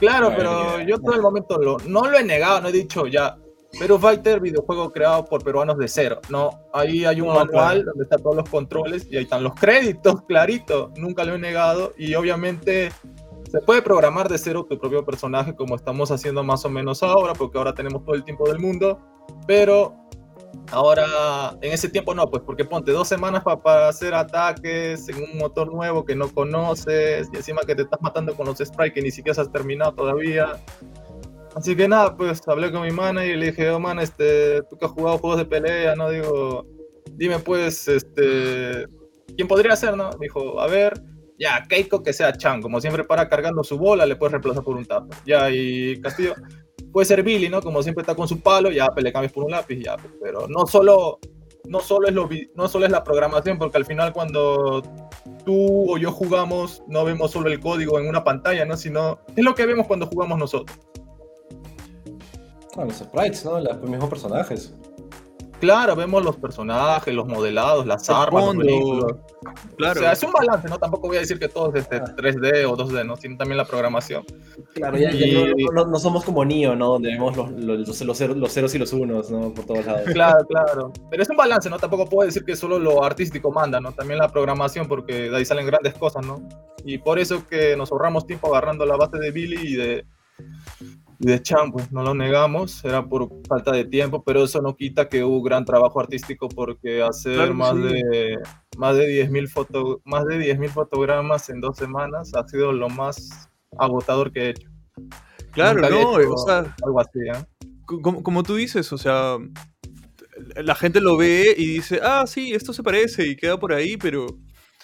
Claro, 0.01 0.33
pero 0.35 0.81
yo 0.81 0.99
todo 0.99 1.13
el 1.13 1.21
momento 1.21 1.59
lo, 1.59 1.77
no 1.85 2.09
lo 2.09 2.17
he 2.17 2.23
negado, 2.23 2.59
no 2.59 2.69
he 2.69 2.71
dicho 2.71 3.05
ya. 3.05 3.37
Pero 3.77 3.99
Fighter, 3.99 4.39
videojuego 4.39 4.91
creado 4.91 5.23
por 5.25 5.43
peruanos 5.43 5.77
de 5.77 5.87
cero. 5.87 6.19
No, 6.27 6.49
ahí 6.73 7.05
hay 7.05 7.21
un 7.21 7.27
manual 7.27 7.85
donde 7.85 8.05
están 8.05 8.23
todos 8.23 8.35
los 8.35 8.49
controles 8.49 9.07
y 9.11 9.17
ahí 9.17 9.23
están 9.25 9.43
los 9.43 9.53
créditos, 9.53 10.23
clarito. 10.27 10.91
Nunca 10.97 11.23
lo 11.23 11.35
he 11.35 11.37
negado 11.37 11.93
y 11.99 12.15
obviamente 12.15 12.91
se 13.51 13.59
puede 13.59 13.83
programar 13.83 14.27
de 14.27 14.39
cero 14.39 14.65
tu 14.67 14.79
propio 14.79 15.05
personaje 15.05 15.55
como 15.55 15.75
estamos 15.75 16.09
haciendo 16.09 16.43
más 16.43 16.65
o 16.65 16.69
menos 16.71 17.03
ahora, 17.03 17.33
porque 17.33 17.59
ahora 17.59 17.75
tenemos 17.75 18.03
todo 18.03 18.15
el 18.15 18.23
tiempo 18.23 18.49
del 18.49 18.57
mundo. 18.57 18.99
Pero 19.45 20.00
Ahora, 20.71 21.57
en 21.61 21.73
ese 21.73 21.89
tiempo 21.89 22.15
no, 22.15 22.29
pues 22.29 22.43
porque 22.45 22.63
ponte 22.63 22.91
dos 22.91 23.07
semanas 23.07 23.43
para 23.43 23.89
hacer 23.89 24.13
ataques 24.13 25.07
en 25.09 25.17
un 25.17 25.37
motor 25.37 25.71
nuevo 25.71 26.05
que 26.05 26.15
no 26.15 26.33
conoces 26.33 27.29
y 27.33 27.35
encima 27.35 27.61
que 27.61 27.75
te 27.75 27.81
estás 27.81 28.01
matando 28.01 28.33
con 28.35 28.45
los 28.47 28.57
sprites 28.57 28.93
que 28.93 29.01
ni 29.01 29.11
siquiera 29.11 29.41
has 29.41 29.51
terminado 29.51 29.93
todavía. 29.93 30.53
Así 31.55 31.75
que 31.75 31.89
nada, 31.89 32.15
pues 32.15 32.41
hablé 32.47 32.71
con 32.71 32.83
mi 32.83 32.91
manager 32.91 33.35
y 33.35 33.37
le 33.37 33.45
dije, 33.47 33.69
oh 33.69 33.79
man, 33.79 33.99
este, 33.99 34.61
tú 34.69 34.77
que 34.77 34.85
has 34.85 34.91
jugado 34.91 35.17
juegos 35.17 35.39
de 35.39 35.45
pelea, 35.45 35.95
¿no? 35.95 36.09
Digo, 36.09 36.65
dime 37.11 37.39
pues, 37.39 37.89
este, 37.89 38.85
¿quién 39.35 39.49
podría 39.49 39.75
ser, 39.75 39.97
no? 39.97 40.11
Dijo, 40.21 40.61
a 40.61 40.67
ver, 40.67 40.93
ya, 41.37 41.65
Keiko 41.67 42.01
que 42.01 42.13
sea 42.13 42.31
Chan, 42.31 42.61
como 42.61 42.79
siempre 42.79 43.03
para 43.03 43.27
cargando 43.27 43.63
su 43.63 43.77
bola, 43.77 44.05
le 44.05 44.15
puedes 44.15 44.31
reemplazar 44.31 44.63
por 44.63 44.77
un 44.77 44.85
tap. 44.85 45.11
Ya, 45.25 45.49
y 45.51 45.99
Castillo, 45.99 46.35
puede 46.91 47.05
ser 47.05 47.23
Billy, 47.23 47.49
¿no? 47.49 47.61
Como 47.61 47.81
siempre 47.83 48.01
está 48.01 48.15
con 48.15 48.27
su 48.27 48.39
palo, 48.39 48.71
ya 48.71 48.87
pues, 48.87 49.03
le 49.03 49.11
cambias 49.11 49.31
por 49.31 49.43
un 49.43 49.51
lápiz, 49.51 49.81
ya. 49.83 49.97
Pues, 49.97 50.13
pero 50.21 50.47
no 50.47 50.65
solo, 50.67 51.19
no 51.65 51.79
solo 51.79 52.07
es 52.07 52.13
lo, 52.13 52.29
no 52.55 52.67
solo 52.67 52.85
es 52.85 52.91
la 52.91 53.03
programación, 53.03 53.57
porque 53.57 53.77
al 53.77 53.85
final 53.85 54.13
cuando 54.13 54.81
tú 55.45 55.91
o 55.91 55.97
yo 55.97 56.11
jugamos, 56.11 56.83
no 56.87 57.03
vemos 57.05 57.31
solo 57.31 57.49
el 57.49 57.59
código 57.59 57.99
en 57.99 58.07
una 58.07 58.23
pantalla, 58.23 58.65
¿no? 58.65 58.77
Sino 58.77 59.19
es 59.35 59.43
lo 59.43 59.55
que 59.55 59.65
vemos 59.65 59.87
cuando 59.87 60.07
jugamos 60.07 60.37
nosotros. 60.37 60.77
Ah, 62.77 62.85
los 62.85 62.95
sprites, 62.95 63.43
¿no? 63.43 63.59
Los 63.59 63.81
mismos 63.81 64.09
personajes. 64.09 64.73
Claro, 65.61 65.95
vemos 65.95 66.25
los 66.25 66.37
personajes, 66.37 67.13
los 67.13 67.27
modelados, 67.27 67.85
las 67.85 68.09
armas, 68.09 68.55
los 68.55 68.57
vehículos. 68.57 69.15
Claro. 69.77 69.99
O 69.99 70.03
sea, 70.03 70.11
es 70.13 70.23
un 70.23 70.31
balance, 70.31 70.67
¿no? 70.67 70.79
Tampoco 70.79 71.07
voy 71.07 71.17
a 71.17 71.19
decir 71.19 71.37
que 71.37 71.47
todo 71.47 71.69
es 71.69 71.83
este 71.83 72.01
3D 72.01 72.65
o 72.65 72.75
2D, 72.75 73.05
¿no? 73.05 73.15
Sino 73.15 73.37
también 73.37 73.57
la 73.57 73.65
programación. 73.65 74.25
Claro, 74.73 74.97
ya, 74.97 75.11
no, 75.71 75.99
somos 75.99 76.25
como 76.25 76.43
Nio, 76.43 76.75
¿no? 76.75 76.93
Donde 76.93 77.09
vemos 77.09 77.37
los, 77.37 77.51
los, 77.51 78.01
los, 78.01 78.17
ceros, 78.51 78.73
y 78.73 78.79
los 78.79 78.91
unos, 78.91 79.29
¿no? 79.29 79.53
Por 79.53 79.65
todos 79.65 79.85
lados. 79.85 80.01
Claro, 80.11 80.45
claro. 80.47 80.93
Pero 81.11 81.21
es 81.21 81.29
un 81.29 81.37
balance, 81.37 81.69
¿no? 81.69 81.77
Tampoco 81.77 82.07
puedo 82.07 82.25
decir 82.25 82.43
que 82.43 82.55
solo 82.55 82.79
lo 82.79 83.03
artístico 83.03 83.51
manda, 83.51 83.79
¿no? 83.79 83.91
También 83.91 84.17
la 84.17 84.29
programación, 84.29 84.87
porque 84.87 85.29
de 85.29 85.37
ahí 85.37 85.45
salen 85.45 85.67
grandes 85.67 85.93
cosas, 85.93 86.25
¿no? 86.25 86.41
Y 86.83 86.97
por 86.97 87.19
eso 87.19 87.45
que 87.47 87.77
nos 87.77 87.91
ahorramos 87.91 88.25
tiempo 88.25 88.47
agarrando 88.47 88.83
la 88.87 88.95
base 88.95 89.19
de 89.19 89.29
Billy 89.29 89.59
y 89.61 89.75
de 89.75 90.05
y 91.21 91.27
de 91.27 91.39
Chan, 91.39 91.71
pues 91.71 91.91
no 91.91 92.01
lo 92.01 92.15
negamos, 92.15 92.83
era 92.83 93.05
por 93.05 93.29
falta 93.47 93.71
de 93.71 93.85
tiempo, 93.85 94.23
pero 94.23 94.43
eso 94.43 94.59
no 94.59 94.75
quita 94.75 95.07
que 95.07 95.23
hubo 95.23 95.43
gran 95.43 95.65
trabajo 95.65 95.99
artístico 95.99 96.49
porque 96.49 97.03
hacer 97.03 97.53
más, 97.53 97.75
de, 97.75 98.39
más 98.75 98.97
de 98.97 99.27
10.000 99.27 99.47
foto, 99.47 100.01
más 100.03 100.25
de 100.25 100.69
fotogramas 100.69 101.47
en 101.51 101.61
dos 101.61 101.77
semanas 101.77 102.31
ha 102.33 102.47
sido 102.47 102.71
lo 102.71 102.89
más 102.89 103.49
agotador 103.77 104.31
que 104.31 104.39
he 104.39 104.49
hecho. 104.49 104.67
Claro, 105.51 105.87
no, 105.87 106.13
o 106.13 106.37
sea, 106.39 106.75
algo 106.83 106.99
así, 106.99 107.19
¿eh? 107.19 107.67
como, 108.01 108.23
como 108.23 108.41
tú 108.41 108.55
dices, 108.55 108.91
o 108.91 108.97
sea, 108.97 109.37
la 110.55 110.73
gente 110.73 111.01
lo 111.01 111.17
ve 111.17 111.53
y 111.55 111.67
dice, 111.67 111.99
ah, 112.01 112.25
sí, 112.25 112.53
esto 112.53 112.73
se 112.73 112.81
parece 112.81 113.27
y 113.27 113.35
queda 113.35 113.59
por 113.59 113.73
ahí, 113.73 113.95
pero 113.95 114.25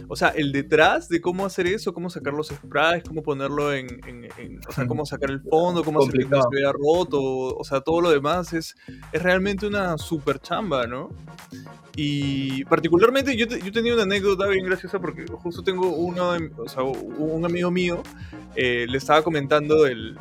o 0.08 0.16
sea, 0.16 0.30
el 0.30 0.52
detrás 0.52 1.10
de 1.10 1.22
cómo 1.22 1.46
hacer 1.46 1.68
eso, 1.68 1.94
cómo 1.94 2.10
sacar 2.10 2.34
los 2.34 2.48
sprites, 2.48 3.04
cómo 3.08 3.24
ponerlo 3.24 3.74
en, 3.74 3.88
o 4.68 4.72
sea, 4.72 4.88
cómo 4.88 5.06
sacar 5.06 5.32
el 5.32 5.42
fondo, 5.42 5.84
cómo 5.84 6.00
hacer 6.00 6.14
que 6.14 6.24
se 6.24 6.62
vea 6.62 6.72
roto, 6.72 7.22
o 7.22 7.64
sea, 7.64 7.82
todo 7.82 8.02
lo 8.02 8.10
demás 8.10 8.54
es, 8.54 8.76
es 9.12 9.22
realmente 9.22 9.68
una 9.68 9.98
super 9.98 10.40
chamba, 10.40 10.88
¿no? 10.88 11.10
Y 11.96 12.64
particularmente 12.66 13.36
yo, 13.36 13.48
yo 13.48 13.72
tenía 13.72 13.96
una 13.96 14.04
anécdota 14.04 14.46
bien 14.48 14.64
graciosa 14.64 15.00
porque 15.00 15.26
justo 15.26 15.64
tengo 15.64 15.90
uno, 15.90 16.38
o 16.58 16.70
sea, 16.70 16.84
un 16.84 17.44
amigo 17.44 17.72
mío 17.72 18.04
eh, 18.56 18.86
le 18.88 18.98
estaba 18.98 19.24
comentando 19.24 19.84
del, 19.84 20.18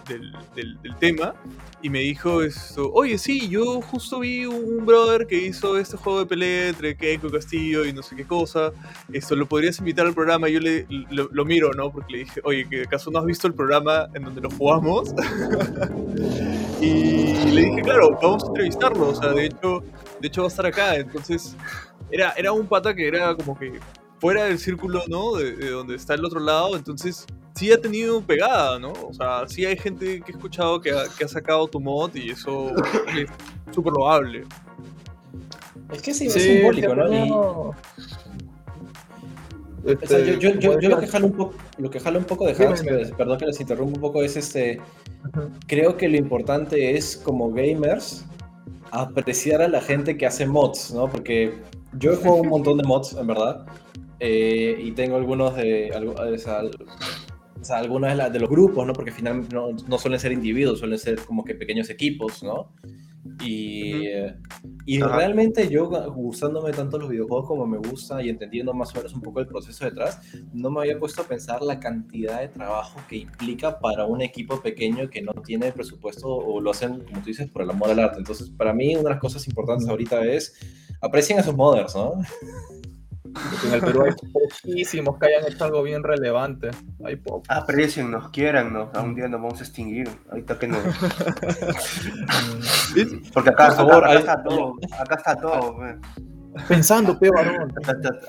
del, 0.54 0.96
tema 0.98 1.34
y 1.82 1.90
me 1.90 2.00
dijo 2.00 2.42
esto, 2.42 2.90
oye, 2.92 3.18
sí, 3.18 3.48
yo 3.48 3.80
justo 3.82 4.20
vi 4.20 4.46
un, 4.46 4.84
brother 4.86 5.26
que 5.26 5.36
hizo 5.36 5.78
este 5.78 5.96
juego 5.96 6.20
de 6.20 6.26
pelea 6.26 6.68
entre 6.68 6.96
Keiko 6.96 7.30
Castillo 7.30 7.84
y 7.84 7.92
no 7.92 8.02
sé 8.02 8.16
qué 8.16 8.26
cosa, 8.26 8.72
esto 9.12 9.36
lo 9.36 9.46
podrías 9.66 9.78
invitar 9.80 10.06
al 10.06 10.14
programa, 10.14 10.48
y 10.48 10.52
yo 10.52 10.60
le, 10.60 10.86
lo, 11.10 11.44
miro, 11.44 11.72
¿no? 11.72 11.90
Porque 11.90 12.12
le 12.12 12.18
dije, 12.20 12.40
oye, 12.44 12.68
¿que 12.68 12.82
¿acaso 12.82 13.10
no 13.10 13.18
has 13.18 13.24
visto 13.24 13.48
el 13.48 13.54
programa 13.54 14.08
en 14.14 14.22
donde 14.22 14.40
lo 14.40 14.50
jugamos? 14.50 15.12
y 16.80 17.50
le 17.50 17.62
dije, 17.62 17.82
claro, 17.82 18.16
vamos 18.22 18.44
a 18.44 18.46
entrevistarlo, 18.46 19.08
o 19.08 19.14
sea, 19.14 19.30
de 19.32 19.46
hecho, 19.46 19.82
de 20.20 20.28
hecho 20.28 20.42
va 20.42 20.46
a 20.46 20.50
estar 20.50 20.66
acá, 20.66 20.94
entonces 20.94 21.56
era, 22.12 22.32
era 22.36 22.52
un 22.52 22.66
pata 22.66 22.94
que 22.94 23.08
era 23.08 23.34
como 23.34 23.58
que 23.58 23.80
fuera 24.20 24.44
del 24.44 24.60
círculo, 24.60 25.02
¿no? 25.08 25.34
De, 25.34 25.70
donde 25.70 25.96
está 25.96 26.14
el 26.14 26.24
otro 26.24 26.38
lado, 26.38 26.76
entonces 26.76 27.26
sí 27.56 27.72
ha 27.72 27.80
tenido 27.80 28.20
pegada, 28.22 28.78
¿no? 28.78 28.92
O 28.92 29.12
sea, 29.12 29.48
sí 29.48 29.64
hay 29.66 29.76
gente 29.76 30.20
que 30.20 30.30
he 30.30 30.34
escuchado 30.34 30.80
que 30.80 30.92
ha, 30.92 31.04
que 31.18 31.24
ha 31.24 31.28
sacado 31.28 31.66
tu 31.66 31.80
mod 31.80 32.14
y 32.14 32.30
eso 32.30 32.72
es 33.16 33.28
súper 33.74 33.92
loable. 33.94 34.44
Es 35.92 36.02
que 36.02 36.14
sí, 36.14 36.26
es 36.26 36.34
simbólico, 36.34 36.94
¿no? 36.94 37.74
Este, 39.86 40.38
yo, 40.38 40.50
yo, 40.52 40.80
yo, 40.80 40.88
lo 40.88 40.98
que 40.98 41.06
jalo 41.06 41.26
un 41.26 41.32
poco, 41.32 41.54
lo 41.78 41.90
que 41.90 42.00
jalo 42.00 42.18
un 42.18 42.24
poco 42.24 42.46
de 42.46 42.52
Hans, 42.64 42.82
perdón 43.16 43.38
que 43.38 43.46
les 43.46 43.60
interrumpa 43.60 43.94
un 43.94 44.00
poco, 44.00 44.22
es 44.22 44.36
este. 44.36 44.80
Creo 45.66 45.96
que 45.96 46.08
lo 46.08 46.16
importante 46.16 46.96
es 46.96 47.16
como 47.16 47.52
gamers 47.52 48.24
apreciar 48.90 49.62
a 49.62 49.68
la 49.68 49.80
gente 49.80 50.16
que 50.16 50.26
hace 50.26 50.46
mods, 50.46 50.92
¿no? 50.92 51.08
Porque 51.08 51.54
yo 51.98 52.12
he 52.12 52.16
jugado 52.16 52.36
un 52.36 52.48
montón 52.48 52.78
de 52.78 52.84
mods, 52.84 53.14
en 53.14 53.26
verdad. 53.26 53.66
Eh, 54.18 54.78
y 54.82 54.92
tengo 54.92 55.16
algunos 55.16 55.56
de, 55.56 55.90
o 55.92 56.38
sea, 56.38 57.78
algunos 57.78 58.16
de, 58.16 58.30
de, 58.30 58.40
los 58.40 58.48
grupos, 58.48 58.86
¿no? 58.86 58.92
Porque 58.92 59.12
finalmente 59.12 59.54
no, 59.54 59.68
no, 59.72 59.98
suelen 59.98 60.18
ser 60.18 60.32
individuos, 60.32 60.78
suelen 60.78 60.98
ser 60.98 61.20
como 61.20 61.44
que 61.44 61.54
pequeños 61.54 61.90
equipos, 61.90 62.42
¿no? 62.42 62.72
Y, 63.44 64.06
y 64.84 65.00
realmente 65.00 65.68
yo, 65.68 65.88
gustándome 66.12 66.72
tanto 66.72 66.98
los 66.98 67.08
videojuegos 67.08 67.46
como 67.46 67.66
me 67.66 67.78
gusta 67.78 68.22
y 68.22 68.28
entendiendo 68.28 68.72
más 68.72 68.92
o 68.92 68.96
menos 68.96 69.14
un 69.14 69.20
poco 69.20 69.40
el 69.40 69.46
proceso 69.46 69.84
detrás, 69.84 70.20
no 70.52 70.70
me 70.70 70.80
había 70.80 70.98
puesto 70.98 71.22
a 71.22 71.24
pensar 71.24 71.62
la 71.62 71.80
cantidad 71.80 72.40
de 72.40 72.48
trabajo 72.48 73.00
que 73.08 73.16
implica 73.16 73.78
para 73.78 74.04
un 74.06 74.22
equipo 74.22 74.60
pequeño 74.60 75.08
que 75.10 75.22
no 75.22 75.32
tiene 75.34 75.72
presupuesto 75.72 76.28
o 76.28 76.60
lo 76.60 76.70
hacen, 76.70 77.00
como 77.04 77.20
tú 77.20 77.26
dices, 77.26 77.50
por 77.50 77.62
el 77.62 77.70
amor 77.70 77.90
al 77.90 78.00
arte. 78.00 78.18
Entonces, 78.18 78.50
para 78.50 78.72
mí, 78.72 78.94
una 78.94 79.04
de 79.04 79.10
las 79.10 79.20
cosas 79.20 79.46
importantes 79.48 79.88
ahorita 79.88 80.24
es 80.24 80.54
aprecien 81.00 81.38
a 81.38 81.42
sus 81.42 81.54
modders, 81.54 81.94
¿no? 81.94 82.14
En 83.64 83.74
el 83.74 83.80
Perú 83.80 84.04
hay 84.04 84.12
poquísimos 84.32 85.18
que 85.18 85.26
hayan 85.26 85.44
hecho 85.50 85.64
algo 85.64 85.82
bien 85.82 86.02
relevante. 86.02 86.70
Hay 87.04 87.16
pocos. 87.16 87.44
Apreciennos, 87.48 88.30
quiérannos. 88.30 88.94
A 88.94 89.02
un 89.02 89.14
día 89.14 89.28
nos 89.28 89.42
vamos 89.42 89.60
a 89.60 89.64
extinguir. 89.64 90.08
Ahorita 90.30 90.58
que 90.58 90.68
no. 90.68 90.78
Porque 93.32 93.50
acá, 93.50 93.68
acá, 93.68 94.14
está 94.14 94.42
todo. 94.42 94.76
Acá 94.98 95.14
está 95.16 95.36
todo. 95.36 95.76
Pensando, 96.68 97.18
peor 97.18 97.34
varón. 97.34 97.72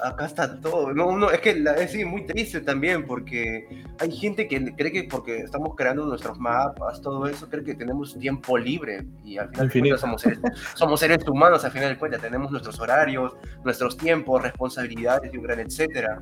Acá, 0.04 0.26
está 0.26 0.60
todo. 0.60 0.94
No, 0.94 1.18
no, 1.18 1.32
es 1.32 1.40
que 1.42 1.64
es 1.78 2.06
muy 2.06 2.26
triste 2.26 2.62
también 2.62 3.06
porque 3.06 3.84
hay 4.00 4.12
gente 4.12 4.48
que 4.48 4.76
cree 4.76 4.92
que 4.92 5.04
porque 5.04 5.40
estamos 5.40 5.76
creando 5.76 6.06
nuestros 6.06 6.38
mapas, 6.40 7.02
todo 7.02 7.28
eso, 7.28 7.50
cree 7.50 7.64
que 7.64 7.76
tenemos 7.76 8.18
tiempo 8.18 8.58
libre 8.58 9.06
y 9.24 9.38
al 9.38 9.50
final 9.50 9.70
de 9.70 9.80
cuentas 9.80 10.02
somos 10.02 10.22
seres, 10.22 10.40
somos 10.76 11.00
seres 11.00 11.28
humanos, 11.28 11.64
al 11.64 11.72
final 11.72 11.90
de 11.90 11.98
cuentas 11.98 12.22
tenemos 12.22 12.52
nuestros 12.52 12.80
horarios, 12.80 13.36
nuestros 13.64 13.98
tiempos, 13.98 14.42
responsabilidades 14.42 15.34
y 15.34 15.38
un 15.38 15.44
gran 15.44 15.60
etcétera. 15.60 16.18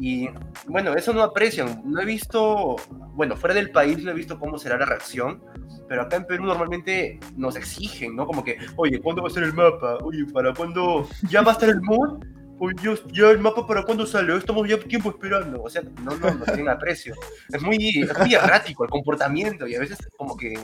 Y 0.00 0.28
bueno, 0.66 0.94
eso 0.94 1.12
no 1.12 1.22
aprecian. 1.22 1.82
No 1.84 2.00
he 2.00 2.06
visto, 2.06 2.76
bueno, 3.12 3.36
fuera 3.36 3.54
del 3.54 3.70
país 3.70 4.02
no 4.02 4.10
he 4.10 4.14
visto 4.14 4.38
cómo 4.38 4.58
será 4.58 4.78
la 4.78 4.86
reacción, 4.86 5.42
pero 5.90 6.02
acá 6.02 6.18
en 6.18 6.24
Perú 6.24 6.44
normalmente 6.44 7.18
nos 7.36 7.56
exigen, 7.56 8.14
¿no? 8.14 8.24
Como 8.24 8.44
que, 8.44 8.56
oye, 8.76 9.00
¿cuándo 9.00 9.22
va 9.22 9.28
a 9.28 9.32
ser 9.32 9.42
el 9.42 9.52
mapa? 9.52 9.98
Oye, 10.04 10.24
¿para 10.32 10.54
cuándo 10.54 11.08
ya 11.28 11.42
va 11.42 11.50
a 11.50 11.54
estar 11.54 11.68
el 11.68 11.80
mod? 11.82 12.22
Oye, 12.60 12.76
ya 13.12 13.30
el 13.30 13.40
mapa 13.40 13.66
para 13.66 13.82
cuándo 13.82 14.06
sale, 14.06 14.36
estamos 14.36 14.68
ya 14.68 14.78
tiempo 14.78 15.10
esperando. 15.10 15.60
O 15.60 15.68
sea, 15.68 15.82
no, 16.04 16.14
no, 16.14 16.32
no 16.32 16.44
tienen 16.44 16.68
aprecio. 16.68 17.16
Es 17.48 17.60
muy, 17.60 18.04
es 18.04 18.18
muy 18.20 18.32
errático 18.32 18.84
el 18.84 18.90
comportamiento 18.90 19.66
y 19.66 19.74
a 19.74 19.80
veces 19.80 19.98
como 20.16 20.36
que... 20.36 20.54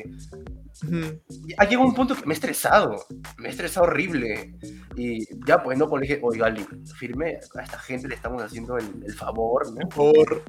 Ha 1.58 1.64
llegado 1.64 1.88
un 1.88 1.94
punto 1.94 2.14
que 2.14 2.24
me 2.24 2.32
he 2.32 2.36
estresado, 2.36 2.94
me 3.38 3.48
he 3.48 3.50
estresado 3.50 3.86
horrible. 3.86 4.54
Y 4.94 5.26
ya 5.44 5.60
pues 5.60 5.76
no, 5.76 5.88
pues 5.88 6.02
le 6.02 6.06
dije, 6.06 6.20
oiga, 6.22 6.54
firme, 6.96 7.40
a 7.56 7.62
esta 7.64 7.80
gente 7.80 8.06
le 8.06 8.14
estamos 8.14 8.44
haciendo 8.44 8.76
el, 8.78 9.02
el 9.04 9.12
favor, 9.12 9.72
¿no? 9.72 9.88
Por... 9.88 10.44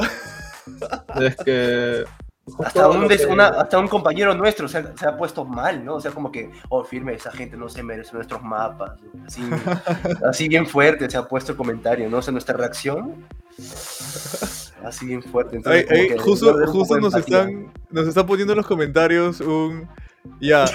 es 1.19 1.36
que 1.38 2.03
hasta 2.63 2.87
un, 2.89 3.41
hasta 3.41 3.79
un, 3.79 3.87
compañero 3.87 4.33
nuestro 4.33 4.67
se 4.67 4.77
ha, 4.77 5.17
puesto 5.17 5.43
mal, 5.43 5.83
¿no? 5.83 5.95
O 5.95 6.01
sea, 6.01 6.11
como 6.11 6.31
que, 6.31 6.51
oh, 6.69 6.83
firme, 6.83 7.13
esa 7.13 7.31
gente 7.31 7.57
no 7.57 7.67
se 7.67 7.83
merece 7.83 8.13
nuestros 8.13 8.41
mapas. 8.41 8.91
Así, 9.25 9.41
así 10.29 10.47
bien 10.47 10.65
fuerte 10.65 11.09
se 11.09 11.17
ha 11.17 11.27
puesto 11.27 11.51
el 11.51 11.57
comentario, 11.57 12.09
¿no? 12.09 12.17
O 12.17 12.21
sea, 12.21 12.31
nuestra 12.31 12.55
reacción. 12.55 13.25
Así 14.83 15.07
bien 15.07 15.23
fuerte. 15.23 15.61
justo, 16.19 16.55
justo 16.67 16.99
nos, 16.99 17.15
están, 17.15 17.71
nos 17.89 18.07
están 18.07 18.25
poniendo 18.25 18.53
en 18.53 18.57
los 18.57 18.67
comentarios 18.67 19.41
un. 19.41 19.87
Ya. 20.39 20.65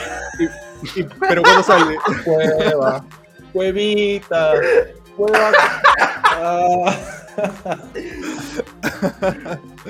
pero 1.28 1.42
cuando 1.42 1.62
sale. 1.62 1.96
Cueva. 2.24 3.04
Cuevita. 3.52 4.52
Cueva. 5.16 5.52
Ah. 6.44 6.96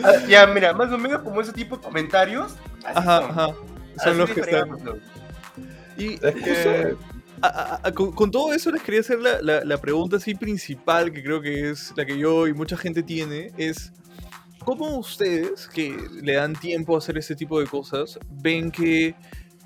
Ah, 0.03 0.17
ya, 0.29 0.47
mira, 0.47 0.73
más 0.73 0.93
o 0.93 0.99
menos 0.99 1.23
como 1.23 1.41
ese 1.41 1.53
tipo 1.53 1.77
de 1.77 1.83
comentarios. 1.83 2.55
Ajá, 2.85 3.21
son. 3.21 3.31
ajá. 3.31 3.55
Son 4.03 4.19
los 4.19 4.31
que 4.31 4.41
están. 4.41 4.71
Y 5.97 6.15
es 6.15 6.35
que. 6.35 6.97
con, 7.95 8.31
todo 8.31 8.53
eso 8.53 8.71
les 8.71 8.83
quería 8.83 9.01
hacer 9.01 9.19
la, 9.21 9.65
la, 9.65 9.77
pregunta 9.79 10.17
así 10.17 10.35
principal, 10.35 11.13
que 11.13 11.23
creo 11.23 11.41
que 11.41 11.71
es 11.71 11.93
la 11.97 12.05
que 12.05 12.17
yo 12.17 12.47
y 12.47 12.55
mucha 12.55 12.77
gente 12.77 13.03
tiene, 13.03 13.53
es 13.57 13.93
¿cómo 14.65 14.97
ustedes, 14.97 15.69
que 15.69 15.97
le 16.23 16.35
dan 16.35 16.55
tiempo 16.55 16.95
a 16.95 16.99
hacer 16.99 17.19
ese 17.19 17.35
tipo 17.35 17.61
de 17.61 17.67
cosas, 17.67 18.19
ven 18.31 18.71
que 18.71 19.15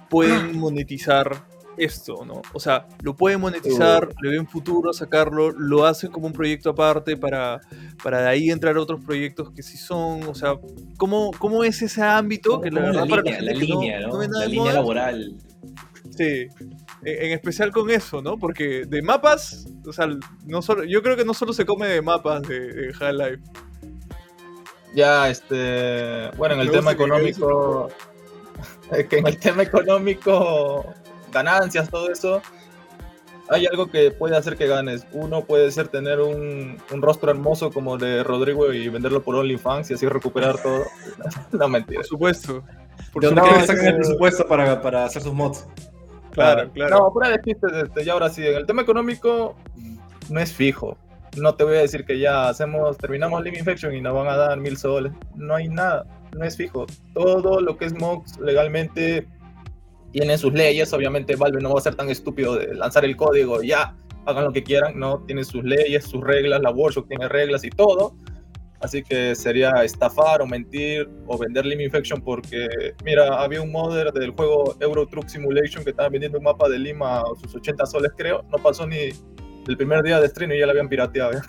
pueden 0.09 0.57
monetizar 0.59 1.47
esto, 1.77 2.25
¿no? 2.25 2.43
O 2.53 2.61
sea, 2.61 2.87
lo 3.03 3.15
pueden 3.15 3.41
monetizar, 3.41 4.09
le 4.23 4.31
ven 4.31 4.47
futuro 4.47 4.91
a 4.91 4.93
sacarlo, 4.93 5.51
lo 5.51 5.85
hacen 5.85 6.11
como 6.11 6.27
un 6.27 6.33
proyecto 6.33 6.71
aparte 6.71 7.17
para, 7.17 7.61
para 8.03 8.23
de 8.23 8.29
ahí 8.29 8.51
entrar 8.51 8.77
otros 8.79 9.05
proyectos 9.05 9.51
que 9.53 9.63
sí 9.63 9.77
son, 9.77 10.23
o 10.25 10.35
sea, 10.35 10.59
¿cómo, 10.97 11.31
cómo 11.39 11.65
es 11.65 11.83
ese 11.83 12.03
ámbito? 12.03 12.61
Que 12.61 12.71
la, 12.71 12.81
verdad, 12.81 13.05
línea, 13.05 13.43
la, 13.43 13.53
línea, 13.53 14.01
¿no? 14.01 14.23
la 14.23 14.47
línea 14.47 14.73
laboral. 14.73 15.37
Sí, 16.17 16.25
e, 17.05 17.27
en 17.27 17.33
especial 17.33 17.71
con 17.73 17.91
eso, 17.91 18.23
¿no? 18.23 18.39
Porque 18.39 18.85
de 18.87 19.03
mapas, 19.03 19.67
o 19.87 19.93
sea, 19.93 20.09
no 20.45 20.63
solo, 20.63 20.85
yo 20.85 21.03
creo 21.03 21.17
que 21.17 21.25
no 21.25 21.35
solo 21.35 21.53
se 21.53 21.67
come 21.67 21.89
de 21.89 22.03
mapas 22.03 22.43
de, 22.43 22.73
de 22.73 22.93
High 22.95 23.15
Life. 23.15 23.43
Ya, 24.95 25.29
este, 25.29 26.31
bueno, 26.39 26.55
en 26.55 26.63
el 26.63 26.71
tema 26.71 26.93
económico, 26.93 27.89
es 28.93 29.07
que 29.07 29.19
en 29.19 29.27
el 29.27 29.39
tema 29.39 29.63
económico 29.63 30.95
ganancias, 31.33 31.89
todo 31.91 32.11
eso, 32.11 32.43
hay 33.49 33.67
algo 33.67 33.89
que 33.89 34.11
puede 34.11 34.37
hacer 34.37 34.57
que 34.57 34.67
ganes. 34.67 35.07
Uno 35.13 35.45
puede 35.45 35.71
ser 35.71 35.89
tener 35.89 36.21
un, 36.21 36.79
rostro 36.91 37.31
hermoso 37.31 37.71
como 37.71 37.97
de 37.97 38.23
Rodrigo 38.25 38.73
y 38.73 38.89
venderlo 38.89 39.23
por 39.23 39.37
OnlyFans 39.37 39.91
y 39.91 39.95
así 39.95 40.07
recuperar 40.07 40.59
todo. 40.63 40.85
no, 41.53 41.69
mentira. 41.69 42.01
Por 42.01 42.07
supuesto. 42.07 42.65
Por 43.13 43.33
no, 43.33 43.43
que 43.43 43.67
saquen 43.67 43.87
el 43.87 43.97
presupuesto 43.97 44.47
para, 44.47 44.81
para, 44.81 45.05
hacer 45.05 45.23
sus 45.23 45.33
mods. 45.33 45.67
Claro, 46.33 46.71
claro. 46.73 46.99
No, 46.99 47.11
fuera 47.13 47.31
de 47.31 47.41
chistes, 47.41 47.73
este, 47.73 48.05
y 48.05 48.09
ahora 48.11 48.29
sí, 48.29 48.47
en 48.47 48.57
el 48.57 48.67
tema 48.67 48.83
económico 48.83 49.57
no 50.29 50.41
es 50.41 50.53
fijo. 50.53 50.99
No 51.37 51.55
te 51.55 51.65
voy 51.65 51.77
a 51.77 51.81
decir 51.81 52.05
que 52.05 52.19
ya 52.19 52.49
hacemos, 52.49 52.97
terminamos 52.99 53.43
Living 53.43 53.59
Infection 53.59 53.95
y 53.95 54.01
nos 54.01 54.15
van 54.15 54.29
a 54.29 54.37
dar 54.37 54.59
mil 54.59 54.77
soles. 54.77 55.13
No 55.35 55.55
hay 55.55 55.69
nada, 55.69 56.05
no 56.33 56.45
es 56.45 56.57
fijo. 56.57 56.87
Todo 57.15 57.61
lo 57.61 57.77
que 57.77 57.87
es 57.87 57.95
mods 57.95 58.39
legalmente 58.39 59.27
tienen 60.17 60.39
sus 60.39 60.55
leyes, 60.55 60.91
obviamente 60.95 61.37
Valve 61.37 61.61
no 61.61 61.75
va 61.75 61.79
a 61.79 61.83
ser 61.83 61.95
tan 61.95 62.09
estúpido 62.09 62.57
de 62.57 62.75
lanzar 62.75 63.05
el 63.05 63.19
código 63.19 63.63
y 63.63 63.69
ya, 63.69 63.95
hagan 64.25 64.45
lo 64.45 64.53
que 64.55 64.63
quieran, 64.63 64.99
no, 64.99 65.23
tiene 65.27 65.45
sus 65.45 65.63
leyes, 65.63 66.05
sus 66.05 66.25
reglas, 66.25 66.63
la 66.63 66.71
Workshop 66.71 67.07
tiene 67.07 67.29
reglas 67.29 67.65
y 67.65 67.69
todo, 67.69 68.17
así 68.81 69.03
que 69.03 69.35
sería 69.35 69.73
estafar 69.85 70.41
o 70.41 70.47
mentir 70.47 71.07
o 71.27 71.37
vender 71.37 71.67
Lim 71.67 71.83
Infection 71.83 72.23
porque, 72.23 72.67
mira, 73.05 73.43
había 73.43 73.61
un 73.61 73.71
modder 73.71 74.11
del 74.11 74.31
juego 74.31 74.75
Euro 74.81 75.07
Truck 75.07 75.29
Simulation 75.29 75.85
que 75.85 75.91
estaba 75.91 76.09
vendiendo 76.09 76.39
un 76.39 76.45
mapa 76.45 76.67
de 76.71 76.79
Lima 76.79 77.19
a 77.19 77.25
sus 77.39 77.55
80 77.55 77.85
soles 77.85 78.13
creo, 78.17 78.43
no 78.51 78.57
pasó 78.57 78.87
ni 78.87 79.11
el 79.69 79.77
primer 79.77 80.03
día 80.03 80.19
de 80.19 80.29
stream 80.29 80.53
y 80.53 80.61
ya 80.61 80.65
lo 80.65 80.71
habían 80.71 80.89
pirateado, 80.89 81.43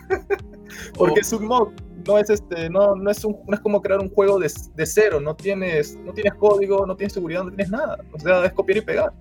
porque 0.98 1.22
es 1.22 1.32
un 1.32 1.46
mod 1.46 1.70
no 2.08 2.18
es 2.18 2.30
este, 2.30 2.70
no, 2.70 2.96
no 2.96 3.12
es 3.12 3.24
un, 3.26 3.38
no 3.46 3.54
es 3.54 3.60
como 3.60 3.82
crear 3.82 4.00
un 4.00 4.10
juego 4.10 4.40
de, 4.40 4.52
de, 4.76 4.86
cero, 4.86 5.20
no 5.20 5.36
tienes, 5.36 5.96
no 5.98 6.14
tienes 6.14 6.34
código, 6.36 6.86
no 6.86 6.96
tienes 6.96 7.14
seguridad, 7.14 7.44
no 7.44 7.50
tienes 7.50 7.70
nada. 7.70 7.98
O 8.14 8.20
sea, 8.20 8.46
es 8.46 8.54
copiar 8.54 8.78
y 8.78 8.82
pegar. 8.82 9.14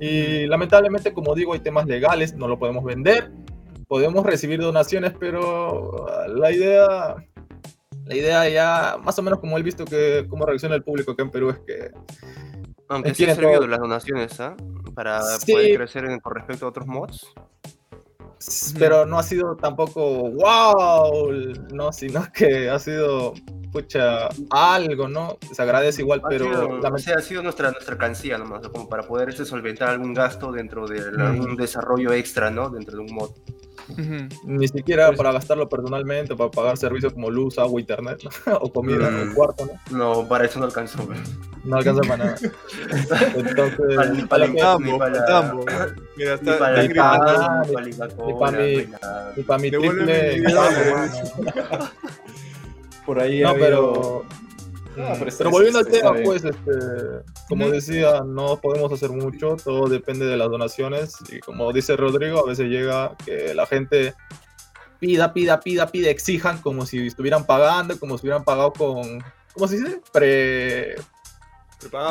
Y 0.00 0.46
lamentablemente, 0.46 1.12
como 1.12 1.34
digo, 1.34 1.52
hay 1.52 1.60
temas 1.60 1.86
legales, 1.86 2.34
no 2.34 2.48
lo 2.48 2.58
podemos 2.58 2.84
vender. 2.84 3.30
Podemos 3.86 4.24
recibir 4.24 4.60
donaciones, 4.60 5.12
pero 5.18 6.06
la 6.28 6.52
idea, 6.52 7.16
La 8.06 8.16
idea 8.16 8.48
ya, 8.48 8.96
más 9.02 9.18
o 9.18 9.22
menos 9.22 9.38
como 9.40 9.56
he 9.58 9.62
visto 9.62 9.84
que 9.84 10.26
cómo 10.28 10.46
reacciona 10.46 10.74
el 10.74 10.82
público 10.82 11.12
acá 11.12 11.22
en 11.22 11.30
Perú, 11.30 11.50
es 11.50 11.58
que... 11.60 11.90
Aunque 12.88 13.14
sí 13.14 13.24
ha 13.24 13.34
servido 13.36 13.66
las 13.68 13.78
donaciones, 13.78 14.40
¿ah? 14.40 14.56
Para 14.94 15.20
poder 15.46 15.76
crecer 15.76 16.20
con 16.20 16.34
respecto 16.34 16.66
a 16.66 16.68
otros 16.70 16.86
mods 16.88 17.32
pero 18.78 19.06
no 19.06 19.18
ha 19.18 19.22
sido 19.22 19.56
tampoco 19.56 20.30
wow, 20.30 21.32
no, 21.72 21.92
sino 21.92 22.26
que 22.32 22.70
ha 22.70 22.78
sido 22.78 23.34
pucha, 23.70 24.28
algo, 24.50 25.08
¿no? 25.08 25.38
Se 25.52 25.62
agradece 25.62 26.02
igual, 26.02 26.22
pero... 26.28 26.80
Sido, 26.98 27.16
ha 27.16 27.20
sido 27.20 27.42
nuestra, 27.42 27.70
nuestra 27.70 27.96
cancilla 27.96 28.38
nomás, 28.38 28.66
como 28.68 28.88
para 28.88 29.02
poder 29.02 29.32
solventar 29.32 29.90
algún 29.90 30.12
gasto 30.14 30.52
dentro 30.52 30.86
de 30.86 31.00
algún 31.22 31.56
desarrollo 31.56 32.12
extra, 32.12 32.50
¿no? 32.50 32.68
Dentro 32.70 32.96
de 32.96 33.04
un 33.04 33.14
mod. 33.14 33.30
Ni 34.44 34.68
siquiera 34.68 35.08
pues 35.08 35.18
para 35.18 35.32
gastarlo 35.32 35.68
personalmente, 35.68 36.34
para 36.36 36.50
pagar 36.50 36.76
servicios 36.76 37.12
como 37.12 37.30
luz, 37.30 37.58
agua, 37.58 37.80
internet, 37.80 38.20
o 38.60 38.72
comida, 38.72 39.08
o 39.08 39.34
cuarto, 39.34 39.66
¿no? 39.66 39.98
No, 39.98 40.28
para 40.28 40.44
eso 40.44 40.58
no 40.58 40.66
alcanzó, 40.66 41.08
No 41.64 41.76
alcanza 41.76 42.02
para 42.02 42.24
nada. 42.24 42.36
Entonces, 43.34 43.96
para, 43.96 44.10
ni 44.10 44.22
para, 44.22 44.54
tambo, 44.54 44.98
para 44.98 45.24
tambo. 45.24 45.64
Mira, 46.16 46.34
está 46.34 46.58
para 46.58 46.82
ni 46.82 46.94
para 46.94 48.58
mi, 48.58 48.88
ni 49.36 49.42
para 49.42 49.58
mi 49.58 49.70
triple. 49.70 50.42
Por 53.06 53.18
ahí. 53.20 53.40
No, 53.40 53.54
pero. 53.54 54.24
Ah, 54.98 55.14
pero, 55.38 55.50
volviendo 55.50 55.78
al 55.78 55.86
tema, 55.86 56.14
pues, 56.24 56.44
este, 56.44 56.72
como 57.48 57.70
decía, 57.70 58.22
no 58.26 58.56
podemos 58.60 58.92
hacer 58.92 59.10
mucho, 59.10 59.56
todo 59.62 59.88
depende 59.88 60.26
de 60.26 60.36
las 60.36 60.50
donaciones. 60.50 61.14
Y 61.30 61.40
como 61.40 61.72
dice 61.72 61.96
Rodrigo, 61.96 62.40
a 62.40 62.48
veces 62.48 62.68
llega 62.68 63.16
que 63.24 63.54
la 63.54 63.66
gente 63.66 64.14
pida, 64.98 65.32
pida, 65.32 65.60
pida, 65.60 65.86
pida, 65.86 66.10
exijan 66.10 66.58
como 66.58 66.86
si 66.86 67.06
estuvieran 67.06 67.46
pagando, 67.46 67.98
como 67.98 68.18
si 68.18 68.26
hubieran 68.26 68.44
pagado 68.44 68.72
con, 68.72 69.22
¿cómo 69.54 69.68
se 69.68 69.78
dice? 69.78 70.00
Pre, 70.12 70.96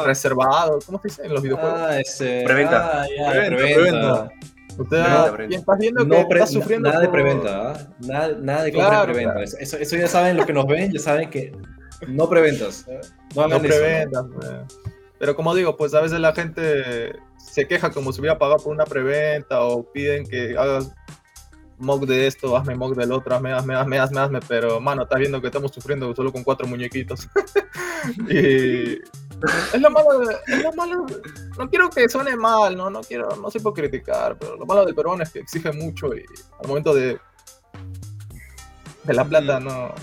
reservado, 0.06 0.80
¿cómo 0.86 1.00
se 1.02 1.10
dice 1.10 1.26
en 1.26 1.34
los 1.34 1.44
videojuegos? 1.44 1.80
Ah, 1.80 2.00
ese... 2.00 2.44
Preventa. 2.46 3.02
Ah, 3.02 3.06
ya, 3.18 3.32
preventa. 3.32 3.76
preventa. 3.76 4.30
Usted 4.78 5.52
estás 5.52 5.78
viendo 5.78 6.08
que 6.08 6.22
está 6.22 6.48
sufriendo. 6.48 6.90
Nada 6.90 7.02
de 7.02 7.10
preventa, 7.10 7.72
¿ah? 7.72 7.88
nada, 8.00 8.38
nada, 8.40 8.64
de 8.64 8.72
compra 8.72 9.04
preventa. 9.04 9.44
Eso, 9.44 9.78
eso, 9.78 9.98
ya 9.98 10.08
saben, 10.08 10.38
los 10.38 10.46
que 10.46 10.54
nos 10.54 10.66
ven, 10.66 10.92
ya 10.94 11.00
saben 11.00 11.30
que 11.30 11.52
no 12.08 12.30
preventas. 12.30 12.86
No, 13.36 13.48
no 13.48 13.60
preventas. 13.60 14.26
Pero 15.18 15.36
como 15.36 15.54
digo, 15.54 15.76
pues 15.76 15.94
a 15.94 16.02
veces 16.02 16.20
la 16.20 16.34
gente 16.34 17.14
se 17.38 17.68
queja 17.68 17.92
como 17.92 18.14
si 18.14 18.22
hubiera 18.22 18.38
pagado 18.38 18.64
por 18.64 18.74
una 18.74 18.86
preventa 18.86 19.62
o 19.62 19.92
piden 19.92 20.26
que 20.26 20.56
hagas 20.58 20.94
mock 21.78 22.06
de 22.06 22.28
esto, 22.28 22.56
hazme 22.56 22.76
mock 22.76 22.96
del 22.96 23.12
otro, 23.12 23.36
hazme, 23.36 23.52
hazme, 23.54 23.76
hazme, 23.76 24.00
hazme, 24.00 24.20
hazme, 24.20 24.40
pero 24.48 24.80
mano, 24.80 25.04
estás 25.04 25.20
viendo 25.20 25.42
que 25.42 25.48
estamos 25.48 25.72
sufriendo 25.72 26.14
solo 26.16 26.32
con 26.32 26.44
cuatro 26.44 26.68
muñequitos. 26.68 27.28
y 28.30 28.94
es 28.94 29.82
lo 29.82 29.90
malo, 29.90 30.30
es 30.30 30.64
lo 30.64 30.74
malo, 30.74 31.06
no 31.58 31.70
quiero 31.70 31.90
que 31.90 32.08
suene 32.10 32.36
mal, 32.36 32.76
no, 32.76 32.90
no 32.90 33.02
quiero, 33.02 33.30
no 33.38 33.50
sé 33.50 33.60
por 33.60 33.74
criticar, 33.74 34.38
pero 34.38 34.58
lo 34.58 34.66
malo 34.66 34.86
del 34.86 34.96
peruano 34.96 35.24
es 35.24 35.32
que 35.32 35.40
exige 35.40 35.72
mucho 35.72 36.14
y 36.14 36.24
al 36.62 36.68
momento 36.68 36.94
de 36.94 37.20
de 39.04 39.14
la 39.14 39.26
plata 39.26 39.60
no 39.60 39.94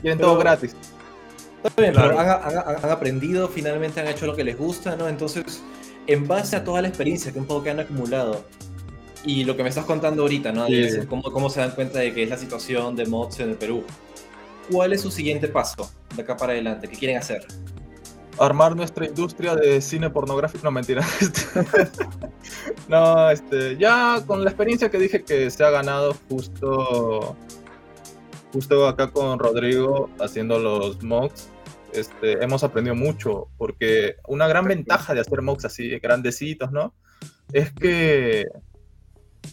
quieren 0.00 0.18
todo 0.18 0.38
gratis. 0.38 0.74
Está 1.66 1.82
bien, 1.82 1.94
pero 1.94 2.18
han, 2.18 2.28
han, 2.84 2.90
aprendido, 2.90 3.48
finalmente 3.48 4.00
han 4.00 4.08
hecho 4.08 4.26
lo 4.26 4.34
que 4.34 4.44
les 4.44 4.56
gusta, 4.56 4.96
¿no? 4.96 5.08
Entonces, 5.08 5.62
en 6.06 6.26
base 6.26 6.56
a 6.56 6.64
toda 6.64 6.82
la 6.82 6.88
experiencia 6.88 7.32
que 7.32 7.38
un 7.38 7.46
poco 7.46 7.64
que 7.64 7.70
han 7.70 7.80
acumulado, 7.80 8.44
y 9.26 9.44
lo 9.44 9.56
que 9.56 9.62
me 9.64 9.68
estás 9.68 9.84
contando 9.84 10.22
ahorita, 10.22 10.52
¿no? 10.52 10.66
cómo, 11.08 11.22
cómo, 11.24 11.50
se 11.50 11.60
dan 11.60 11.72
cuenta 11.72 11.98
de 11.98 12.14
que 12.14 12.22
es 12.22 12.30
la 12.30 12.38
situación 12.38 12.94
de 12.94 13.06
mods 13.06 13.40
en 13.40 13.50
el 13.50 13.56
Perú. 13.56 13.84
¿Cuál 14.70 14.92
es 14.92 15.00
su 15.00 15.10
siguiente 15.10 15.48
paso 15.48 15.90
de 16.14 16.22
acá 16.22 16.36
para 16.36 16.52
adelante? 16.52 16.88
¿Qué 16.88 16.96
quieren 16.96 17.18
hacer? 17.18 17.44
Armar 18.38 18.76
nuestra 18.76 19.06
industria 19.06 19.56
de 19.56 19.80
cine 19.80 20.10
pornográfico. 20.10 20.64
No, 20.64 20.70
mentira. 20.70 21.04
no, 22.88 23.30
este, 23.30 23.76
ya 23.78 24.22
con 24.26 24.44
la 24.44 24.50
experiencia 24.50 24.90
que 24.90 24.98
dije 24.98 25.24
que 25.24 25.50
se 25.50 25.64
ha 25.64 25.70
ganado 25.70 26.14
justo, 26.28 27.36
justo 28.52 28.86
acá 28.86 29.10
con 29.10 29.38
Rodrigo 29.38 30.08
haciendo 30.20 30.58
los 30.58 31.02
mods, 31.02 31.48
este, 31.96 32.42
hemos 32.42 32.62
aprendido 32.64 32.94
mucho, 32.94 33.48
porque 33.56 34.16
una 34.28 34.46
gran 34.46 34.66
ventaja 34.66 35.14
de 35.14 35.20
hacer 35.20 35.42
mods 35.42 35.64
así 35.64 35.98
grandecitos, 35.98 36.70
¿no? 36.72 36.94
Es 37.52 37.72
que 37.72 38.46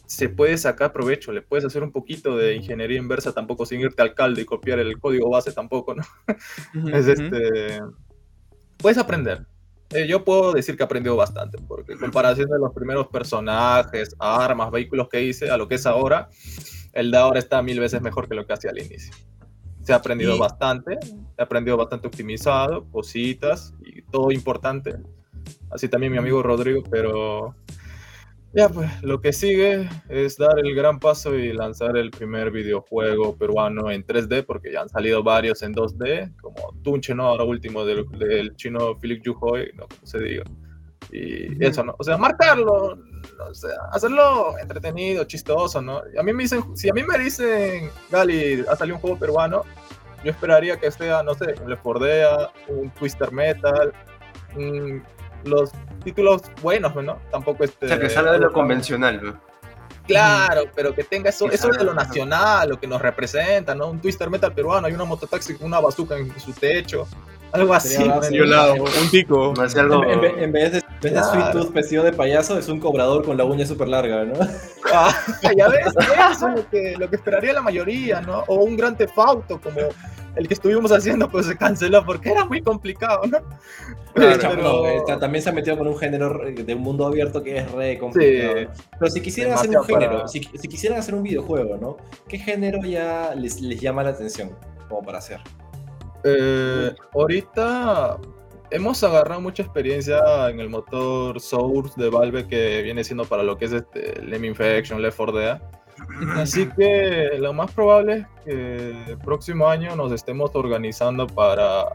se 0.06 0.30
puede 0.30 0.58
sacar 0.58 0.92
provecho, 0.92 1.32
le 1.32 1.42
puedes 1.42 1.66
hacer 1.66 1.84
un 1.84 1.92
poquito 1.92 2.38
de 2.38 2.56
ingeniería 2.56 2.98
inversa 2.98 3.32
tampoco 3.34 3.66
sin 3.66 3.82
irte 3.82 4.02
al 4.02 4.14
caldo 4.14 4.42
y 4.42 4.46
copiar 4.46 4.80
el 4.80 5.00
código 5.00 5.30
base 5.30 5.52
tampoco, 5.52 5.96
¿no? 5.96 6.04
es 6.94 7.08
este... 7.08 7.80
Puedes 8.78 8.98
aprender. 8.98 9.46
Eh, 9.92 10.08
yo 10.08 10.24
puedo 10.24 10.54
decir 10.54 10.76
que 10.76 10.84
he 10.84 10.86
aprendido 10.86 11.16
bastante, 11.16 11.58
porque 11.68 11.94
en 11.94 12.00
comparación 12.00 12.50
de 12.50 12.58
los 12.58 12.74
primeros 12.74 13.08
personajes, 13.08 14.16
armas, 14.18 14.72
vehículos 14.72 15.08
que 15.08 15.22
hice 15.22 15.52
a 15.52 15.58
lo 15.58 15.68
que 15.68 15.76
es 15.76 15.86
ahora, 15.86 16.30
el 16.94 17.12
de 17.12 17.18
ahora 17.18 17.40
está 17.40 17.62
mil 17.62 17.80
veces 17.80 18.02
mejor 18.02 18.28
que 18.28 18.36
lo 18.36 18.46
que 18.46 18.54
hacía 18.54 18.72
al 18.72 18.80
inicio. 18.80 19.14
Se 19.84 19.94
ha 19.94 19.98
aprendido 19.98 20.38
bastante, 20.38 20.98
he 21.38 21.44
aprendido 21.44 21.78
bastante 21.78 22.08
optimizado, 22.08 22.86
cositas 22.90 23.74
y 23.86 24.02
todo 24.02 24.32
importante. 24.32 24.96
Así 25.70 25.90
también 25.90 26.12
mi 26.12 26.18
amigo 26.18 26.42
Rodrigo, 26.42 26.82
pero 26.90 27.56
ya, 28.56 28.70
pues 28.70 29.02
lo 29.02 29.20
que 29.20 29.34
sigue 29.34 29.90
es 30.10 30.38
dar 30.38 30.60
el 30.60 30.76
gran 30.76 31.00
paso 31.00 31.34
y 31.34 31.52
lanzar 31.54 31.98
el 31.98 32.12
primer 32.12 32.52
videojuego 32.52 33.36
peruano 33.36 33.90
en 33.90 34.06
3D, 34.06 34.46
porque 34.46 34.72
ya 34.72 34.82
han 34.82 34.90
salido 34.90 35.24
varios 35.24 35.64
en 35.64 35.74
2D, 35.74 36.36
como 36.40 36.72
Tunche, 36.84 37.16
¿no? 37.16 37.26
Ahora 37.26 37.46
último 37.46 37.84
del, 37.84 38.56
chino 38.56 39.00
Philip 39.00 39.24
Yuhoy, 39.24 39.72
no 39.74 39.88
como 39.88 40.06
se 40.06 40.20
diga. 40.20 40.44
Y 41.12 41.64
eso, 41.64 41.84
¿no? 41.84 41.96
O 41.98 42.04
sea, 42.04 42.18
marcarlo, 42.18 42.98
o 43.40 43.54
sea, 43.54 43.76
hacerlo 43.92 44.58
entretenido, 44.60 45.24
chistoso, 45.26 45.82
¿no? 45.82 46.02
A 46.18 46.24
mí 46.24 46.34
me 46.34 46.44
dicen, 46.44 46.76
si 46.76 46.90
a 46.90 46.94
mí 46.94 47.04
me 47.04 47.18
dicen, 47.20 47.92
Gali, 48.10 48.66
ha 48.68 48.76
salido 48.76 48.96
un 48.96 49.02
juego 49.02 49.20
peruano, 49.20 49.64
yo 50.24 50.32
esperaría 50.32 50.78
que 50.78 50.90
sea, 50.92 51.22
no 51.22 51.34
sé, 51.36 51.56
un 51.64 51.76
4 51.76 52.52
un 52.70 52.90
Twister 52.92 53.32
Metal, 53.32 53.94
los 55.44 55.72
títulos 56.04 56.44
buenos, 56.62 56.96
¿no? 56.96 57.20
Tampoco 57.32 57.64
este... 57.66 57.86
O 57.86 57.90
sea, 57.90 58.00
que 58.00 58.10
salga 58.10 58.32
de 58.32 58.40
lo 58.40 58.52
convencional, 58.52 59.22
¿no? 59.22 59.40
Claro, 60.08 60.64
pero 60.76 60.94
que 60.94 61.04
tenga 61.04 61.30
eso, 61.30 61.50
eso 61.50 61.70
de 61.70 61.84
lo 61.84 61.94
nacional, 61.94 62.70
lo 62.70 62.80
que 62.80 62.88
nos 62.88 63.02
representa, 63.02 63.74
¿no? 63.74 63.88
Un 63.88 64.02
twister 64.02 64.30
metal 64.30 64.54
peruano, 64.54 64.88
hay 64.88 64.94
una 64.94 65.06
mototaxi 65.06 65.56
con 65.56 65.68
una 65.68 65.80
bazooka 65.80 66.18
en 66.18 66.38
su 66.40 66.52
techo, 66.52 67.08
algo 67.54 67.74
así. 67.74 68.04
un 68.04 69.10
pico. 69.12 69.54
En, 69.54 70.52
vez 70.52 70.72
de, 70.72 70.82
en 71.04 71.14
vez 71.14 71.26
Sweet 71.28 71.52
Tooth 71.52 71.72
vestido 71.72 72.04
de 72.04 72.12
payaso, 72.12 72.58
es 72.58 72.68
un 72.68 72.80
cobrador 72.80 73.24
con 73.24 73.38
la 73.38 73.46
uña 73.46 73.66
súper 73.66 73.88
larga, 73.88 74.26
¿no? 74.26 74.34
Ah, 74.92 75.16
ya 75.58 75.70
ves, 75.70 75.88
eso 76.32 76.50
es 76.50 76.56
lo 76.56 76.70
que, 76.70 76.96
lo 76.98 77.10
que 77.10 77.16
esperaría 77.16 77.54
la 77.54 77.62
mayoría, 77.62 78.22
¿no? 78.22 78.44
O 78.48 78.56
un 78.64 78.76
gran 78.76 78.98
tefauto, 78.98 79.62
como 79.62 79.82
el 80.36 80.48
que 80.48 80.56
estuvimos 80.56 80.92
haciendo 80.92 81.30
pues 81.30 81.46
se 81.46 81.56
canceló 81.56 82.04
porque 82.04 82.32
era 82.32 82.44
muy 82.46 82.62
complicado, 82.62 83.22
¿no? 83.28 83.38
pero... 84.16 85.04
también 85.20 85.44
se 85.44 85.50
ha 85.50 85.54
metido 85.54 85.78
con 85.78 85.88
un 85.88 85.98
género 85.98 86.40
de 86.52 86.74
un 86.74 86.82
mundo 86.82 87.06
abierto 87.06 87.44
que 87.44 87.58
es 87.58 87.72
re 87.72 88.00
complicado. 88.00 88.72
Pero 89.00 89.12
si 89.12 89.22
quisieran 89.22 89.54
hacer 89.54 89.78
un 89.78 89.86
género, 89.86 90.28
si, 90.28 90.42
quisieran 90.42 91.00
hacer 91.00 91.14
un 91.14 91.24
videojuego, 91.24 91.78
¿no? 91.78 91.98
¿Qué 92.28 92.40
género 92.40 92.80
ya 92.84 93.36
les, 93.36 93.62
les 93.62 93.80
llama 93.80 94.04
la 94.04 94.10
atención 94.10 94.52
como 94.90 95.04
para 95.04 95.20
hacer? 95.20 95.40
Eh, 96.24 96.96
ahorita 97.14 98.18
hemos 98.72 99.04
agarrado 99.04 99.42
mucha 99.42 99.64
experiencia 99.64 100.50
en 100.50 100.60
el 100.60 100.70
motor 100.70 101.40
Source 101.40 101.94
de 102.02 102.10
Valve 102.10 102.48
que 102.48 102.82
viene 102.82 103.04
siendo 103.04 103.26
para 103.26 103.44
lo 103.44 103.58
que 103.58 103.66
es 103.66 103.74
este 103.74 104.22
Lem 104.22 104.46
Infection, 104.46 105.02
Left 105.02 105.18
4 105.18 105.38
Dead. 105.38 105.62
Así 106.36 106.68
que 106.78 107.32
lo 107.40 107.54
más 107.54 107.72
probable 107.72 108.14
es 108.14 108.46
que 108.46 109.12
el 109.12 109.18
próximo 109.20 109.68
año 109.68 109.96
nos 109.96 110.12
estemos 110.12 110.52
organizando 110.54 111.28
para... 111.28 111.86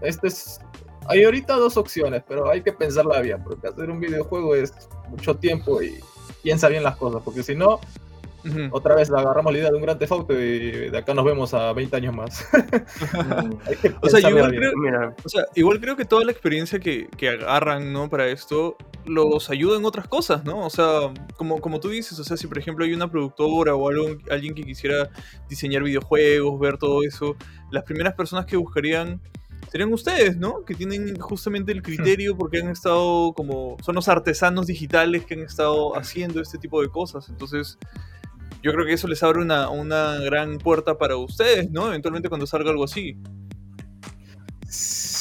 Este 0.00 0.28
es... 0.28 0.60
Hay 1.06 1.22
ahorita 1.24 1.56
dos 1.56 1.76
opciones, 1.76 2.22
pero 2.26 2.48
hay 2.48 2.62
que 2.62 2.72
pensarla 2.72 3.20
bien, 3.20 3.42
porque 3.44 3.68
hacer 3.68 3.90
un 3.90 4.00
videojuego 4.00 4.54
es 4.54 4.72
mucho 5.10 5.36
tiempo 5.36 5.82
y 5.82 6.00
piensa 6.42 6.68
bien 6.68 6.82
las 6.82 6.96
cosas, 6.96 7.20
porque 7.22 7.42
si 7.42 7.54
no, 7.54 7.78
otra 8.70 8.94
vez 8.94 9.10
agarramos 9.10 9.52
la 9.52 9.58
idea 9.58 9.70
de 9.70 9.76
un 9.76 9.82
gran 9.82 9.98
Theft 9.98 10.30
y 10.30 10.90
de 10.90 10.98
acá 10.98 11.14
nos 11.14 11.24
vemos 11.24 11.54
a 11.54 11.72
20 11.72 11.96
años 11.96 12.14
más. 12.14 12.46
o, 14.02 14.08
sea, 14.08 14.28
igual 14.28 14.54
creo, 14.54 14.72
o, 15.24 15.28
sea, 15.28 15.44
igual 15.54 15.80
creo, 15.80 15.96
que 15.96 16.04
toda 16.04 16.24
la 16.24 16.32
experiencia 16.32 16.78
que, 16.78 17.08
que, 17.16 17.28
agarran 17.28 17.92
¿no? 17.92 18.08
para 18.08 18.28
esto 18.28 18.76
los 19.06 19.50
ayuda 19.50 19.76
en 19.76 19.84
otras 19.84 20.08
cosas, 20.08 20.44
¿no? 20.44 20.64
O 20.64 20.70
sea, 20.70 21.12
como, 21.36 21.60
como 21.60 21.80
tú 21.80 21.88
dices, 21.88 22.18
o 22.18 22.24
sea, 22.24 22.36
si 22.36 22.46
por 22.46 22.58
ejemplo 22.58 22.84
hay 22.84 22.92
una 22.92 23.10
productora 23.10 23.74
o 23.74 23.88
algo, 23.88 24.16
alguien 24.30 24.54
que 24.54 24.62
quisiera 24.62 25.10
diseñar 25.48 25.82
videojuegos, 25.82 26.58
ver 26.58 26.78
todo 26.78 27.02
eso, 27.02 27.36
las 27.70 27.84
primeras 27.84 28.14
personas 28.14 28.46
que 28.46 28.56
buscarían 28.56 29.20
serían 29.70 29.92
ustedes, 29.92 30.36
¿no? 30.36 30.64
Que 30.64 30.74
tienen 30.74 31.18
justamente 31.18 31.72
el 31.72 31.82
criterio 31.82 32.36
porque 32.36 32.58
han 32.60 32.68
estado 32.68 33.32
como, 33.32 33.76
son 33.82 33.96
los 33.96 34.08
artesanos 34.08 34.66
digitales 34.66 35.24
que 35.24 35.34
han 35.34 35.40
estado 35.40 35.96
haciendo 35.98 36.40
este 36.40 36.58
tipo 36.58 36.80
de 36.80 36.88
cosas. 36.88 37.28
Entonces, 37.28 37.76
yo 38.64 38.72
creo 38.72 38.86
que 38.86 38.94
eso 38.94 39.06
les 39.08 39.22
abre 39.22 39.42
una, 39.42 39.68
una 39.68 40.16
gran 40.20 40.56
puerta 40.56 40.96
para 40.96 41.18
ustedes, 41.18 41.70
¿no? 41.70 41.88
Eventualmente 41.88 42.30
cuando 42.30 42.46
salga 42.46 42.70
algo 42.70 42.84
así. 42.84 43.14
Sí, 44.66 45.13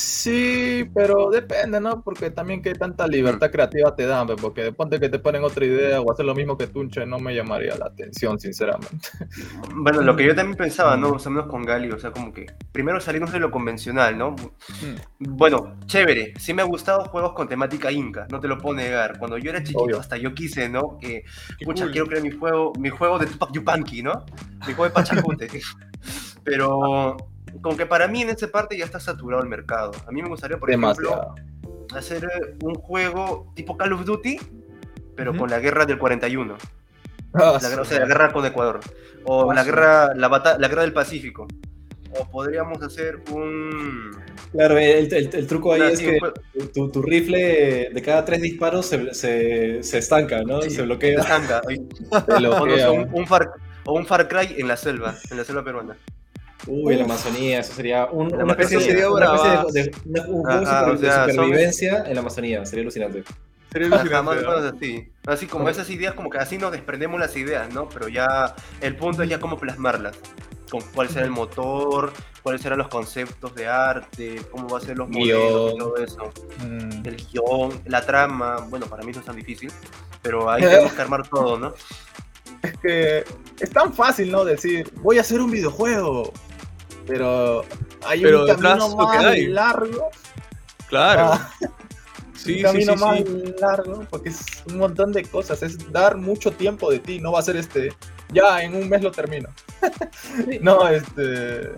pero 0.93 1.30
depende, 1.30 1.80
¿no? 1.80 2.01
Porque 2.01 2.30
también 2.30 2.61
qué 2.61 2.74
tanta 2.74 3.07
libertad 3.07 3.51
creativa 3.51 3.95
te 3.95 4.05
dan, 4.05 4.28
porque 4.28 4.63
de 4.63 4.71
ponte 4.71 4.99
que 4.99 5.09
te 5.09 5.19
ponen 5.19 5.43
otra 5.43 5.65
idea 5.65 6.01
o 6.01 6.11
hacer 6.11 6.26
lo 6.26 6.36
mismo 6.36 6.57
que 6.57 6.67
Tunche 6.67 7.05
no 7.05 7.19
me 7.19 7.36
llamaría 7.36 7.76
la 7.78 7.86
atención, 7.88 8.39
sinceramente. 8.39 9.09
Bueno, 9.76 10.01
lo 10.01 10.15
que 10.15 10.26
yo 10.26 10.36
también 10.36 10.57
pensaba, 10.57 10.95
¿no? 10.95 11.11
O 11.11 11.19
sea, 11.19 11.32
menos 11.32 11.47
con 11.47 11.63
Gali, 11.63 11.89
o 11.91 11.99
sea, 11.99 12.11
como 12.11 12.32
que 12.32 12.45
primero 12.71 12.99
salimos 13.01 13.32
de 13.32 13.39
lo 13.39 13.51
convencional, 13.51 14.17
¿no? 14.17 14.32
Hmm. 14.32 14.95
Bueno, 15.19 15.76
chévere, 15.86 16.34
sí 16.38 16.53
me 16.53 16.61
ha 16.61 16.65
gustado 16.65 17.05
juegos 17.05 17.34
con 17.34 17.47
temática 17.47 17.91
inca, 17.91 18.28
no 18.30 18.39
te 18.39 18.47
lo 18.47 18.57
puedo 18.57 18.76
negar. 18.76 19.17
Cuando 19.17 19.38
yo 19.38 19.49
era 19.49 19.63
chiquito, 19.63 19.99
hasta 19.99 20.17
yo 20.17 20.34
quise, 20.34 20.69
¿no? 20.69 20.97
Que, 20.99 21.24
pucha, 21.65 21.89
quiero 21.91 22.07
crear 22.07 22.24
mi 22.24 22.32
juego, 22.32 22.74
mi 22.80 22.89
juego 22.89 23.19
de 23.19 23.26
Tupac 23.26 23.51
Yupanqui, 23.51 24.03
¿no? 24.03 24.26
Mi 24.67 24.74
juego 24.74 24.86
de 24.86 24.89
Pachacute. 24.91 25.49
pero 26.43 27.17
como 27.62 27.78
que 27.78 27.86
para 27.86 28.08
mí 28.08 28.22
en 28.22 28.30
esa 28.30 28.47
parte 28.47 28.78
ya 28.78 28.86
está 28.86 28.99
saturado 28.99 29.43
el 29.43 29.49
mercado. 29.49 29.91
A 30.08 30.12
mí 30.12 30.22
me 30.22 30.30
gustaría, 30.30 30.58
por 30.58 30.70
ejemplo, 30.70 31.36
hacer 31.95 32.26
eh, 32.26 32.56
un 32.62 32.76
juego 32.76 33.51
tipo 33.56 33.78
Call 33.78 33.93
of 33.93 34.06
Duty, 34.06 34.39
pero 35.16 35.36
con 35.36 35.49
la 35.49 35.60
guerra 35.60 35.86
del 35.86 35.97
41. 35.97 36.58
Ah, 37.36 37.58
la, 37.62 37.82
o 37.82 37.86
sea, 37.86 37.99
la 37.99 38.06
guerra 38.06 38.32
con 38.32 38.45
Ecuador. 38.45 38.80
O 39.26 39.51
ah, 39.51 39.56
la, 39.56 39.64
guerra, 39.64 40.14
la, 40.16 40.56
la 40.60 40.68
guerra 40.68 40.84
del 40.84 40.93
Pacífico. 40.93 41.47
O 42.20 42.30
podríamos 42.30 42.80
hacer 42.84 43.24
un... 43.32 44.16
Claro, 44.51 44.78
el, 44.78 45.12
el, 45.12 45.47
truco 45.47 45.74
ahí 45.74 45.82
es 45.82 45.99
que 45.99 46.20
tu, 46.72 46.91
tu, 46.91 47.01
rifle 47.01 47.89
de 47.91 48.01
cada 48.04 48.24
tres 48.24 48.39
disparos 48.39 48.86
se, 48.86 49.16
se, 49.16 49.82
se 49.82 49.97
estanca, 49.97 50.43
¿no? 50.43 50.62
se 50.62 50.84
bloquea. 50.84 51.24
Se 51.24 51.34
estanca. 51.34 51.62
un, 52.91 53.10
un 53.12 53.26
far, 53.26 53.49
o 53.86 53.93
un 53.93 54.06
Far 54.06 54.28
Cry 54.28 54.56
en 54.60 54.68
la 54.68 54.78
selva, 54.78 55.16
en 55.32 55.38
la 55.38 55.43
selva 55.43 55.64
peruana. 55.64 55.97
Uy, 56.68 56.95
la 56.95 57.03
Amazonía, 57.03 57.59
eso 57.59 57.74
sería 57.74 58.05
un, 58.05 58.34
una, 58.34 58.53
especie, 58.53 58.93
de, 58.93 59.07
una 59.07 59.36
especie 59.36 59.91
de, 60.05 60.22
un 60.22 60.43
juego 60.43 60.95
de 60.95 61.32
supervivencia 61.32 62.05
en 62.07 62.16
la 62.16 62.22
Amazonía, 62.22 62.66
sería 62.66 62.84
alucinante. 62.84 63.24
Sería 63.72 63.88
alucinante. 63.88 64.78
así. 64.78 65.11
así 65.26 65.47
como 65.47 65.68
esas 65.68 65.89
ideas, 65.89 66.14
como 66.14 66.30
que 66.30 66.38
así 66.38 66.57
nos 66.57 66.72
desprendemos 66.72 67.20
las 67.20 67.36
ideas, 67.36 67.74
¿no? 67.74 67.89
Pero 67.89 68.07
ya 68.07 68.55
el 68.80 68.95
punto 68.95 69.24
es 69.24 69.30
ya 69.30 69.39
cómo 69.39 69.57
plasmarlas. 69.57 70.16
Con 70.72 70.82
cuál 70.93 71.09
será 71.09 71.26
el 71.26 71.32
motor, 71.32 72.14
cuáles 72.43 72.61
serán 72.61 72.80
los 72.80 72.88
conceptos 72.88 73.53
de 73.55 73.68
arte, 73.68 74.41
cómo 74.49 74.68
va 74.68 74.78
a 74.78 74.82
ser 74.82 74.97
los 74.97 75.09
modelos, 75.09 75.76
todo 75.78 75.97
eso. 75.97 76.32
Mm. 76.59 77.05
El 77.05 77.18
guion, 77.28 77.82
la 77.86 78.01
trama, 78.05 78.66
bueno, 78.70 78.86
para 78.88 79.03
mí 79.03 79.11
no 79.11 79.20
es 79.20 79.26
tan 79.26 79.36
difícil, 79.36 79.72
pero 80.22 80.49
ahí 80.49 80.61
tenemos 80.61 80.93
que 80.93 81.01
armar 81.01 81.28
todo, 81.28 81.59
¿no? 81.59 81.74
Es 82.64 82.78
que 82.78 83.26
es 83.59 83.70
tan 83.72 83.93
fácil, 83.93 84.32
¿no? 84.32 84.45
Decir, 84.45 84.89
voy 85.01 85.18
a 85.18 85.22
hacer 85.22 85.41
un 85.41 85.51
videojuego 85.51 86.32
pero 87.08 87.66
hay 88.06 88.26
un 88.26 88.47
camino 88.47 88.95
más 88.95 89.39
largo. 89.39 90.10
Claro. 90.88 91.32
Ah, 91.34 91.51
sí, 92.36 92.58
un 92.58 92.62
camino 92.62 92.95
más 92.95 93.20
largo, 93.60 94.06
porque 94.10 94.30
es 94.30 94.39
un 94.68 94.78
montón 94.78 95.12
de 95.12 95.24
cosas, 95.24 95.64
es 95.64 95.91
dar 95.91 96.18
mucho 96.18 96.51
tiempo 96.51 96.91
de 96.91 96.99
ti, 96.99 97.20
no 97.20 97.32
va 97.32 97.39
a 97.39 97.43
ser 97.43 97.58
este, 97.58 97.91
ya 98.32 98.64
en 98.64 98.76
un 98.76 98.89
mes 98.89 99.01
lo 99.01 99.12
termino. 99.12 99.49
no, 100.62 100.88
este, 100.88 101.72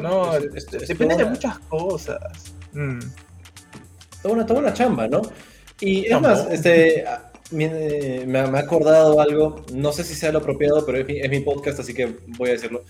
no, 0.00 0.34
este, 0.36 0.78
depende 0.78 1.16
de 1.16 1.24
muchas 1.24 1.58
cosas. 1.60 2.54
Mm. 2.72 2.98
Toda, 4.22 4.34
una, 4.34 4.46
toda 4.46 4.60
una 4.60 4.72
chamba, 4.72 5.08
¿no? 5.08 5.22
Y 5.80 6.06
es 6.06 6.20
más, 6.20 6.46
este, 6.50 7.04
me, 7.50 8.26
me, 8.26 8.38
ha 8.38 8.58
acordado 8.58 9.20
algo, 9.20 9.64
no 9.72 9.92
sé 9.92 10.04
si 10.04 10.14
sea 10.14 10.32
lo 10.32 10.40
apropiado, 10.40 10.84
pero 10.84 10.98
es 10.98 11.30
mi 11.30 11.40
podcast, 11.40 11.80
así 11.80 11.94
que 11.94 12.18
voy 12.38 12.50
a 12.50 12.52
decirlo. 12.52 12.84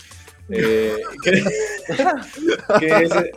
Eh, 0.51 0.96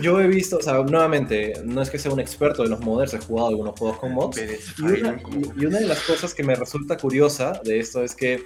yo 0.00 0.20
he 0.20 0.26
visto, 0.26 0.58
o 0.58 0.62
sea, 0.62 0.74
nuevamente, 0.82 1.54
no 1.64 1.82
es 1.82 1.90
que 1.90 1.98
sea 1.98 2.12
un 2.12 2.20
experto 2.20 2.62
de 2.62 2.68
los 2.68 2.80
modders, 2.80 3.14
he 3.14 3.18
jugado 3.18 3.48
algunos 3.48 3.78
juegos 3.78 3.98
con 3.98 4.12
mods. 4.12 4.40
Y 4.78 5.64
una, 5.64 5.78
de 5.78 5.86
las 5.86 6.00
cosas 6.02 6.34
que 6.34 6.42
me 6.42 6.54
resulta 6.54 6.96
curiosa 6.96 7.60
de 7.64 7.78
esto 7.78 8.02
es 8.02 8.14
que 8.14 8.44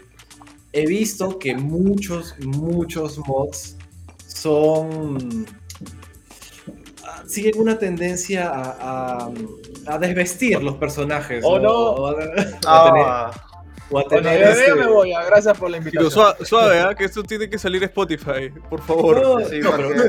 he 0.73 0.87
visto 0.87 1.39
que 1.39 1.55
muchos, 1.55 2.35
muchos 2.41 3.19
mods 3.19 3.77
son 4.27 5.47
siguen 7.27 7.59
una 7.59 7.79
tendencia 7.79 8.51
a, 8.53 9.31
a, 9.87 9.99
desvestir 9.99 10.63
los 10.63 10.77
personajes. 10.77 11.43
¿O, 11.47 11.59
no? 11.59 12.07
a, 12.67 13.31
ah. 14.01 14.05
Bueno, 14.09 14.31
yo 14.67 14.77
me 14.77 14.87
voy, 14.87 15.11
gracias 15.27 15.59
por 15.59 15.71
la 15.71 15.79
invitación. 15.79 16.35
suave, 16.45 16.81
¿eh? 16.81 16.95
que 16.97 17.05
esto 17.05 17.23
tiene 17.23 17.49
que 17.49 17.59
salir 17.59 17.83
Spotify, 17.85 18.51
por 18.69 18.81
favor. 18.83 19.23
No, 19.23 19.39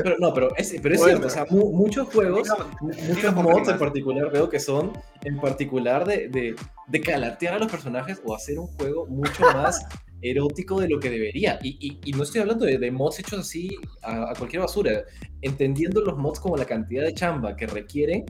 pero, 0.02 0.16
no, 0.18 0.34
pero, 0.34 0.56
es, 0.56 0.74
pero 0.82 0.94
es 0.94 1.02
cierto, 1.02 1.26
o 1.26 1.30
sea, 1.30 1.46
muchos 1.50 2.08
juegos, 2.08 2.48
muchos 2.80 3.34
mods 3.34 3.68
en 3.68 3.78
particular 3.78 4.30
veo 4.30 4.48
que 4.48 4.60
son 4.60 4.92
en 5.22 5.40
particular 5.40 6.04
de, 6.04 6.28
de, 6.28 6.56
de 6.88 7.00
calatear 7.00 7.54
a 7.54 7.58
los 7.58 7.70
personajes 7.70 8.20
o 8.24 8.34
hacer 8.34 8.58
un 8.58 8.66
juego 8.68 9.06
mucho 9.06 9.42
más 9.54 9.86
erótico 10.22 10.80
de 10.80 10.88
lo 10.88 10.98
que 10.98 11.10
debería. 11.10 11.58
Y, 11.62 11.98
y, 12.02 12.12
no 12.12 12.22
estoy 12.22 12.40
hablando 12.40 12.64
de, 12.64 12.78
de 12.78 12.90
mods 12.90 13.18
hechos 13.20 13.40
así 13.40 13.76
a, 14.02 14.30
a, 14.30 14.34
cualquier 14.34 14.62
basura. 14.62 15.04
Entendiendo 15.42 16.00
los 16.00 16.16
mods 16.16 16.40
como 16.40 16.56
la 16.56 16.64
cantidad 16.64 17.04
de 17.04 17.12
chamba 17.12 17.56
que 17.56 17.66
requieren, 17.66 18.24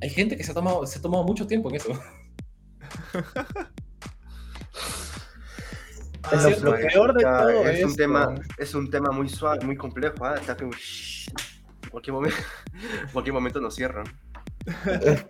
hay 0.00 0.10
gente 0.10 0.36
que 0.36 0.44
se 0.44 0.50
ha 0.50 0.54
tomado, 0.54 0.84
se 0.86 0.98
ha 0.98 1.02
tomado 1.02 1.24
mucho 1.24 1.46
tiempo 1.46 1.68
en 1.70 1.76
eso. 1.76 1.92
lo, 6.62 6.74
peor 6.76 7.14
de 7.14 7.22
todo 7.22 7.68
es, 7.68 7.84
un 7.84 7.96
tema 7.96 8.34
es 8.58 8.74
un 8.74 8.90
tema 8.90 9.10
muy 9.10 9.28
suave, 9.28 9.64
muy 9.64 9.76
complejo, 9.76 10.26
¿eh? 10.28 10.40
que 10.44 10.64
en 10.64 11.90
cualquier 11.90 12.14
momento, 12.14 12.36
cualquier 13.12 13.34
momento 13.34 13.60
nos 13.60 13.74
cierran. 13.74 14.06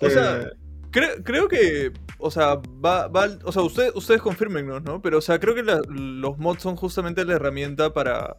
o 0.00 0.10
sea, 0.10 0.50
creo, 0.90 1.22
creo 1.24 1.48
que, 1.48 1.92
o 2.22 2.30
sea, 2.30 2.54
va, 2.84 3.08
va 3.08 3.28
o 3.44 3.52
sea, 3.52 3.62
ustedes, 3.62 3.92
ustedes 3.94 4.22
confirmennos, 4.22 4.82
¿no? 4.82 5.02
Pero, 5.02 5.18
o 5.18 5.20
sea, 5.20 5.38
creo 5.40 5.54
que 5.54 5.62
los 5.62 6.38
mods 6.38 6.62
son 6.62 6.76
justamente 6.76 7.24
la 7.24 7.34
herramienta 7.34 7.92
para, 7.92 8.36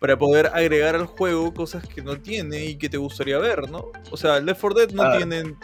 para 0.00 0.18
poder 0.18 0.46
agregar 0.54 0.96
al 0.96 1.06
juego 1.06 1.52
cosas 1.52 1.86
que 1.86 2.02
no 2.02 2.18
tiene 2.18 2.64
y 2.64 2.76
que 2.76 2.88
te 2.88 2.96
gustaría 2.96 3.38
ver, 3.38 3.70
¿no? 3.70 3.92
O 4.10 4.16
sea, 4.16 4.40
Left 4.40 4.60
4 4.60 4.78
Dead 4.78 4.90
no 4.92 5.02
ah. 5.02 5.16
tienen 5.18 5.56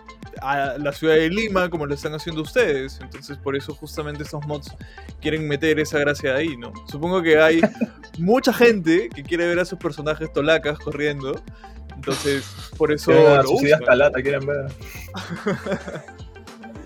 a 0.43 0.77
la 0.79 0.93
ciudad 0.93 1.15
de 1.15 1.31
Lima 1.31 1.71
como 1.71 1.87
lo 1.87 1.95
están 1.95 2.15
haciendo 2.15 2.43
ustedes. 2.43 2.99
Entonces, 3.01 3.39
por 3.39 3.57
eso 3.57 3.75
justamente 3.75 4.23
estos 4.23 4.47
mods 4.47 4.75
quieren 5.21 5.49
meter 5.49 5.81
esa 5.81 5.99
gracia 5.99 6.35
ahí, 6.35 6.57
¿no? 6.57 6.73
Supongo 6.91 7.23
que 7.23 7.39
hay 7.39 7.61
mucha 8.19 8.53
gente 8.53 9.09
que 9.09 9.23
quiere 9.23 9.47
ver 9.47 9.61
a 9.61 9.65
sus 9.65 9.79
personajes 9.79 10.31
tolacas 10.33 10.79
corriendo. 10.79 11.41
Entonces, 11.95 12.45
por 12.77 12.93
eso. 12.93 13.13
Calata, 13.87 14.21
quieren 14.21 14.47
ver. 14.47 14.67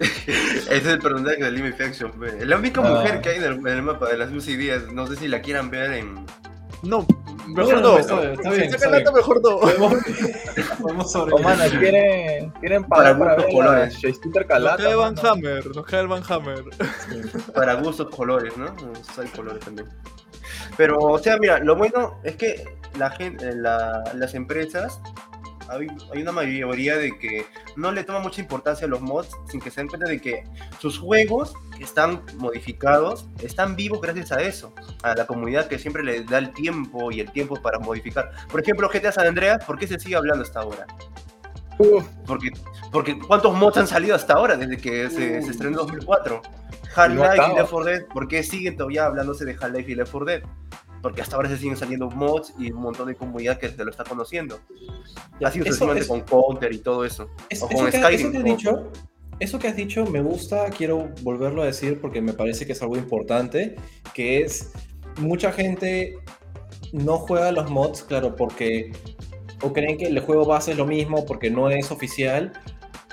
Ese 0.00 0.76
es 0.76 0.86
el 0.86 0.98
personaje 0.98 1.42
de 1.42 1.50
Lima 1.50 1.72
Faction. 1.76 2.12
Es 2.24 2.46
la 2.46 2.56
única 2.56 2.80
mujer 2.80 3.16
ah. 3.16 3.20
que 3.20 3.28
hay 3.30 3.36
en 3.36 3.66
el, 3.66 3.82
mapa 3.82 4.08
de 4.08 4.18
las 4.18 4.30
Lucy 4.30 4.56
Díaz. 4.56 4.92
No 4.92 5.06
sé 5.06 5.16
si 5.16 5.28
la 5.28 5.40
quieran 5.40 5.70
ver 5.70 5.92
en. 5.92 6.26
No, 6.82 7.06
mejor 7.46 7.80
no. 7.80 7.96
Mejor 7.96 9.40
no. 9.42 9.60
Podemos 10.82 11.10
sobre. 11.10 11.34
¿quieren, 11.78 12.50
quieren 12.60 12.84
pagar 12.84 13.18
para, 13.18 13.36
ver 13.36 13.46
colores. 13.50 13.94
Shakespeare 13.98 14.46
Calata? 14.46 14.82
Nos 14.82 14.86
cae 14.86 14.94
Van 14.94 15.18
Hammer, 15.26 15.66
nos 15.74 15.86
cae 15.86 16.00
el 16.00 16.08
Van 16.08 16.22
Hammer. 16.28 16.64
Para 17.54 17.74
gustos 17.74 18.14
colores, 18.14 18.56
¿no? 18.56 18.66
Hay 19.18 19.28
colores 19.28 19.64
también. 19.64 19.88
Pero, 20.76 20.98
o 20.98 21.18
sea, 21.18 21.38
mira, 21.38 21.58
lo 21.58 21.76
bueno 21.76 22.20
es 22.22 22.36
que 22.36 22.64
la 22.98 23.10
gente, 23.10 23.54
la, 23.54 24.04
las 24.14 24.34
empresas 24.34 25.00
hay, 25.68 26.22
una 26.22 26.32
mayoría 26.32 26.96
de 26.96 27.18
que 27.18 27.46
no 27.76 27.92
le 27.92 28.04
toma 28.04 28.20
mucha 28.20 28.40
importancia 28.40 28.86
a 28.86 28.90
los 28.90 29.00
mods 29.00 29.28
sin 29.50 29.60
que 29.60 29.70
se 29.70 29.80
den 29.80 29.88
cuenta 29.88 30.08
de 30.08 30.20
que 30.20 30.44
sus 30.78 30.98
juegos 30.98 31.54
están 31.80 32.22
modificados, 32.36 33.28
están 33.42 33.76
vivos 33.76 34.00
gracias 34.00 34.32
a 34.32 34.42
eso, 34.42 34.72
a 35.02 35.14
la 35.14 35.26
comunidad 35.26 35.68
que 35.68 35.78
siempre 35.78 36.02
le 36.02 36.24
da 36.24 36.38
el 36.38 36.52
tiempo 36.52 37.10
y 37.10 37.20
el 37.20 37.30
tiempo 37.30 37.56
para 37.60 37.78
modificar. 37.78 38.30
Por 38.50 38.60
ejemplo, 38.60 38.88
GTA 38.88 39.12
San 39.12 39.26
Andreas, 39.26 39.64
¿por 39.64 39.78
qué 39.78 39.86
se 39.86 39.98
sigue 39.98 40.16
hablando 40.16 40.42
hasta 40.42 40.60
ahora? 40.60 40.86
Porque, 42.26 42.50
porque 42.90 43.18
¿cuántos 43.18 43.54
mods 43.54 43.76
han 43.76 43.86
salido 43.86 44.14
hasta 44.14 44.34
ahora 44.34 44.56
desde 44.56 44.78
que 44.78 45.10
se, 45.10 45.38
estrenó 45.38 45.80
en 45.80 45.86
2004? 45.86 46.42
Half-Life 46.94 47.52
y 47.52 47.56
Left 47.56 47.70
4 47.70 47.84
Dead, 47.84 48.06
¿por 48.06 48.26
qué 48.26 48.42
siguen 48.42 48.76
todavía 48.76 49.04
hablándose 49.04 49.44
de 49.44 49.52
Half-Life 49.52 49.92
y 49.92 49.94
Left 49.94 50.10
4 50.10 50.26
Dead? 50.26 50.42
Porque 51.06 51.22
hasta 51.22 51.36
ahora 51.36 51.48
se 51.48 51.56
siguen 51.56 51.76
saliendo 51.76 52.10
mods 52.10 52.52
y 52.58 52.72
un 52.72 52.80
montón 52.80 53.06
de 53.06 53.14
comunidad 53.14 53.60
que 53.60 53.68
se 53.68 53.84
lo 53.84 53.92
está 53.92 54.02
conociendo. 54.02 54.58
Así 55.40 55.60
sucesivamente 55.60 56.08
con 56.08 56.22
Counter 56.22 56.72
y 56.72 56.78
todo 56.78 57.04
eso. 57.04 57.30
o 57.60 57.68
con 57.68 57.92
Skyrim. 57.92 58.12
Eso 58.12 58.32
que, 58.32 58.38
has 58.38 58.44
dicho, 58.44 58.92
eso 59.38 59.58
que 59.60 59.68
has 59.68 59.76
dicho 59.76 60.04
me 60.04 60.20
gusta, 60.20 60.68
quiero 60.70 61.10
volverlo 61.22 61.62
a 61.62 61.66
decir 61.66 62.00
porque 62.00 62.20
me 62.20 62.32
parece 62.32 62.66
que 62.66 62.72
es 62.72 62.82
algo 62.82 62.96
importante, 62.96 63.76
que 64.14 64.40
es 64.40 64.72
mucha 65.20 65.52
gente 65.52 66.18
no 66.92 67.18
juega 67.18 67.52
los 67.52 67.70
mods, 67.70 68.02
claro, 68.02 68.34
porque 68.34 68.90
o 69.62 69.72
creen 69.72 69.98
que 69.98 70.06
el 70.06 70.18
juego 70.18 70.44
base 70.44 70.72
es 70.72 70.76
lo 70.76 70.86
mismo 70.86 71.24
porque 71.24 71.52
no 71.52 71.70
es 71.70 71.92
oficial, 71.92 72.52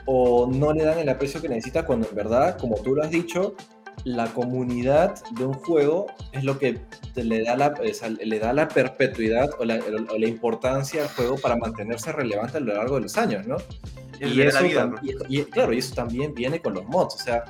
o 0.08 0.50
no 0.52 0.74
le 0.74 0.84
dan 0.84 0.98
el 0.98 1.10
aprecio 1.10 1.40
que 1.44 1.48
necesita 1.48 1.86
cuando 1.86 2.10
en 2.10 2.16
verdad, 2.16 2.58
como 2.58 2.74
tú 2.78 2.96
lo 2.96 3.04
has 3.04 3.12
dicho, 3.12 3.54
la 4.04 4.28
comunidad 4.34 5.24
de 5.32 5.46
un 5.46 5.54
juego 5.54 6.08
es 6.32 6.44
lo 6.44 6.60
que 6.60 6.80
le 7.16 7.44
da 7.44 7.56
la, 7.56 7.74
le 8.24 8.40
da 8.40 8.54
la 8.54 8.68
perpetuidad 8.68 9.52
o 9.60 9.66
la, 9.66 9.80
o 10.10 10.18
la, 10.18 10.28
importancia 10.28 11.04
al 11.04 11.10
juego 11.10 11.38
para 11.38 11.56
mantenerse 11.56 12.12
relevante 12.12 12.58
a 12.58 12.60
lo 12.60 12.74
largo 12.74 12.96
de 12.96 13.02
los 13.02 13.18
años, 13.18 13.48
¿no? 13.48 13.58
Y, 14.20 14.42
eso, 14.42 14.66
y, 15.28 15.44
claro, 15.46 15.74
y 15.74 15.80
eso 15.80 15.96
también 15.96 16.34
viene 16.34 16.60
con 16.62 16.74
los 16.74 16.86
mods, 16.86 17.16
o 17.16 17.18
sea, 17.18 17.44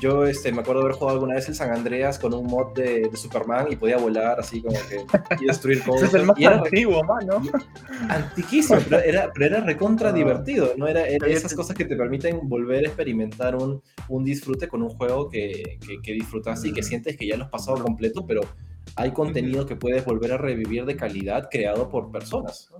yo 0.00 0.24
este, 0.24 0.52
me 0.52 0.60
acuerdo 0.60 0.82
de 0.82 0.86
haber 0.86 0.98
jugado 0.98 1.16
alguna 1.16 1.34
vez 1.34 1.48
el 1.48 1.54
San 1.54 1.70
Andreas 1.70 2.18
con 2.18 2.32
un 2.34 2.46
mod 2.46 2.74
de, 2.74 3.10
Superman 3.14 3.66
y 3.70 3.76
podía 3.76 3.96
volar 3.96 4.38
así 4.38 4.62
como 4.62 4.76
que 4.88 5.04
y 5.40 5.46
destruir 5.46 5.82
cosas. 5.82 6.08
es 6.08 6.14
el 6.14 6.26
más 6.26 6.36
antiguo, 6.40 7.02
mano. 7.04 7.42
Antiquísimo, 8.08 8.78
pero 8.88 9.00
era, 9.00 9.32
pero 9.32 9.46
era 9.46 9.60
recontra 9.60 10.10
ah. 10.10 10.12
divertido, 10.12 10.72
¿no? 10.76 10.86
Era, 10.86 11.06
esas 11.06 11.54
cosas 11.54 11.76
que 11.76 11.84
te 11.84 11.96
permiten 11.96 12.48
volver 12.48 12.84
a 12.84 12.88
experimentar 12.88 13.56
un, 13.56 13.82
un 14.08 14.24
disfrute 14.24 14.68
con 14.68 14.82
un 14.82 14.90
juego 14.90 15.28
que, 15.28 15.78
que, 15.84 16.00
que 16.00 16.12
disfrutas 16.12 16.64
y 16.64 16.72
que 16.72 16.82
sientes 16.82 17.16
que 17.16 17.26
ya 17.26 17.36
lo 17.36 17.44
has 17.44 17.50
pasado 17.50 17.82
completo, 17.82 18.24
pero 18.26 18.42
hay 18.96 19.12
contenido 19.12 19.66
que 19.66 19.76
puedes 19.76 20.04
volver 20.04 20.32
a 20.32 20.38
revivir 20.38 20.84
de 20.84 20.96
calidad 20.96 21.48
creado 21.50 21.88
por 21.88 22.10
personas. 22.10 22.70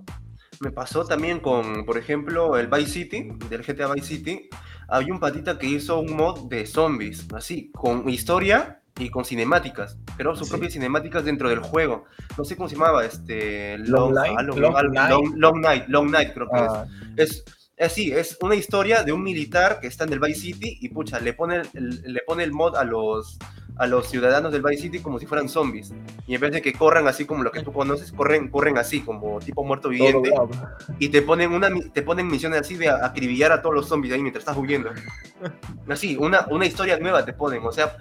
Me 0.61 0.71
pasó 0.71 1.05
también 1.05 1.39
con, 1.39 1.85
por 1.85 1.97
ejemplo, 1.97 2.57
el 2.57 2.67
Vice 2.67 2.91
City, 2.91 3.29
del 3.49 3.63
GTA 3.63 3.93
Vice 3.93 4.07
City 4.07 4.49
había 4.89 5.13
un 5.13 5.19
patita 5.19 5.57
que 5.57 5.67
hizo 5.67 5.99
un 5.99 6.15
mod 6.15 6.49
de 6.49 6.65
zombies, 6.65 7.27
así, 7.33 7.71
con 7.71 8.09
historia 8.09 8.81
y 8.97 9.09
con 9.09 9.25
cinemáticas. 9.25 9.97
Creó 10.17 10.35
sus 10.35 10.49
propias 10.49 10.73
cinemáticas 10.73 11.23
dentro 11.23 11.49
del 11.49 11.59
juego. 11.59 12.05
No 12.37 12.43
sé 12.43 12.55
cómo 12.55 12.69
se 12.69 12.75
llamaba, 12.75 13.05
este... 13.05 13.77
Long, 13.77 14.13
Night, 14.13 15.87
Long, 15.87 16.11
Night. 16.11 16.33
creo 16.33 16.47
que 16.49 16.57
es. 16.57 16.71
Ah. 16.71 16.87
es. 17.15 17.45
así, 17.79 18.11
es 18.11 18.37
una 18.41 18.55
historia 18.55 19.03
de 19.03 19.11
un 19.11 19.23
militar 19.23 19.79
que 19.79 19.87
está 19.87 20.03
en 20.03 20.13
el 20.13 20.19
Vice 20.19 20.41
City 20.41 20.77
y 20.81 20.89
pucha, 20.89 21.19
le 21.19 21.33
pone, 21.33 21.61
le 21.73 22.21
pone 22.25 22.43
el 22.43 22.51
mod 22.51 22.75
a 22.75 22.83
los, 22.83 23.37
a 23.79 23.87
los 23.87 24.09
ciudadanos 24.09 24.51
del 24.51 24.61
Vice 24.61 24.83
City 24.83 24.99
como 24.99 25.19
si 25.19 25.25
fueran 25.25 25.47
zombies. 25.47 25.93
Y 26.27 26.35
en 26.35 26.41
vez 26.41 26.51
de 26.51 26.61
que 26.61 26.73
corran 26.73 27.07
así 27.07 27.25
como 27.25 27.43
lo 27.43 27.51
que 27.51 27.63
tú 27.63 27.71
conoces, 27.71 28.11
corren, 28.11 28.49
corren 28.49 28.77
así, 28.77 28.99
como 28.99 29.39
tipo 29.39 29.63
muerto 29.63 29.87
viviente. 29.87 30.31
Y 30.99 31.07
te 31.07 31.21
ponen, 31.21 31.53
una, 31.53 31.69
te 31.93 32.01
ponen 32.01 32.27
misiones 32.27 32.59
así 32.59 32.75
de 32.75 32.89
acribillar 32.89 33.53
a 33.53 33.61
todos 33.61 33.73
los 33.73 33.87
zombies 33.87 34.13
ahí 34.13 34.21
mientras 34.21 34.41
estás 34.41 34.57
huyendo. 34.57 34.91
Así, 35.87 36.17
una, 36.17 36.45
una 36.51 36.65
historia 36.65 36.99
nueva 36.99 37.23
te 37.23 37.31
ponen. 37.31 37.65
O 37.65 37.71
sea, 37.71 37.95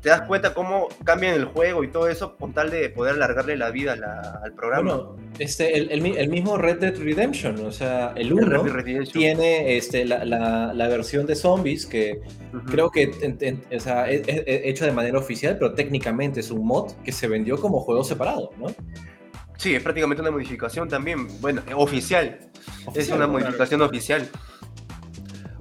te 0.00 0.10
das 0.10 0.22
cuenta 0.22 0.54
cómo 0.54 0.88
cambian 1.04 1.34
el 1.34 1.46
juego 1.46 1.82
y 1.82 1.88
todo 1.88 2.08
eso 2.08 2.36
con 2.36 2.52
tal 2.52 2.70
de 2.70 2.88
poder 2.90 3.14
alargarle 3.14 3.56
la 3.56 3.70
vida 3.70 3.94
al 4.42 4.52
programa. 4.52 4.94
Bueno, 4.94 5.16
este, 5.38 5.76
el, 5.76 5.90
el, 5.90 6.28
mismo 6.28 6.56
Red 6.56 6.78
Dead 6.78 6.96
Redemption, 6.96 7.64
o 7.66 7.72
sea, 7.72 8.12
el 8.14 8.32
1 8.32 8.64
tiene 9.12 9.76
este, 9.76 10.04
la, 10.04 10.24
la, 10.24 10.88
versión 10.88 11.26
de 11.26 11.34
zombies 11.34 11.84
que 11.84 12.20
creo 12.66 12.90
que 12.90 13.10
o 13.74 13.80
sea, 13.80 14.08
es, 14.08 14.22
hecho 14.26 14.84
de 14.84 14.92
manera 14.92 15.18
oficial, 15.18 15.58
pero 15.58 15.74
técnicamente 15.74 16.40
es 16.40 16.50
un 16.50 16.64
mod 16.64 16.92
que 17.04 17.10
se 17.10 17.26
vendió 17.26 17.60
como 17.60 17.80
juego 17.80 18.04
separado, 18.04 18.50
¿no? 18.58 18.68
Sí, 19.56 19.74
es 19.74 19.82
prácticamente 19.82 20.22
una 20.22 20.30
modificación 20.30 20.88
también, 20.88 21.26
bueno, 21.40 21.62
oficial. 21.74 22.38
es 22.94 23.10
una 23.10 23.26
modificación 23.26 23.82
oficial. 23.82 24.28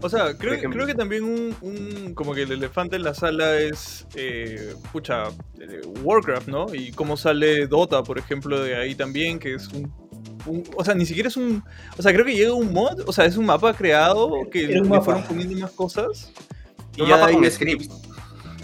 O 0.02 0.10
sea, 0.10 0.38
creo, 0.38 0.70
creo 0.70 0.86
que 0.86 0.93
también 0.93 1.24
un, 1.24 2.14
como 2.14 2.34
que 2.34 2.43
el 2.43 2.52
elefante 2.52 2.95
en 2.95 3.04
la 3.04 3.14
sala 3.14 3.58
es, 3.58 4.06
eh, 4.16 4.76
pucha, 4.91 5.30
eh, 5.60 5.82
Warcraft, 6.04 6.48
¿no? 6.48 6.74
Y 6.74 6.91
cómo 6.91 7.18
sale 7.18 7.66
Dota, 7.68 8.04
por 8.04 8.20
ejemplo, 8.20 8.62
de 8.62 8.76
ahí 8.76 8.93
también, 8.93 9.39
que 9.39 9.56
es 9.56 9.68
un, 9.70 9.91
o 10.76 10.86
sea, 10.86 10.93
ni 10.93 11.06
siquiera 11.06 11.30
es 11.30 11.38
un, 11.38 11.64
o 11.98 12.02
sea, 12.02 12.14
creo 12.14 12.26
que 12.26 12.36
llega 12.36 12.54
un 12.54 12.72
mod, 12.72 13.02
o 13.08 13.12
sea, 13.12 13.26
es 13.26 13.38
un 13.38 13.45
mapa 13.45 13.74
creado 13.74 14.32
que 14.52 14.68
le 14.68 14.84
fueron 15.02 15.24
poniendo 15.24 15.58
más 15.58 15.72
cosas. 15.72 16.32
Y 16.95 17.02
un 17.02 17.10
mapa 17.10 17.32
con 17.32 17.50
scripts. 17.50 17.89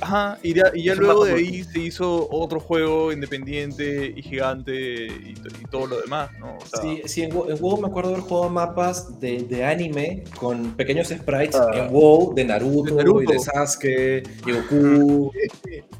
Ajá, 0.04 0.38
y 0.44 0.54
ya, 0.54 0.72
y 0.74 0.84
ya 0.84 0.96
luego 0.96 1.24
de 1.24 1.34
ahí 1.34 1.64
se 1.64 1.80
hizo 1.80 2.28
otro 2.30 2.60
juego 2.60 3.14
independiente 3.14 4.14
y 4.16 4.22
gigante 4.22 5.06
y, 5.06 5.34
todo 5.72 5.88
lo 5.88 6.02
demás, 6.02 6.30
¿no? 6.40 6.58
sí, 6.82 7.02
sí, 7.06 7.24
en, 7.24 7.34
WoW 7.34 7.80
me 7.80 7.88
acuerdo 7.88 8.12
haber 8.12 8.22
jugado 8.22 8.50
mapas 8.50 9.20
de, 9.20 9.44
de 9.44 9.64
anime 9.64 10.26
con 10.38 10.76
pequeños 10.76 11.08
sprites 11.08 11.56
ah. 11.56 11.72
en 11.74 11.92
WoW 11.92 12.34
de 12.36 12.44
Naruto, 12.44 13.22
y 13.22 13.26
de 13.26 13.40
Sasuke 13.40 14.24
y 14.46 14.52
Goku 14.52 15.32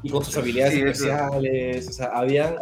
y 0.02 0.10
con 0.10 0.22
sus 0.22 0.36
habilidades 0.36 0.74
especiales, 0.74 1.88
o 1.88 1.92
sea, 1.92 2.06
habían... 2.14 2.56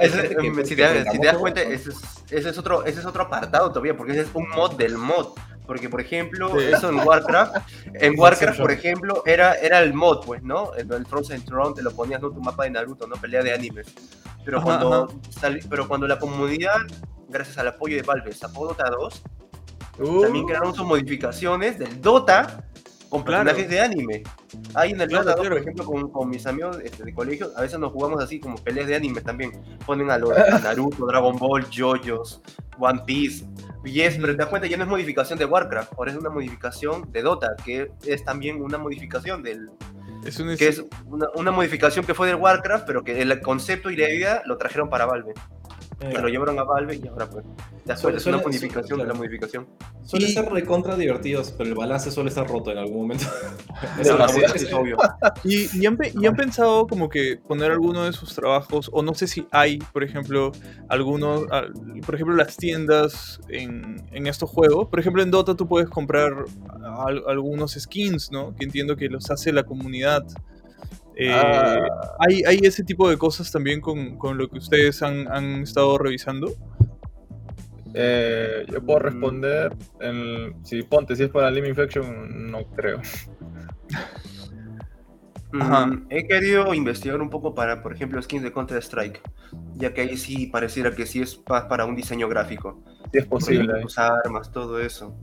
si, 0.64 0.76
te, 0.76 0.82
das 0.82 1.36
cuenta, 1.38 1.60
ese 1.60 1.90
es, 1.90 1.96
ese 2.30 2.50
es, 2.50 2.58
otro, 2.58 2.84
ese 2.84 3.00
es 3.00 3.06
otro 3.06 3.24
apartado 3.24 3.68
todavía, 3.70 3.96
porque 3.96 4.12
ese 4.12 4.22
es 4.22 4.28
un 4.32 4.48
mod 4.48 4.76
del 4.76 4.96
mod. 4.96 5.34
Porque, 5.66 5.88
por 5.88 6.00
ejemplo, 6.00 6.60
eso 6.60 6.88
en 6.90 6.96
Warcraft, 6.96 7.56
en 7.94 8.18
Warcraft, 8.18 8.60
por 8.60 8.72
ejemplo, 8.72 9.22
era, 9.26 9.54
era 9.54 9.80
el 9.80 9.94
mod, 9.94 10.24
pues, 10.24 10.42
¿no? 10.42 10.74
El, 10.74 10.92
el 10.92 11.06
Frozen 11.06 11.44
Throne 11.44 11.74
te 11.74 11.82
lo 11.82 11.92
ponías, 11.92 12.20
¿no? 12.20 12.30
Tu 12.30 12.40
mapa 12.40 12.64
de 12.64 12.70
Naruto, 12.70 13.06
¿no? 13.06 13.16
Pelea 13.16 13.42
de 13.42 13.52
animes. 13.52 13.94
Pero, 14.44 14.60
cuando, 14.60 15.08
pero 15.70 15.86
cuando 15.86 16.06
la 16.08 16.18
comunidad, 16.18 16.80
gracias 17.28 17.58
al 17.58 17.68
apoyo 17.68 17.96
de 17.96 18.02
Valve, 18.02 18.32
sacó 18.32 18.66
Dota 18.66 18.90
2, 18.90 19.22
también 20.22 20.44
uh. 20.44 20.46
crearon 20.46 20.74
sus 20.74 20.86
modificaciones 20.86 21.78
del 21.78 22.00
Dota 22.00 22.64
con 23.12 23.24
personajes 23.24 23.68
de 23.68 23.78
anime. 23.78 24.22
Ahí 24.72 24.92
en 24.92 25.00
el 25.02 25.10
Dota 25.10 25.34
2, 25.34 25.46
por 25.46 25.58
ejemplo, 25.58 25.84
con, 25.84 26.10
con 26.10 26.30
mis 26.30 26.46
amigos 26.46 26.78
este, 26.82 27.04
de 27.04 27.12
colegio, 27.12 27.50
a 27.54 27.60
veces 27.60 27.78
nos 27.78 27.92
jugamos 27.92 28.22
así 28.22 28.40
como 28.40 28.56
peleas 28.56 28.86
de 28.86 28.94
anime 28.94 29.20
también. 29.20 29.52
Ponen 29.84 30.10
a, 30.10 30.16
los, 30.16 30.30
a 30.30 30.58
Naruto, 30.64 31.04
Dragon 31.04 31.36
Ball, 31.36 31.66
JoJo's, 31.70 32.40
One 32.78 33.02
Piece. 33.04 33.44
Y 33.84 34.00
es, 34.00 34.16
pero 34.16 34.28
te 34.28 34.38
das 34.38 34.46
cuenta, 34.46 34.66
ya 34.66 34.78
no 34.78 34.84
es 34.84 34.88
modificación 34.88 35.38
de 35.38 35.44
Warcraft, 35.44 35.92
ahora 35.98 36.10
es 36.10 36.16
una 36.16 36.30
modificación 36.30 37.12
de 37.12 37.20
Dota, 37.20 37.54
que 37.62 37.90
es 38.06 38.24
también 38.24 38.62
una 38.62 38.78
modificación 38.78 39.42
del. 39.42 39.68
Es 40.24 40.38
que 40.38 40.68
es 40.68 40.82
una, 41.04 41.26
una, 41.34 41.50
modificación 41.50 42.06
que 42.06 42.14
fue 42.14 42.28
del 42.28 42.36
Warcraft, 42.36 42.86
pero 42.86 43.04
que 43.04 43.20
el 43.20 43.42
concepto 43.42 43.90
y 43.90 43.96
la 43.96 44.08
idea 44.08 44.42
lo 44.46 44.56
trajeron 44.56 44.88
para 44.88 45.04
Valve. 45.04 45.34
Se 46.10 46.20
lo 46.20 46.28
llevaron 46.28 46.58
a 46.58 46.64
Valve 46.64 47.00
y 47.02 47.06
ahora 47.06 47.28
pues. 47.30 47.44
Ya 47.84 47.96
suele, 47.96 48.18
es 48.18 48.26
una 48.26 48.38
modificación 48.38 48.98
de 48.98 49.06
la 49.06 49.14
modificación. 49.14 49.66
Suele 50.04 50.28
ser 50.28 50.50
recontra 50.50 50.96
divertidos, 50.96 51.52
pero 51.56 51.70
el 51.70 51.76
balance 51.76 52.10
suele 52.10 52.28
estar 52.28 52.48
roto 52.48 52.72
en 52.72 52.78
algún 52.78 53.02
momento. 53.02 53.24
es, 54.00 54.72
obvio. 54.72 54.96
Y, 55.44 55.86
han, 55.86 55.98
y, 56.20 56.26
han, 56.26 56.36
pensado 56.36 56.86
como 56.86 57.08
que 57.08 57.36
poner 57.36 57.72
alguno 57.72 58.04
de 58.04 58.12
sus 58.12 58.34
trabajos, 58.34 58.90
o 58.92 59.02
no 59.02 59.14
sé 59.14 59.26
si 59.26 59.46
hay, 59.50 59.78
por 59.78 60.04
ejemplo, 60.04 60.52
algunos, 60.88 61.44
por 62.04 62.14
ejemplo, 62.14 62.34
las 62.36 62.56
tiendas 62.56 63.40
en, 63.48 64.04
en 64.12 64.26
estos 64.26 64.50
juegos. 64.50 64.88
Por 64.88 65.00
ejemplo, 65.00 65.22
en 65.22 65.30
Dota 65.30 65.54
tú 65.54 65.66
puedes 65.66 65.88
comprar 65.88 66.44
algunos 67.26 67.72
skins, 67.72 68.30
¿no? 68.30 68.54
Que 68.54 68.64
entiendo 68.64 68.96
que 68.96 69.08
los 69.08 69.30
hace 69.30 69.52
la 69.52 69.64
comunidad. 69.64 70.24
Eh, 71.16 71.30
ah. 71.30 72.16
¿hay, 72.20 72.42
¿hay, 72.44 72.58
ese 72.62 72.84
tipo 72.84 73.08
de 73.08 73.18
cosas 73.18 73.50
también 73.52 73.80
con, 73.80 74.16
con 74.16 74.38
lo 74.38 74.48
que 74.48 74.58
ustedes 74.58 75.02
han, 75.02 75.28
han 75.28 75.62
estado 75.62 75.98
revisando? 75.98 76.52
Eh, 77.94 78.64
yo 78.70 78.82
puedo 78.82 79.00
mm. 79.00 79.02
responder, 79.02 79.76
si 80.62 80.82
ponte, 80.82 81.14
si 81.16 81.24
es 81.24 81.28
para 81.28 81.50
Lim 81.50 81.66
Infection, 81.66 82.50
no 82.50 82.64
creo. 82.74 83.00
Mm, 85.54 86.06
he 86.08 86.26
querido 86.26 86.72
investigar 86.72 87.20
un 87.20 87.28
poco 87.28 87.54
para, 87.54 87.82
por 87.82 87.92
ejemplo, 87.92 88.22
skins 88.22 88.42
de 88.42 88.52
Counter 88.52 88.78
Strike, 88.78 89.20
ya 89.74 89.92
que 89.92 90.00
ahí 90.00 90.16
sí 90.16 90.46
pareciera 90.46 90.94
que 90.94 91.04
sí 91.04 91.20
es 91.20 91.34
para 91.34 91.84
un 91.84 91.94
diseño 91.94 92.26
gráfico. 92.26 92.82
Sí 93.12 93.18
es 93.18 93.26
posible. 93.26 93.84
armas, 93.96 94.50
todo 94.50 94.80
eso. 94.80 95.14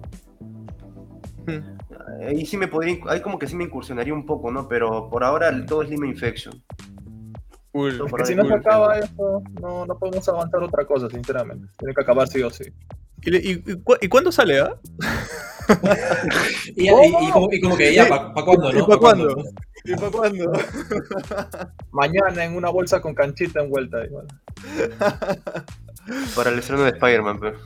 Ahí 2.27 2.45
sí 2.45 2.57
me 2.57 2.67
podría, 2.67 2.97
ahí 3.07 3.21
como 3.21 3.39
que 3.39 3.47
sí 3.47 3.55
me 3.55 3.63
incursionaría 3.65 4.13
un 4.13 4.25
poco, 4.25 4.51
¿no? 4.51 4.67
Pero 4.67 5.09
por 5.09 5.23
ahora 5.23 5.65
todo 5.65 5.83
es 5.83 5.89
Lima 5.89 6.07
Infection. 6.07 6.53
si 8.25 8.35
no 8.35 8.45
se 8.45 8.53
acaba 8.53 8.99
esto, 8.99 9.41
no, 9.61 9.85
no, 9.85 9.97
podemos 9.97 10.27
avanzar 10.27 10.63
otra 10.63 10.85
cosa, 10.85 11.09
sinceramente. 11.09 11.67
Tiene 11.77 11.93
que 11.93 12.01
acabar 12.01 12.27
sí 12.27 12.41
o 12.41 12.49
sí. 12.49 12.65
¿Y, 13.21 13.51
y, 13.51 13.63
y, 14.01 14.07
cuándo 14.07 14.31
sale, 14.31 14.59
ah? 14.59 14.75
y, 16.75 16.89
y, 16.89 17.31
como, 17.31 17.77
que 17.77 17.93
ya, 17.93 18.07
¿para 18.07 18.33
pa 18.33 18.45
cuándo, 18.45 18.71
no? 18.71 18.79
¿Y 18.79 18.83
para 18.83 18.97
cuándo? 18.97 19.43
¿Y 19.83 19.95
para 19.95 20.11
cuándo? 20.11 20.51
Mañana 21.91 22.45
en 22.45 22.55
una 22.55 22.69
bolsa 22.69 23.01
con 23.01 23.13
canchita 23.13 23.61
envuelta. 23.61 24.05
Igual. 24.05 24.27
Para 26.35 26.49
el 26.49 26.59
estreno 26.59 26.83
de 26.83 26.89
Spider-Man, 26.89 27.39
pero. 27.39 27.57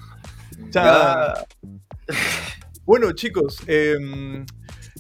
Ya. 0.72 1.34
Bueno, 2.86 3.14
chicos, 3.14 3.60
em, 3.68 4.46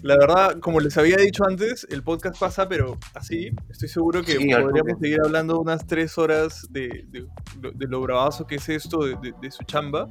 la 0.03 0.17
verdad, 0.17 0.59
como 0.61 0.79
les 0.79 0.97
había 0.97 1.17
dicho 1.17 1.43
antes, 1.45 1.85
el 1.89 2.01
podcast 2.01 2.39
pasa, 2.39 2.69
pero 2.69 2.97
así, 3.13 3.51
estoy 3.69 3.89
seguro 3.89 4.23
que 4.23 4.35
podríamos 4.35 4.99
seguir 5.01 5.19
hablando 5.23 5.59
unas 5.59 5.85
tres 5.85 6.17
horas 6.17 6.65
de, 6.69 7.05
lo 7.61 8.01
bravazo 8.01 8.47
que 8.47 8.55
es 8.55 8.69
esto, 8.69 8.99
de, 8.99 9.51
su 9.51 9.63
chamba. 9.65 10.07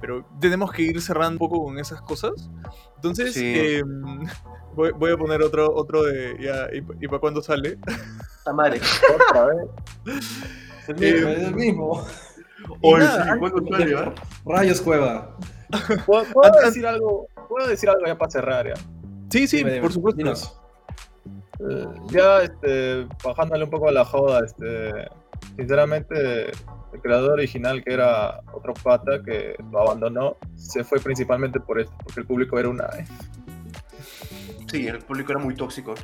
Pero 0.00 0.26
tenemos 0.40 0.72
que 0.72 0.82
ir 0.82 1.00
cerrando 1.00 1.34
un 1.34 1.38
poco 1.38 1.64
con 1.64 1.78
esas 1.78 2.02
cosas. 2.02 2.50
Entonces, 2.96 3.36
em, 3.36 4.22
voy, 4.74 5.12
a 5.12 5.16
poner 5.16 5.42
otro, 5.42 5.72
otro 5.72 6.02
de. 6.02 6.36
Ya, 6.40 6.68
¿Y, 6.72 7.06
para 7.06 7.20
cuándo 7.20 7.40
sale? 7.40 7.78
Tamare. 8.44 8.80
Otra 9.28 9.46
vez. 9.46 9.68
Es 10.88 11.00
el 11.00 11.54
mismo. 11.54 12.04
Hoy 12.82 13.02
sí, 13.02 13.38
¿cuándo 13.38 13.66
sale? 13.70 13.94
Ah? 13.96 14.14
Rayos 14.44 14.80
Cueva. 14.80 15.36
¿Puedo, 16.06 16.24
decir 16.64 16.86
algo? 16.86 17.28
¿Puedo 17.48 17.68
decir 17.68 17.88
algo 17.88 18.06
ya 18.06 18.18
para 18.18 18.30
cerrar? 18.30 18.66
Ya? 18.68 18.74
Sí, 19.30 19.46
sí, 19.46 19.64
por 19.80 19.92
supuesto. 19.92 20.22
Eh, 21.60 21.86
ya, 22.10 22.42
este, 22.42 23.06
bajándole 23.24 23.64
un 23.64 23.70
poco 23.70 23.88
a 23.88 23.92
la 23.92 24.04
joda, 24.04 24.40
este, 24.44 25.08
sinceramente, 25.56 26.50
el 26.92 27.00
creador 27.02 27.32
original, 27.32 27.84
que 27.84 27.92
era 27.92 28.40
otro 28.52 28.74
pata 28.74 29.22
que 29.22 29.56
lo 29.70 29.80
abandonó, 29.80 30.36
se 30.56 30.82
fue 30.84 30.98
principalmente 31.00 31.60
por 31.60 31.80
esto, 31.80 31.94
porque 32.02 32.20
el 32.20 32.26
público 32.26 32.58
era 32.58 32.68
una. 32.68 32.88
Sí, 34.70 34.86
el 34.86 34.98
público 34.98 35.32
era 35.32 35.40
muy 35.40 35.54
tóxico. 35.54 35.94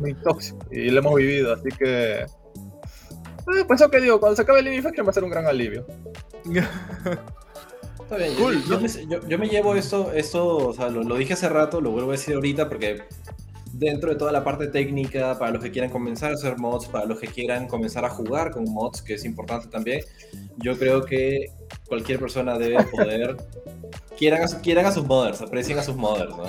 Muy 0.00 0.14
tóxico, 0.14 0.58
y 0.70 0.90
lo 0.90 1.00
hemos 1.00 1.14
vivido, 1.14 1.52
así 1.52 1.68
que. 1.78 2.26
Eh, 3.48 3.64
pues 3.66 3.80
eso 3.80 3.90
que 3.90 4.00
digo, 4.00 4.20
cuando 4.20 4.36
se 4.36 4.42
acabe 4.42 4.60
el 4.60 4.72
Infection 4.72 5.06
va 5.06 5.10
a 5.10 5.14
ser 5.14 5.24
un 5.24 5.30
gran 5.30 5.46
alivio. 5.46 5.86
Está 8.00 8.16
bien, 8.16 8.32
yo, 9.28 9.38
me, 9.38 9.48
llevo 9.48 9.74
esto, 9.74 10.12
esto 10.12 10.68
o 10.68 10.72
sea, 10.74 10.90
lo, 10.90 11.02
lo, 11.02 11.16
dije 11.16 11.32
hace 11.32 11.48
rato, 11.48 11.80
lo 11.80 11.92
vuelvo 11.92 12.10
a 12.10 12.12
decir 12.12 12.34
ahorita 12.34 12.68
porque 12.68 13.02
dentro 13.72 14.10
de 14.10 14.16
toda 14.16 14.32
la 14.32 14.44
parte 14.44 14.68
técnica, 14.68 15.38
para 15.38 15.52
los 15.52 15.62
que 15.62 15.70
quieran 15.70 15.90
comenzar 15.90 16.30
a 16.30 16.34
hacer 16.34 16.58
mods, 16.58 16.86
para 16.86 17.06
los 17.06 17.18
que 17.18 17.26
quieran 17.26 17.68
comenzar 17.68 18.04
a 18.04 18.10
jugar 18.10 18.50
con 18.50 18.64
mods, 18.64 19.02
que 19.02 19.14
es 19.14 19.24
importante 19.24 19.68
también, 19.68 20.02
yo 20.58 20.78
creo 20.78 21.04
que 21.04 21.46
cualquier 21.86 22.18
persona 22.18 22.58
debe 22.58 22.82
poder... 22.92 23.36
quieran, 24.16 24.42
a, 24.42 24.60
quieran 24.60 24.86
a 24.86 24.92
sus 24.92 25.06
modders, 25.06 25.40
aprecien 25.40 25.78
a 25.78 25.82
sus 25.82 25.96
modders, 25.96 26.36
¿no? 26.36 26.44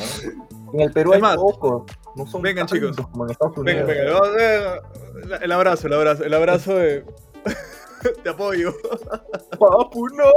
En 0.73 0.81
el 0.81 0.91
Perú 0.91 1.13
hay 1.13 1.21
más 1.21 1.37
pocos. 1.37 1.83
No 2.15 2.27
son 2.27 2.41
vengan, 2.41 2.67
chicos. 2.67 2.95
Como 2.95 3.25
en 3.25 3.31
Estados 3.31 3.57
Unidos. 3.57 3.87
Vengan, 3.87 4.19
vengan. 4.35 5.43
El 5.43 5.51
abrazo, 5.51 5.87
el 5.87 5.93
abrazo. 5.93 6.23
El 6.23 6.33
abrazo 6.33 6.75
de... 6.75 7.05
Te 8.23 8.29
apoyo. 8.29 8.73
¡Papu, 9.59 10.07
no! 10.09 10.31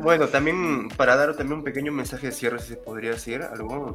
Bueno, 0.00 0.28
también 0.28 0.88
para 0.96 1.16
dar 1.16 1.36
también 1.36 1.58
un 1.58 1.64
pequeño 1.64 1.92
mensaje 1.92 2.28
de 2.28 2.32
cierre, 2.32 2.58
si 2.58 2.68
se 2.68 2.76
podría 2.76 3.10
decir 3.10 3.42
algo, 3.42 3.94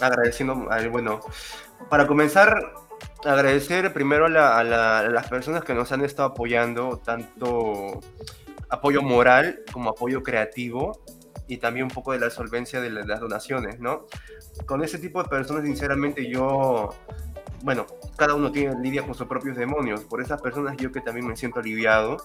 agradeciendo, 0.00 0.68
bueno, 0.90 1.20
para 1.90 2.06
comenzar, 2.06 2.72
agradecer 3.24 3.92
primero 3.92 4.26
a, 4.26 4.64
las 4.64 5.28
personas 5.28 5.62
que 5.64 5.74
nos 5.74 5.92
han 5.92 6.04
estado 6.04 6.30
apoyando, 6.30 6.98
tanto 7.04 8.00
apoyo 8.70 9.02
moral 9.02 9.60
como 9.72 9.90
apoyo 9.90 10.22
creativo 10.22 11.02
y 11.48 11.56
también 11.56 11.84
un 11.84 11.90
poco 11.90 12.12
de 12.12 12.20
la 12.20 12.30
solvencia 12.30 12.80
de 12.80 12.90
las 12.90 13.20
donaciones, 13.20 13.80
¿no? 13.80 14.06
Con 14.66 14.84
ese 14.84 14.98
tipo 14.98 15.22
de 15.22 15.28
personas, 15.28 15.64
sinceramente, 15.64 16.30
yo 16.30 16.94
bueno, 17.62 17.86
cada 18.16 18.34
uno 18.34 18.52
tiene 18.52 18.80
lidia 18.80 19.02
con 19.02 19.14
sus 19.14 19.26
propios 19.26 19.56
demonios. 19.56 20.02
Por 20.04 20.22
esas 20.22 20.40
personas 20.40 20.76
yo 20.76 20.92
que 20.92 21.00
también 21.00 21.26
me 21.26 21.36
siento 21.36 21.60
aliviado, 21.60 22.16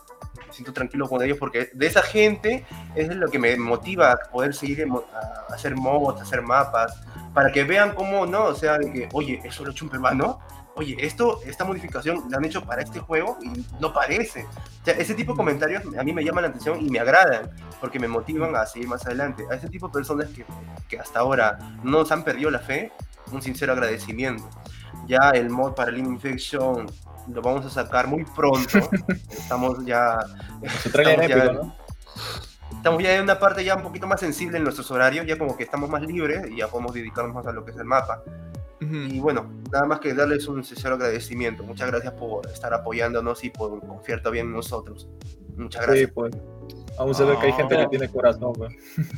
me 0.45 0.53
siento 0.53 0.73
tranquilo 0.73 1.07
con 1.09 1.23
ellos 1.23 1.37
porque 1.37 1.71
de 1.73 1.87
esa 1.87 2.01
gente 2.01 2.65
es 2.95 3.07
lo 3.15 3.29
que 3.29 3.39
me 3.39 3.57
motiva 3.57 4.11
a 4.11 4.17
poder 4.31 4.53
seguir 4.53 4.85
a 5.13 5.53
hacer 5.53 5.75
mods, 5.75 6.19
a 6.19 6.23
hacer 6.23 6.41
mapas, 6.41 7.01
para 7.33 7.51
que 7.51 7.63
vean 7.63 7.95
cómo 7.95 8.25
no, 8.25 8.45
o 8.45 8.55
sea, 8.55 8.77
de 8.77 8.91
que, 8.91 9.09
oye, 9.13 9.41
eso 9.43 9.63
lo 9.63 9.69
ha 9.69 9.71
hecho 9.71 9.85
un 9.85 9.91
peruano, 9.91 10.39
oye, 10.75 10.95
esto, 10.99 11.41
esta 11.45 11.65
modificación 11.65 12.23
la 12.29 12.37
han 12.37 12.45
hecho 12.45 12.63
para 12.63 12.81
este 12.81 12.99
juego 12.99 13.37
y 13.41 13.65
no 13.79 13.93
parece. 13.93 14.45
O 14.45 14.85
sea, 14.85 14.95
ese 14.95 15.13
tipo 15.13 15.33
de 15.33 15.37
comentarios 15.37 15.83
a 15.97 16.03
mí 16.03 16.13
me 16.13 16.23
llaman 16.23 16.43
la 16.43 16.49
atención 16.49 16.79
y 16.85 16.89
me 16.89 16.99
agradan 16.99 17.51
porque 17.79 17.99
me 17.99 18.07
motivan 18.07 18.55
a 18.55 18.65
seguir 18.65 18.87
más 18.87 19.05
adelante. 19.05 19.45
A 19.51 19.55
ese 19.55 19.69
tipo 19.69 19.87
de 19.87 19.93
personas 19.93 20.29
que, 20.29 20.45
que 20.87 20.99
hasta 20.99 21.19
ahora 21.19 21.59
no 21.83 21.99
nos 21.99 22.11
han 22.11 22.23
perdido 22.23 22.49
la 22.49 22.59
fe, 22.59 22.91
un 23.31 23.41
sincero 23.41 23.73
agradecimiento. 23.73 24.49
Ya 25.07 25.31
el 25.31 25.49
mod 25.49 25.73
para 25.73 25.91
el 25.91 25.97
Infection 25.97 26.87
lo 27.27 27.41
vamos 27.41 27.65
a 27.65 27.69
sacar 27.69 28.07
muy 28.07 28.25
pronto. 28.25 28.89
estamos 29.29 29.85
ya. 29.85 30.17
Estamos 30.61 31.27
ya, 31.27 31.51
¿no? 31.51 31.75
estamos 32.71 33.03
ya 33.03 33.15
en 33.15 33.23
una 33.23 33.39
parte 33.39 33.63
ya 33.63 33.75
un 33.75 33.83
poquito 33.83 34.07
más 34.07 34.19
sensible 34.19 34.57
en 34.57 34.63
nuestros 34.63 34.89
horarios, 34.91 35.25
ya 35.25 35.37
como 35.37 35.55
que 35.55 35.63
estamos 35.63 35.89
más 35.89 36.01
libres 36.01 36.49
y 36.49 36.57
ya 36.57 36.67
podemos 36.67 36.93
dedicarnos 36.93 37.33
más 37.33 37.47
a 37.47 37.51
lo 37.51 37.63
que 37.63 37.71
es 37.71 37.77
el 37.77 37.85
mapa. 37.85 38.21
Y 39.11 39.19
bueno, 39.19 39.51
nada 39.71 39.85
más 39.85 39.99
que 39.99 40.13
darles 40.13 40.47
un 40.47 40.63
sincero 40.63 40.95
agradecimiento. 40.95 41.63
Muchas 41.63 41.89
gracias 41.89 42.13
por 42.13 42.47
estar 42.47 42.73
apoyándonos 42.73 43.43
y 43.43 43.49
por 43.49 43.79
confiar 43.85 44.19
todavía 44.19 44.41
en 44.41 44.51
nosotros. 44.51 45.07
Muchas 45.55 45.85
gracias. 45.85 46.07
Sí, 46.07 46.11
pues. 46.13 46.35
Aún 46.97 47.15
se 47.15 47.25
ve 47.25 47.37
que 47.39 47.47
hay 47.47 47.53
gente 47.53 47.75
que 47.75 47.87
tiene 47.87 48.09
corazón, 48.09 48.53
pues. 48.53 48.75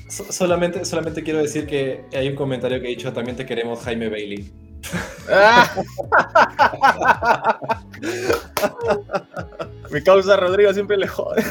solamente, 0.10 0.86
solamente 0.86 1.24
quiero 1.24 1.40
decir 1.40 1.68
que 1.68 2.06
hay 2.14 2.30
un 2.30 2.36
comentario 2.36 2.80
que 2.80 2.88
he 2.88 2.92
dicho, 2.92 3.12
también 3.12 3.36
te 3.36 3.46
queremos 3.46 3.84
Jaime 3.84 4.10
Bailey. 4.10 4.50
Mi 9.92 10.02
causa 10.04 10.38
Rodrigo 10.38 10.72
siempre 10.74 10.98
le 10.98 11.08
jode. 11.08 11.44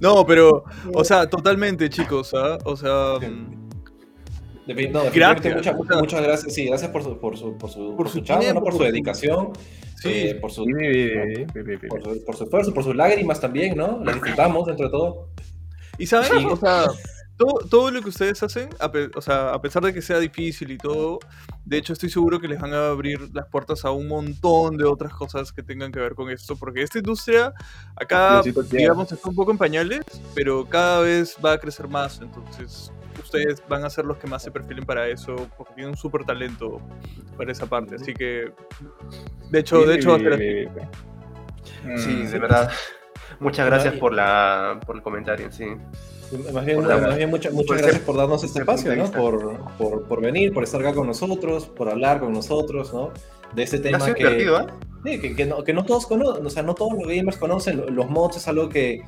No, 0.00 0.26
pero, 0.26 0.64
o 0.94 1.04
sea, 1.04 1.28
totalmente, 1.28 1.88
chicos, 1.88 2.34
¿ah? 2.34 2.58
O 2.64 2.76
sea. 2.76 3.18
Mm, 3.20 3.61
no, 4.66 5.02
gracias. 5.12 5.54
Muchas, 5.76 6.00
muchas, 6.00 6.22
gracias. 6.22 6.54
Sí, 6.54 6.66
gracias 6.66 6.90
por 6.90 7.02
su, 7.02 7.18
por 7.18 7.36
su, 7.36 7.56
por 7.58 7.70
su, 7.70 7.96
por 7.96 8.08
su, 8.08 8.22
por 8.22 8.72
su 8.72 8.82
dedicación. 8.82 9.52
Sí. 10.00 10.08
Eh, 10.08 10.34
por, 10.34 10.50
su, 10.50 10.64
por, 10.64 12.02
su, 12.02 12.24
por, 12.24 12.36
su, 12.36 12.44
esfuerzo, 12.44 12.74
por 12.74 12.84
sus 12.84 12.96
lágrimas 12.96 13.40
también, 13.40 13.76
¿no? 13.76 14.02
La 14.04 14.12
disfrutamos 14.12 14.66
dentro 14.66 14.86
de 14.86 14.90
todo. 14.90 15.28
Y 15.98 16.06
saben, 16.06 16.46
o 16.46 16.56
sea, 16.56 16.86
todo, 17.70 17.90
lo 17.90 18.02
que 18.02 18.08
ustedes 18.08 18.42
hacen, 18.42 18.68
a, 18.78 18.90
o 19.14 19.20
sea, 19.20 19.50
a 19.50 19.60
pesar 19.60 19.82
de 19.82 19.92
que 19.92 20.02
sea 20.02 20.18
difícil 20.18 20.70
y 20.70 20.78
todo, 20.78 21.18
de 21.64 21.78
hecho 21.78 21.92
estoy 21.92 22.08
seguro 22.08 22.40
que 22.40 22.48
les 22.48 22.60
van 22.60 22.72
a 22.72 22.88
abrir 22.88 23.30
las 23.32 23.46
puertas 23.48 23.84
a 23.84 23.90
un 23.90 24.08
montón 24.08 24.76
de 24.76 24.84
otras 24.84 25.12
cosas 25.12 25.52
que 25.52 25.62
tengan 25.62 25.92
que 25.92 26.00
ver 26.00 26.14
con 26.14 26.30
esto, 26.30 26.56
porque 26.56 26.82
esta 26.82 26.98
industria 26.98 27.52
acá, 27.96 28.42
digamos, 28.70 29.12
está 29.12 29.28
un 29.28 29.34
poco 29.34 29.50
en 29.50 29.58
pañales, 29.58 30.00
pero 30.34 30.64
cada 30.68 31.00
vez 31.00 31.36
va 31.44 31.52
a 31.52 31.58
crecer 31.58 31.88
más, 31.88 32.20
entonces 32.20 32.92
ustedes 33.20 33.62
van 33.68 33.84
a 33.84 33.90
ser 33.90 34.04
los 34.04 34.18
que 34.18 34.26
más 34.26 34.42
se 34.42 34.50
perfilen 34.50 34.84
para 34.84 35.08
eso, 35.08 35.36
porque 35.56 35.74
tienen 35.74 35.90
un 35.90 35.96
súper 35.96 36.24
talento 36.24 36.80
para 37.36 37.52
esa 37.52 37.66
parte, 37.66 37.96
así 37.96 38.14
que, 38.14 38.52
de 39.50 39.58
hecho, 39.58 39.84
de 39.84 39.94
hecho, 39.96 40.18
Sí, 41.96 42.26
de 42.26 42.38
verdad. 42.38 42.70
Muchas 43.40 43.66
gracias 43.66 43.94
por, 43.94 44.12
la, 44.14 44.78
por 44.86 44.96
el 44.96 45.02
comentario, 45.02 45.50
sí. 45.50 45.66
Más 46.52 46.64
bien, 46.64 46.80
muchas, 47.28 47.52
gracias 47.52 47.98
por 48.00 48.16
darnos 48.16 48.42
este 48.44 48.60
espacio, 48.60 48.94
¿no? 48.96 49.10
Por, 49.10 49.58
por, 49.76 50.04
por, 50.06 50.20
venir, 50.20 50.52
por 50.52 50.64
estar 50.64 50.80
acá 50.80 50.94
con 50.94 51.06
nosotros, 51.06 51.66
por 51.66 51.90
hablar 51.90 52.20
con 52.20 52.32
nosotros, 52.32 52.92
¿no? 52.94 53.10
De 53.54 53.64
este 53.64 53.80
tema 53.80 53.98
que, 54.14 54.22
¿eh? 54.22 54.66
sí, 55.04 55.20
que, 55.20 55.36
que, 55.36 55.44
no, 55.44 55.62
que, 55.62 55.74
no, 55.74 55.84
todos 55.84 56.06
conocen, 56.06 56.46
o 56.46 56.50
sea, 56.50 56.62
no 56.62 56.74
todos 56.74 56.94
los 56.94 57.06
gamers 57.06 57.36
conocen. 57.36 57.84
Los 57.94 58.08
mods 58.08 58.38
es 58.38 58.48
algo 58.48 58.70
que, 58.70 59.02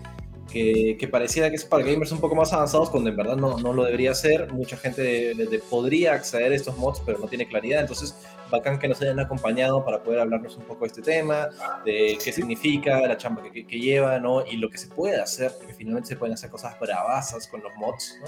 que, 0.51 1.09
pareciera 1.11 1.49
que 1.51 1.57
es 1.57 1.64
para 1.64 1.84
gamers 1.84 2.12
un 2.12 2.20
poco 2.20 2.34
más 2.34 2.53
avanzados, 2.53 2.90
cuando 2.90 3.11
en 3.11 3.16
verdad 3.16 3.36
no, 3.36 3.59
no 3.59 3.72
lo 3.72 3.84
debería 3.84 4.14
ser. 4.14 4.53
Mucha 4.53 4.76
gente 4.76 5.34
podría 5.70 6.14
acceder 6.14 6.53
a 6.53 6.55
estos 6.55 6.76
mods, 6.78 7.03
pero 7.05 7.18
no 7.18 7.26
tiene 7.26 7.47
claridad. 7.47 7.80
Entonces, 7.80 8.16
bacán 8.51 8.78
que 8.78 8.88
nos 8.88 9.01
hayan 9.03 9.18
acompañado 9.20 9.84
para 9.84 10.03
poder 10.03 10.20
hablarnos 10.20 10.57
un 10.57 10.64
poco 10.64 10.84
de 10.84 10.88
este 10.88 11.03
tema, 11.03 11.49
de 11.84 12.18
qué 12.22 12.32
significa, 12.32 13.01
la 13.07 13.16
chamba 13.16 13.42
que, 13.42 13.66
que, 13.66 13.78
lleva, 13.80 14.18
¿no? 14.20 14.47
Y 14.47 14.57
lo 14.57 14.70
que 14.70 14.78
se 14.78 14.88
puede 14.88 15.20
hacer, 15.20 15.53
porque 15.59 15.74
finalmente 15.74 16.09
se 16.11 16.16
pueden 16.16 16.34
hacer 16.34 16.51
cosas 16.51 16.78
bravasas 16.78 17.47
con 17.49 17.62
los 17.62 17.72
mods, 17.76 18.18
¿no? 18.20 18.26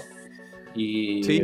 Y, 0.75 1.23
sí. 1.23 1.41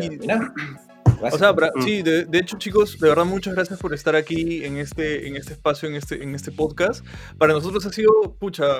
O 1.21 1.37
sea, 1.37 1.55
sí, 1.81 2.01
de, 2.01 2.25
de, 2.25 2.39
hecho, 2.39 2.57
chicos, 2.57 2.99
de 2.99 3.07
verdad, 3.07 3.23
muchas 3.23 3.53
gracias 3.53 3.79
por 3.79 3.93
estar 3.93 4.15
aquí 4.15 4.65
en 4.65 4.77
este, 4.77 5.27
en 5.27 5.37
este 5.37 5.53
espacio, 5.53 5.87
en 5.87 5.95
este, 5.95 6.21
en 6.21 6.35
este 6.35 6.51
podcast. 6.51 7.05
Para 7.37 7.53
nosotros 7.53 7.85
ha 7.85 7.93
sido, 7.93 8.11
pucha, 8.37 8.79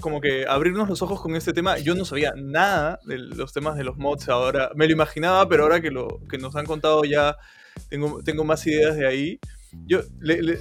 como 0.00 0.20
que 0.20 0.46
abrirnos 0.46 0.88
los 0.88 1.02
ojos 1.02 1.20
con 1.20 1.36
este 1.36 1.52
tema. 1.52 1.78
Yo 1.78 1.94
no 1.94 2.04
sabía 2.04 2.32
nada 2.36 3.00
de 3.04 3.18
los 3.18 3.52
temas 3.52 3.76
de 3.76 3.84
los 3.84 3.96
mods 3.96 4.28
ahora. 4.28 4.70
Me 4.74 4.86
lo 4.86 4.92
imaginaba, 4.92 5.48
pero 5.48 5.64
ahora 5.64 5.80
que, 5.80 5.90
lo, 5.90 6.20
que 6.28 6.38
nos 6.38 6.56
han 6.56 6.66
contado 6.66 7.04
ya 7.04 7.36
tengo, 7.88 8.22
tengo 8.22 8.44
más 8.44 8.66
ideas 8.66 8.96
de 8.96 9.06
ahí. 9.06 9.40
Yo, 9.86 10.00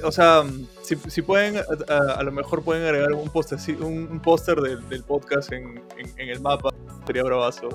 o 0.04 0.12
sea, 0.12 0.44
si, 0.84 0.96
si 0.96 1.24
pueden, 1.24 1.56
a, 1.88 2.22
lo 2.22 2.32
mejor 2.32 2.64
pueden 2.64 2.84
agregar 2.84 3.12
un 3.14 3.30
póster 3.30 3.58
un, 3.82 4.22
póster 4.22 4.58
del, 4.58 4.88
del, 4.88 5.04
podcast 5.04 5.52
en, 5.52 5.82
en, 5.98 6.30
el 6.30 6.40
mapa, 6.42 6.70
sería 7.08 7.24
bravazo. 7.24 7.70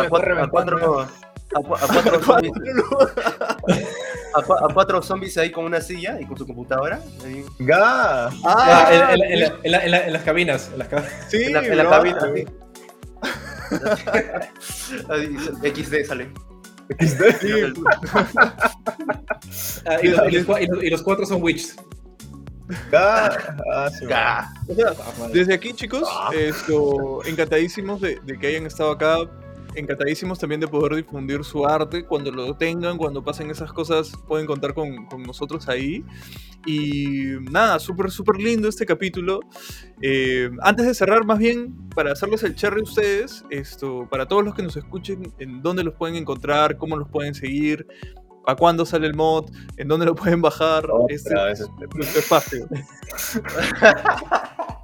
a 0.00 0.08
cuatro, 0.08 0.40
a, 0.40 0.48
cuatro, 0.48 2.20
zombies 5.02 5.36
ahí 5.38 5.50
con 5.50 5.64
una 5.64 5.80
silla 5.80 6.20
y 6.20 6.26
con 6.26 6.36
su 6.36 6.46
computadora. 6.46 7.00
¡Ga! 7.58 8.28
Ah, 8.44 9.12
en, 9.12 10.12
las 10.12 10.22
cabinas. 10.22 10.70
En 10.72 10.78
las 10.78 10.88
Sí, 11.28 11.44
en 11.44 11.76
la, 11.76 11.88
cabina. 11.88 12.20
XD 15.62 16.04
sale. 16.06 16.30
XD. 16.98 17.78
Ah, 19.86 19.96
y, 20.02 20.08
los, 20.90 21.02
cuatro 21.02 21.24
son 21.24 21.42
witches. 21.42 21.76
Ah, 22.92 24.46
desde 25.32 25.54
aquí, 25.54 25.72
chicos, 25.72 26.08
esto, 26.34 27.24
encantadísimos 27.24 28.00
de, 28.00 28.20
de, 28.22 28.38
que 28.38 28.48
hayan 28.48 28.66
estado 28.66 28.92
acá 28.92 29.16
encantadísimos 29.74 30.38
también 30.38 30.60
de 30.60 30.68
poder 30.68 30.96
difundir 30.96 31.44
su 31.44 31.66
arte. 31.66 32.04
Cuando 32.04 32.30
lo 32.30 32.56
tengan, 32.56 32.96
cuando 32.96 33.22
pasen 33.22 33.50
esas 33.50 33.72
cosas, 33.72 34.12
pueden 34.26 34.46
contar 34.46 34.74
con, 34.74 35.06
con 35.06 35.22
nosotros 35.22 35.68
ahí. 35.68 36.04
Y 36.66 37.38
nada, 37.50 37.78
súper, 37.78 38.10
súper 38.10 38.36
lindo 38.36 38.68
este 38.68 38.84
capítulo. 38.84 39.40
Eh, 40.02 40.50
antes 40.60 40.86
de 40.86 40.94
cerrar, 40.94 41.24
más 41.24 41.38
bien, 41.38 41.88
para 41.94 42.12
hacerles 42.12 42.42
el 42.42 42.54
cherry 42.54 42.80
a 42.80 42.84
ustedes, 42.84 43.44
esto, 43.50 44.06
para 44.10 44.26
todos 44.26 44.44
los 44.44 44.54
que 44.54 44.62
nos 44.62 44.76
escuchen, 44.76 45.32
en 45.38 45.62
dónde 45.62 45.84
los 45.84 45.94
pueden 45.94 46.16
encontrar, 46.16 46.76
cómo 46.76 46.96
los 46.96 47.08
pueden 47.08 47.34
seguir, 47.34 47.86
a 48.46 48.56
cuándo 48.56 48.84
sale 48.84 49.06
el 49.06 49.14
mod, 49.14 49.50
en 49.76 49.88
dónde 49.88 50.06
lo 50.06 50.14
pueden 50.14 50.42
bajar. 50.42 50.86
este, 51.08 51.34
es 51.52 52.16
espacio. 52.16 52.68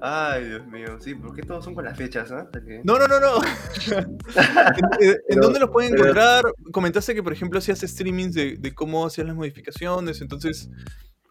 Ay, 0.00 0.44
Dios 0.44 0.66
mío, 0.66 0.98
sí, 1.00 1.14
¿por 1.14 1.34
qué 1.34 1.42
todos 1.42 1.64
son 1.64 1.74
con 1.74 1.84
las 1.84 1.96
fechas? 1.96 2.30
¿eh? 2.30 2.80
No, 2.84 2.98
no, 2.98 3.06
no, 3.06 3.20
no. 3.20 3.34
¿En, 5.28 5.40
dónde 5.40 5.60
los 5.60 5.70
pueden 5.70 5.94
encontrar? 5.94 6.44
Comentaste 6.72 7.14
que, 7.14 7.22
por 7.22 7.32
ejemplo, 7.32 7.58
hacías 7.58 7.80
streamings 7.80 8.34
de, 8.34 8.56
de 8.56 8.74
cómo 8.74 9.06
hacías 9.06 9.26
las 9.26 9.36
modificaciones, 9.36 10.20
entonces, 10.20 10.70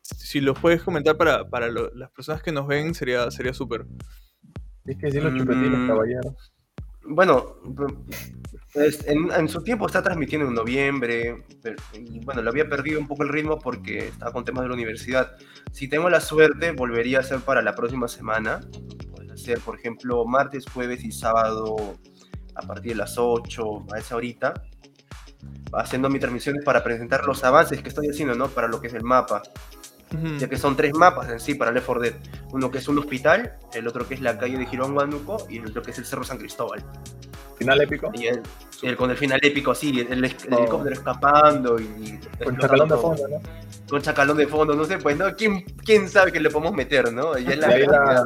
si 0.01 0.41
los 0.41 0.57
puedes 0.59 0.81
comentar 0.83 1.17
para, 1.17 1.49
para 1.49 1.69
lo, 1.69 1.93
las 1.93 2.11
personas 2.11 2.41
que 2.41 2.51
nos 2.51 2.67
ven, 2.67 2.93
sería 2.93 3.29
súper. 3.53 3.85
es 4.85 4.97
que 4.97 5.11
sí, 5.11 5.19
los 5.19 5.35
chupetines, 5.37 5.79
mm. 5.79 5.87
caballero. 5.87 6.35
Bueno, 7.03 7.55
pues, 8.73 9.05
en, 9.07 9.49
su 9.49 9.63
tiempo 9.63 9.87
está 9.87 10.03
transmitiendo 10.03 10.47
en 10.47 10.53
noviembre, 10.53 11.43
y 11.93 12.19
bueno, 12.19 12.41
lo 12.41 12.49
había 12.49 12.69
perdido 12.69 12.99
un 12.99 13.07
poco 13.07 13.23
el 13.23 13.29
ritmo 13.29 13.57
porque 13.57 14.09
estaba 14.09 14.31
con 14.31 14.45
temas 14.45 14.63
de 14.63 14.69
la 14.69 14.75
universidad. 14.75 15.31
Si 15.71 15.87
tengo 15.87 16.09
la 16.09 16.21
suerte, 16.21 16.71
volvería 16.71 17.19
a 17.19 17.23
ser 17.23 17.39
para 17.39 17.61
la 17.61 17.73
próxima 17.73 18.07
semana. 18.07 18.59
Puede 19.15 19.37
ser, 19.37 19.59
por 19.59 19.79
ejemplo, 19.79 20.23
martes, 20.25 20.65
jueves 20.71 21.03
y 21.03 21.11
sábado 21.11 21.97
a 22.55 22.61
partir 22.61 22.91
de 22.91 22.97
las 22.97 23.17
8, 23.17 23.87
a 23.93 23.99
esa 23.99 24.15
horita, 24.15 24.53
haciendo 25.73 26.09
mis 26.09 26.19
transmisiones 26.19 26.63
para 26.63 26.83
presentar 26.83 27.25
los 27.25 27.43
avances 27.43 27.81
que 27.81 27.89
estoy 27.89 28.09
haciendo, 28.09 28.35
¿no? 28.35 28.49
Para 28.49 28.67
lo 28.67 28.81
que 28.81 28.87
es 28.87 28.93
el 28.93 29.03
mapa. 29.03 29.41
Ya 30.39 30.49
que 30.49 30.57
son 30.57 30.75
tres 30.75 30.93
mapas 30.95 31.29
en 31.29 31.39
sí 31.39 31.53
para 31.53 31.71
Left 31.71 31.85
4 31.85 32.01
Dead. 32.01 32.13
Uno 32.51 32.71
que 32.71 32.79
es 32.79 32.87
un 32.87 32.97
hospital, 32.97 33.57
el 33.73 33.87
otro 33.87 34.07
que 34.07 34.15
es 34.15 34.21
la 34.21 34.39
calle 34.39 34.57
de 34.57 34.65
Girón 34.65 34.95
Guanuco 34.95 35.45
y 35.49 35.57
el 35.57 35.67
otro 35.67 35.83
que 35.83 35.91
es 35.91 35.99
el 35.99 36.05
Cerro 36.05 36.23
San 36.23 36.39
Cristóbal. 36.39 36.83
Final 37.59 37.81
épico. 37.81 38.11
Y 38.13 38.27
el, 38.27 38.95
con 38.95 39.11
el 39.11 39.17
final 39.17 39.39
épico, 39.43 39.75
sí, 39.75 39.99
el, 40.09 40.23
helicóptero 40.23 40.93
escapando 40.93 41.79
y. 41.79 42.19
Con 42.43 42.57
chacalón 42.57 42.89
de 42.89 42.95
fondo, 42.95 43.27
¿no? 43.27 43.41
Con 43.89 44.01
chacalón 44.01 44.37
de 44.37 44.47
fondo, 44.47 44.75
no 44.75 44.85
sé, 44.85 44.97
pues, 44.97 45.17
¿no? 45.17 45.35
¿Quién, 45.35 45.65
quién 45.83 46.07
sabe 46.07 46.31
que 46.31 46.39
le 46.39 46.49
podemos 46.49 46.73
meter, 46.73 47.11
¿no? 47.11 47.37
Y, 47.37 47.45
ahí 47.47 47.85
la, 47.85 48.23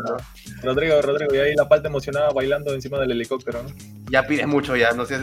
Rodrigo, 0.61 1.01
Rodrigo, 1.01 1.33
y 1.33 1.39
ahí 1.39 1.55
la 1.55 1.67
parte 1.67 1.87
emocionada 1.87 2.29
bailando 2.29 2.73
encima 2.73 2.99
del 2.99 3.11
helicóptero, 3.11 3.63
¿no? 3.63 3.69
Ya 4.11 4.23
pides 4.23 4.45
mucho, 4.45 4.75
ya, 4.75 4.91
no 4.91 5.05
sé. 5.05 5.15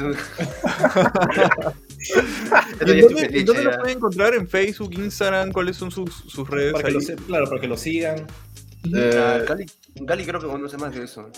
¿Y 2.81 3.01
dónde, 3.01 3.45
dónde 3.45 3.65
lo 3.65 3.79
pueden 3.79 3.99
encontrar? 3.99 4.35
¿En 4.35 4.49
Facebook, 4.49 4.93
Instagram? 4.95 5.53
¿Cuáles 5.53 5.77
son 5.77 5.91
sus, 5.91 6.13
sus 6.13 6.49
redes? 6.49 6.73
Para 6.73 6.89
que 6.89 7.17
claro, 7.27 7.47
para 7.47 7.61
que 7.61 7.69
lo 7.69 7.77
sigan. 7.77 8.27
Eh, 8.85 9.45
Gali, 9.97 10.25
creo 10.25 10.41
que 10.41 10.47
conoce 10.47 10.79
más 10.79 10.95
de 10.95 11.05
eso. 11.05 11.29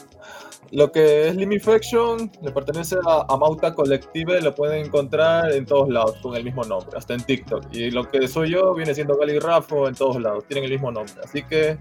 Lo 0.70 0.92
que 0.92 1.28
es 1.28 1.36
Limifaction 1.36 2.30
le 2.40 2.52
pertenece 2.52 2.96
a, 3.06 3.36
Mauta 3.36 3.74
Collective, 3.74 4.40
lo 4.40 4.54
pueden 4.54 4.86
encontrar 4.86 5.52
en 5.52 5.66
todos 5.66 5.88
lados 5.88 6.16
con 6.22 6.36
el 6.36 6.44
mismo 6.44 6.62
nombre, 6.64 6.96
hasta 6.96 7.14
en 7.14 7.22
TikTok. 7.22 7.66
Y 7.72 7.90
lo 7.90 8.08
que 8.08 8.28
soy 8.28 8.50
yo 8.50 8.74
viene 8.74 8.94
siendo 8.94 9.16
Gali 9.16 9.38
Rafo 9.38 9.88
en 9.88 9.94
todos 9.94 10.20
lados, 10.20 10.44
tienen 10.46 10.64
el 10.64 10.70
mismo 10.70 10.92
nombre. 10.92 11.14
Así 11.24 11.42
que 11.42 11.78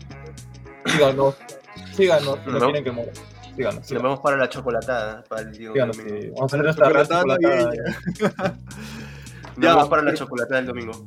síganos, 0.86 1.36
síganos, 1.93 2.39
no, 2.47 2.53
no 2.53 2.66
quieren 2.66 2.84
que 2.84 2.91
muera. 2.91 3.12
Síganos, 3.55 3.86
síganos. 3.86 3.89
Nos 3.91 4.03
vemos 4.03 4.20
para 4.22 4.38
la 4.38 4.49
chocolatada. 4.49 5.24
Para 5.28 5.41
el 5.41 5.51
día 5.51 5.72
síganos, 5.72 5.95
sí. 5.97 6.03
Vamos 6.34 6.41
a 6.41 6.45
hacer 6.45 6.64
nuestra 6.64 6.88
chocolatada. 6.88 7.24
Nos 9.55 9.55
vemos 9.57 9.89
para 9.89 10.01
la 10.01 10.14
chocolatada 10.14 10.57
del 10.57 10.68
domingo. 10.68 11.05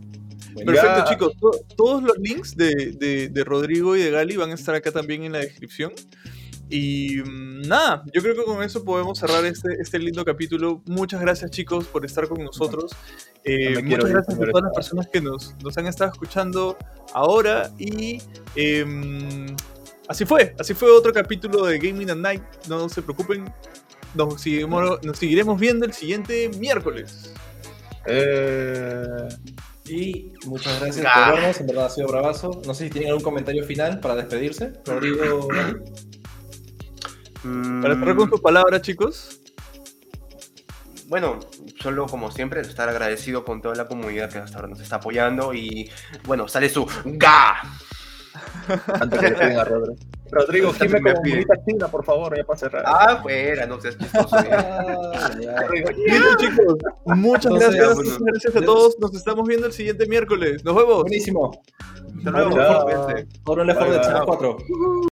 Perfecto, 0.55 1.05
chicos. 1.09 1.33
todos 1.77 2.03
los 2.03 2.19
links 2.19 2.57
de, 2.57 3.29
de, 3.31 3.45
Rodrigo 3.45 3.97
y 3.97 4.03
de 4.03 4.11
Gali 4.11 4.37
van 4.37 4.51
a 4.51 4.55
estar 4.55 4.75
acá 4.75 4.93
también 4.93 5.25
en 5.25 5.33
la 5.33 5.39
descripción. 5.39 5.93
Y 6.71 7.19
mm, 7.23 7.63
nada, 7.63 8.03
yo 8.13 8.23
creo 8.23 8.35
que 8.35 8.45
con 8.45 8.63
eso 8.63 8.85
podemos 8.85 9.19
cerrar 9.19 9.45
este, 9.45 9.77
este 9.81 9.99
lindo 9.99 10.25
capítulo. 10.25 10.83
Muchas 10.87 11.21
gracias 11.21 11.51
chicos 11.51 11.87
por 11.87 12.05
estar 12.05 12.29
con 12.29 12.43
nosotros. 12.43 12.93
Eh, 13.45 13.83
muchas 13.83 14.11
gracias 14.11 14.37
a 14.37 14.39
todas 14.39 14.63
las 14.63 14.73
personas 14.75 15.09
que 15.13 15.21
nos, 15.21 15.55
nos, 15.63 15.77
han 15.77 15.87
estado 15.87 16.13
escuchando 16.13 16.79
ahora. 17.13 17.71
Y 17.79 18.23
em, 18.57 19.55
así 20.09 20.25
fue, 20.25 20.55
así 20.59 20.75
fue 20.75 20.91
otro 20.91 21.13
capítulo 21.13 21.67
de 21.67 21.79
Gaming 21.79 22.11
at 22.11 22.17
Night. 22.17 22.43
No 22.69 22.89
se 22.89 23.03
preocupen, 23.03 23.53
nos, 24.15 24.41
seguimos, 24.41 25.03
nos 25.05 25.19
seguiremos 25.19 25.61
viendo 25.61 25.85
el 25.85 25.93
siguiente 25.93 26.49
miércoles. 26.59 27.35
Eh... 28.07 29.29
Y 29.87 30.33
muchas 30.47 30.81
gracias 30.81 31.07
por 31.13 31.35
vernos, 31.35 31.61
en 31.61 31.67
verdad 31.67 31.87
ha 31.87 31.91
sido 31.91 32.09
bravazo. 32.09 32.63
No 32.67 32.75
sé 32.75 32.85
si 32.85 32.91
tienen 32.91 33.11
algún 33.11 33.25
comentario 33.25 33.65
final 33.65 34.01
para 34.01 34.17
despedirse. 34.17 34.73
Rodrigo. 34.87 35.49
Mm. 37.43 37.83
Para 37.83 37.95
cerrar 37.95 38.17
con 38.17 38.31
sus 38.31 38.41
palabras, 38.41 38.81
chicos. 38.81 39.41
Bueno, 41.09 41.39
solo 41.81 42.07
como 42.07 42.31
siempre, 42.31 42.63
estar 42.63 42.89
agradecido 42.89 43.45
con 43.45 43.61
toda 43.61 43.75
la 43.75 43.87
comunidad 43.87 44.31
que 44.33 44.39
hasta 44.39 44.57
ahora 44.57 44.69
nos 44.69 44.81
está 44.81 44.97
apoyando 44.97 45.53
y 45.53 45.91
bueno, 46.25 46.49
sale 46.49 46.71
su 46.71 46.87
GA. 47.05 47.63
Antes 49.01 49.21
que 49.21 49.31
le 49.31 49.61
a 49.61 49.65
Rodrigo. 49.65 49.97
Rodrigo, 50.31 50.73
me 50.73 50.89
como 50.89 51.21
bonita 51.21 51.55
china, 51.67 51.89
por 51.89 52.05
favor, 52.05 52.37
ya 52.37 52.45
para 52.45 52.59
cerrar. 52.59 52.83
Ah, 52.87 53.21
fuera, 53.23 53.67
no 53.67 53.81
seas 53.81 53.97
chistoso. 53.99 54.37
Ah, 55.57 56.37
chicos, 56.39 56.77
muchas 57.07 57.53
gracias. 57.53 57.97
Muchas 57.97 58.19
gracias 58.19 58.57
a 58.57 58.61
todos. 58.63 58.99
Nos 58.99 59.15
estamos 59.15 59.47
viendo 59.47 59.67
el 59.67 59.73
siguiente 59.73 60.07
miércoles. 60.07 60.65
Nos 60.65 60.75
vemos. 60.75 61.03
Buenísimo. 61.03 61.63
Hasta 62.19 62.31
luego. 62.31 62.61
Ahora 63.45 63.65
le 63.65 63.75
de 63.75 64.01
4. 64.25 64.57